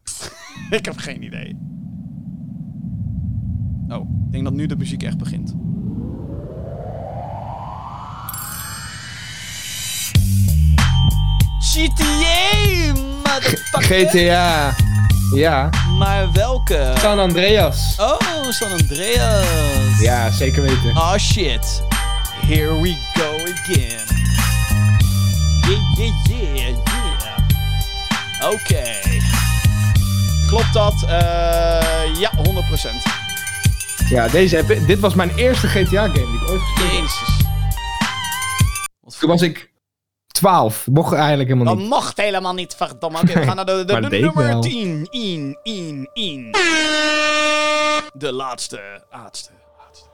[0.78, 1.58] ik heb geen idee.
[3.88, 5.54] Oh, ik denk dat nu de muziek echt begint.
[11.60, 12.94] GTA,
[13.24, 14.08] motherfucker!
[14.08, 14.76] GTA.
[15.34, 15.70] Ja.
[15.98, 16.94] Maar welke?
[17.00, 17.96] San Andreas.
[18.00, 18.18] Oh,
[18.50, 20.00] San Andreas.
[20.00, 20.96] Ja, zeker weten.
[20.98, 21.84] Oh shit.
[22.46, 24.02] Here we go again.
[25.68, 28.52] Yeah, yeah, yeah, yeah.
[28.52, 28.84] Oké.
[30.48, 30.94] Klopt dat?
[31.08, 33.04] Eh ja, 100%.
[34.10, 37.00] Ja, deze heb ik- dit was mijn eerste GTA-game die ik ooit gespeeld heb.
[37.02, 37.46] Jezus.
[39.04, 39.70] Wat Toen was ik
[40.44, 40.88] 12.
[40.88, 41.92] Mocht eigenlijk helemaal Dat niet.
[41.94, 43.18] mocht helemaal niet, verdomme.
[43.18, 44.62] Oké, we gaan naar de, nummer wel.
[44.62, 45.08] 10.
[45.10, 46.52] In, in, in.
[48.14, 48.80] De laatste,
[49.12, 50.10] laatste, laatste.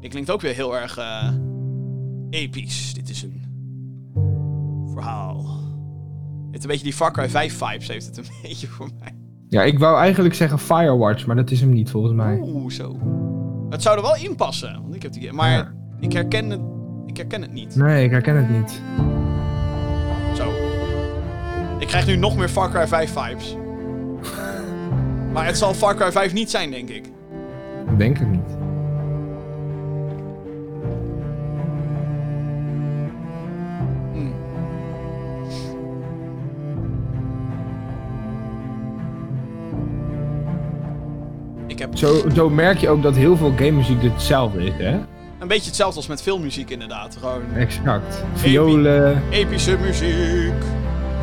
[0.00, 1.28] Dit klinkt ook weer heel erg eh,
[2.30, 2.94] episch.
[2.94, 3.42] Dit is een
[4.92, 5.58] verhaal.
[6.46, 9.14] Het is een beetje die Far Cry 5 vibes heeft het een beetje voor mij.
[9.48, 12.38] Ja, ik wou eigenlijk zeggen Firewatch, maar dat is hem niet volgens mij.
[12.42, 12.98] Oeh, zo.
[13.70, 15.72] Het zou er wel in passen, want ik heb die Maar Ja.
[16.00, 16.60] ik, herken het,
[17.06, 17.76] ik herken het niet.
[17.76, 18.80] Nee, ik herken het niet.
[20.36, 20.50] Zo.
[21.78, 23.56] Ik krijg nu nog meer Far Cry 5 vibes.
[25.32, 27.06] maar het zal Far Cry 5 niet zijn, denk ik.
[27.90, 28.56] Ik denk het niet.
[42.00, 45.00] Zo, zo merk je ook dat heel veel game muziek hetzelfde is, hè?
[45.38, 47.16] een beetje hetzelfde als met filmmuziek inderdaad.
[47.16, 48.24] Gewoon Exact.
[48.34, 49.22] Violen.
[49.30, 50.62] epische muziek,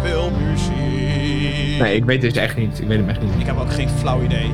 [0.03, 1.79] filmmuziek.
[1.79, 2.79] Nee, ik weet het echt niet.
[2.79, 3.33] Ik weet hem echt niet.
[3.39, 4.51] Ik heb ook geen flauw idee.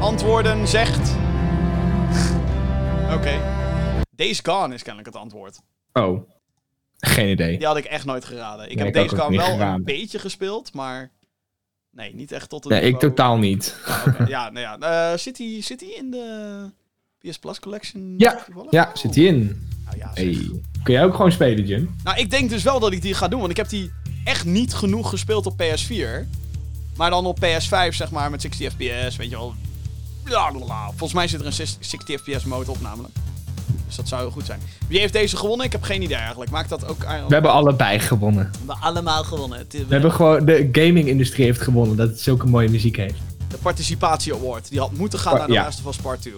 [0.00, 1.16] Antwoorden zegt...
[3.14, 3.32] Oké.
[4.10, 5.60] Days Gone is kennelijk het antwoord.
[5.92, 6.28] Oh.
[6.98, 7.58] Geen idee.
[7.58, 8.70] Die had ik echt nooit geraden.
[8.70, 11.10] Ik Nee, heb ik Days Gone wel een beetje gespeeld, maar...
[11.92, 13.76] Nee, niet echt tot het Nee, ik totaal niet.
[13.86, 14.06] Ah.
[14.28, 15.10] Ja, nou ja.
[15.12, 16.70] Eh, zit hij zit hij in de
[17.18, 18.14] PS Plus Collection?
[18.16, 19.68] Ja, ja, zit hij in.
[19.84, 20.10] Nou, ja.
[20.14, 20.50] Hey.
[20.82, 21.96] Kun jij ook gewoon spelen, Jim?
[22.04, 23.92] nou, ik denk dus wel dat ik die ga doen, want ik heb die
[24.24, 26.26] echt niet genoeg gespeeld op PS4.
[26.96, 29.54] Maar dan op PS5, zeg maar, met 60 fps, weet je wel.
[30.88, 33.14] Volgens mij zit er een 60 fps mode op, namelijk.
[33.90, 34.60] Dus dat zou heel goed zijn.
[34.88, 35.66] Wie heeft deze gewonnen?
[35.66, 36.50] Ik heb geen idee eigenlijk.
[36.50, 37.28] Maakt dat ook eigenlijk...
[37.28, 38.50] We hebben allebei gewonnen.
[38.66, 39.58] We allemaal gewonnen.
[39.58, 40.44] Het- We hebben gewoon...
[40.44, 43.14] De gaming-industrie heeft gewonnen dat het zulke mooie muziek heeft.
[43.48, 44.68] De Participatie Award.
[44.70, 45.62] Die had moeten gaan naar de Ja.
[45.64, 46.32] Last of Us Part 2.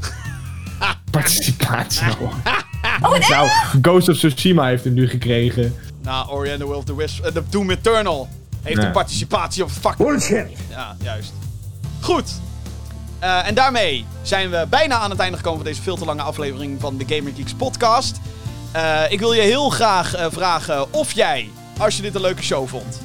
[1.10, 2.02] Participatie.
[3.28, 3.48] nou,
[3.82, 5.74] Ghost of Tsushima heeft hem nu gekregen.
[6.02, 7.20] Nou, Ori and the Will of the Wisps.
[7.20, 8.28] eh, de Doom Eternal
[8.62, 8.86] heeft Ja.
[8.86, 9.96] een participatie op fuck.
[9.96, 10.46] Bullshit.
[10.70, 11.32] Ja, juist.
[12.00, 12.30] Goed.
[13.22, 16.22] Eh, en daarmee zijn we bijna aan het einde gekomen van deze veel te lange
[16.22, 18.20] aflevering van de Gamer Geeks podcast.
[18.72, 22.42] Eh, ik wil je heel graag eh, vragen of jij, als je dit een leuke
[22.42, 23.00] show vond,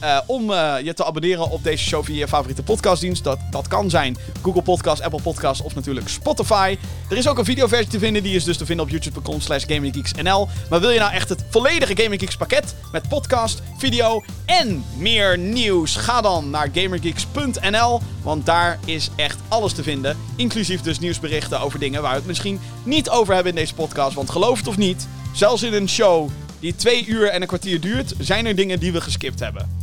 [0.00, 3.24] eh, om eh, je te abonneren op deze show via je favoriete podcastdienst.
[3.24, 6.76] Dat, dat kan zijn Google Podcast, Apple Podcast of natuurlijk Spotify.
[7.10, 9.64] Er is ook een videoversie te vinden, die is dus te vinden op youtube.com slash
[9.66, 10.48] gaminggeeksnl.
[10.70, 15.38] Maar wil je nou echt het volledige Gaming Geeks pakket met podcast, video en meer
[15.38, 15.96] nieuws?
[15.96, 20.16] Ga dan naar gamergeeks.nl, want daar is echt alles te vinden.
[20.36, 24.14] Inclusief dus nieuwsberichten over dingen waar we het misschien niet over hebben in deze podcast.
[24.14, 27.80] Want geloof het of niet, zelfs in een show die twee uur en een kwartier
[27.80, 29.79] duurt, zijn er dingen die we geskipt hebben.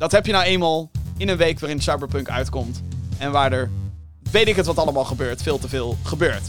[0.00, 2.82] Dat heb je nou eenmaal in een week waarin Cyberpunk uitkomt.
[3.18, 3.70] En waar er,
[4.30, 6.42] weet ik het wat allemaal gebeurt, veel te veel gebeurt.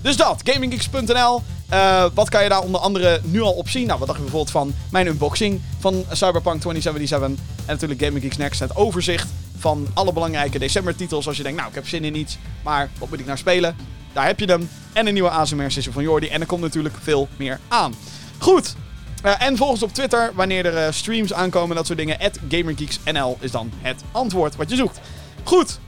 [0.00, 1.42] Dus dat, gaminggeeks.nl.
[1.68, 3.86] Eh, wat kan je daar onder andere nu al op zien?
[3.86, 7.28] Nou, wat dacht je bijvoorbeeld van mijn unboxing van Cyberpunk 2077?
[7.28, 11.26] En natuurlijk Gaming Geeks Next, het overzicht van alle belangrijke decembertitels.
[11.26, 13.76] Als je denkt, nou, ik heb zin in iets, maar wat moet ik nou spelen?
[14.12, 14.68] Daar heb je hem.
[14.92, 16.28] En een nieuwe ASMR-sessie van Jordi.
[16.28, 17.94] En er komt natuurlijk veel meer aan.
[18.38, 18.74] Goed.
[19.22, 22.18] Eh, en volg ons op Twitter wanneer er eh, streams aankomen, dat soort dingen.
[22.48, 25.00] GamerGeeksNL is dan het antwoord wat je zoekt.
[25.42, 25.78] Goed.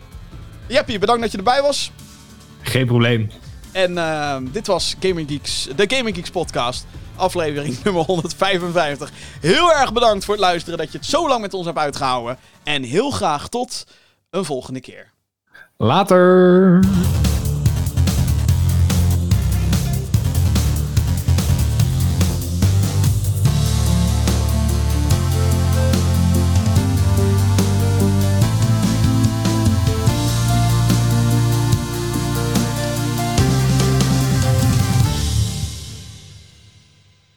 [0.66, 1.92] Jeppie, bedankt dat je erbij was.
[2.60, 3.30] Geen probleem.
[3.72, 6.86] En eh, dit was Gaming Geeks, de Gaming Geeks podcast,
[7.16, 9.10] aflevering nummer 155.
[9.40, 12.38] Heel erg bedankt voor het luisteren, dat je het zo lang met ons hebt uitgehouden.
[12.62, 13.86] En heel graag tot
[14.30, 15.12] een volgende keer.
[15.76, 16.80] Later.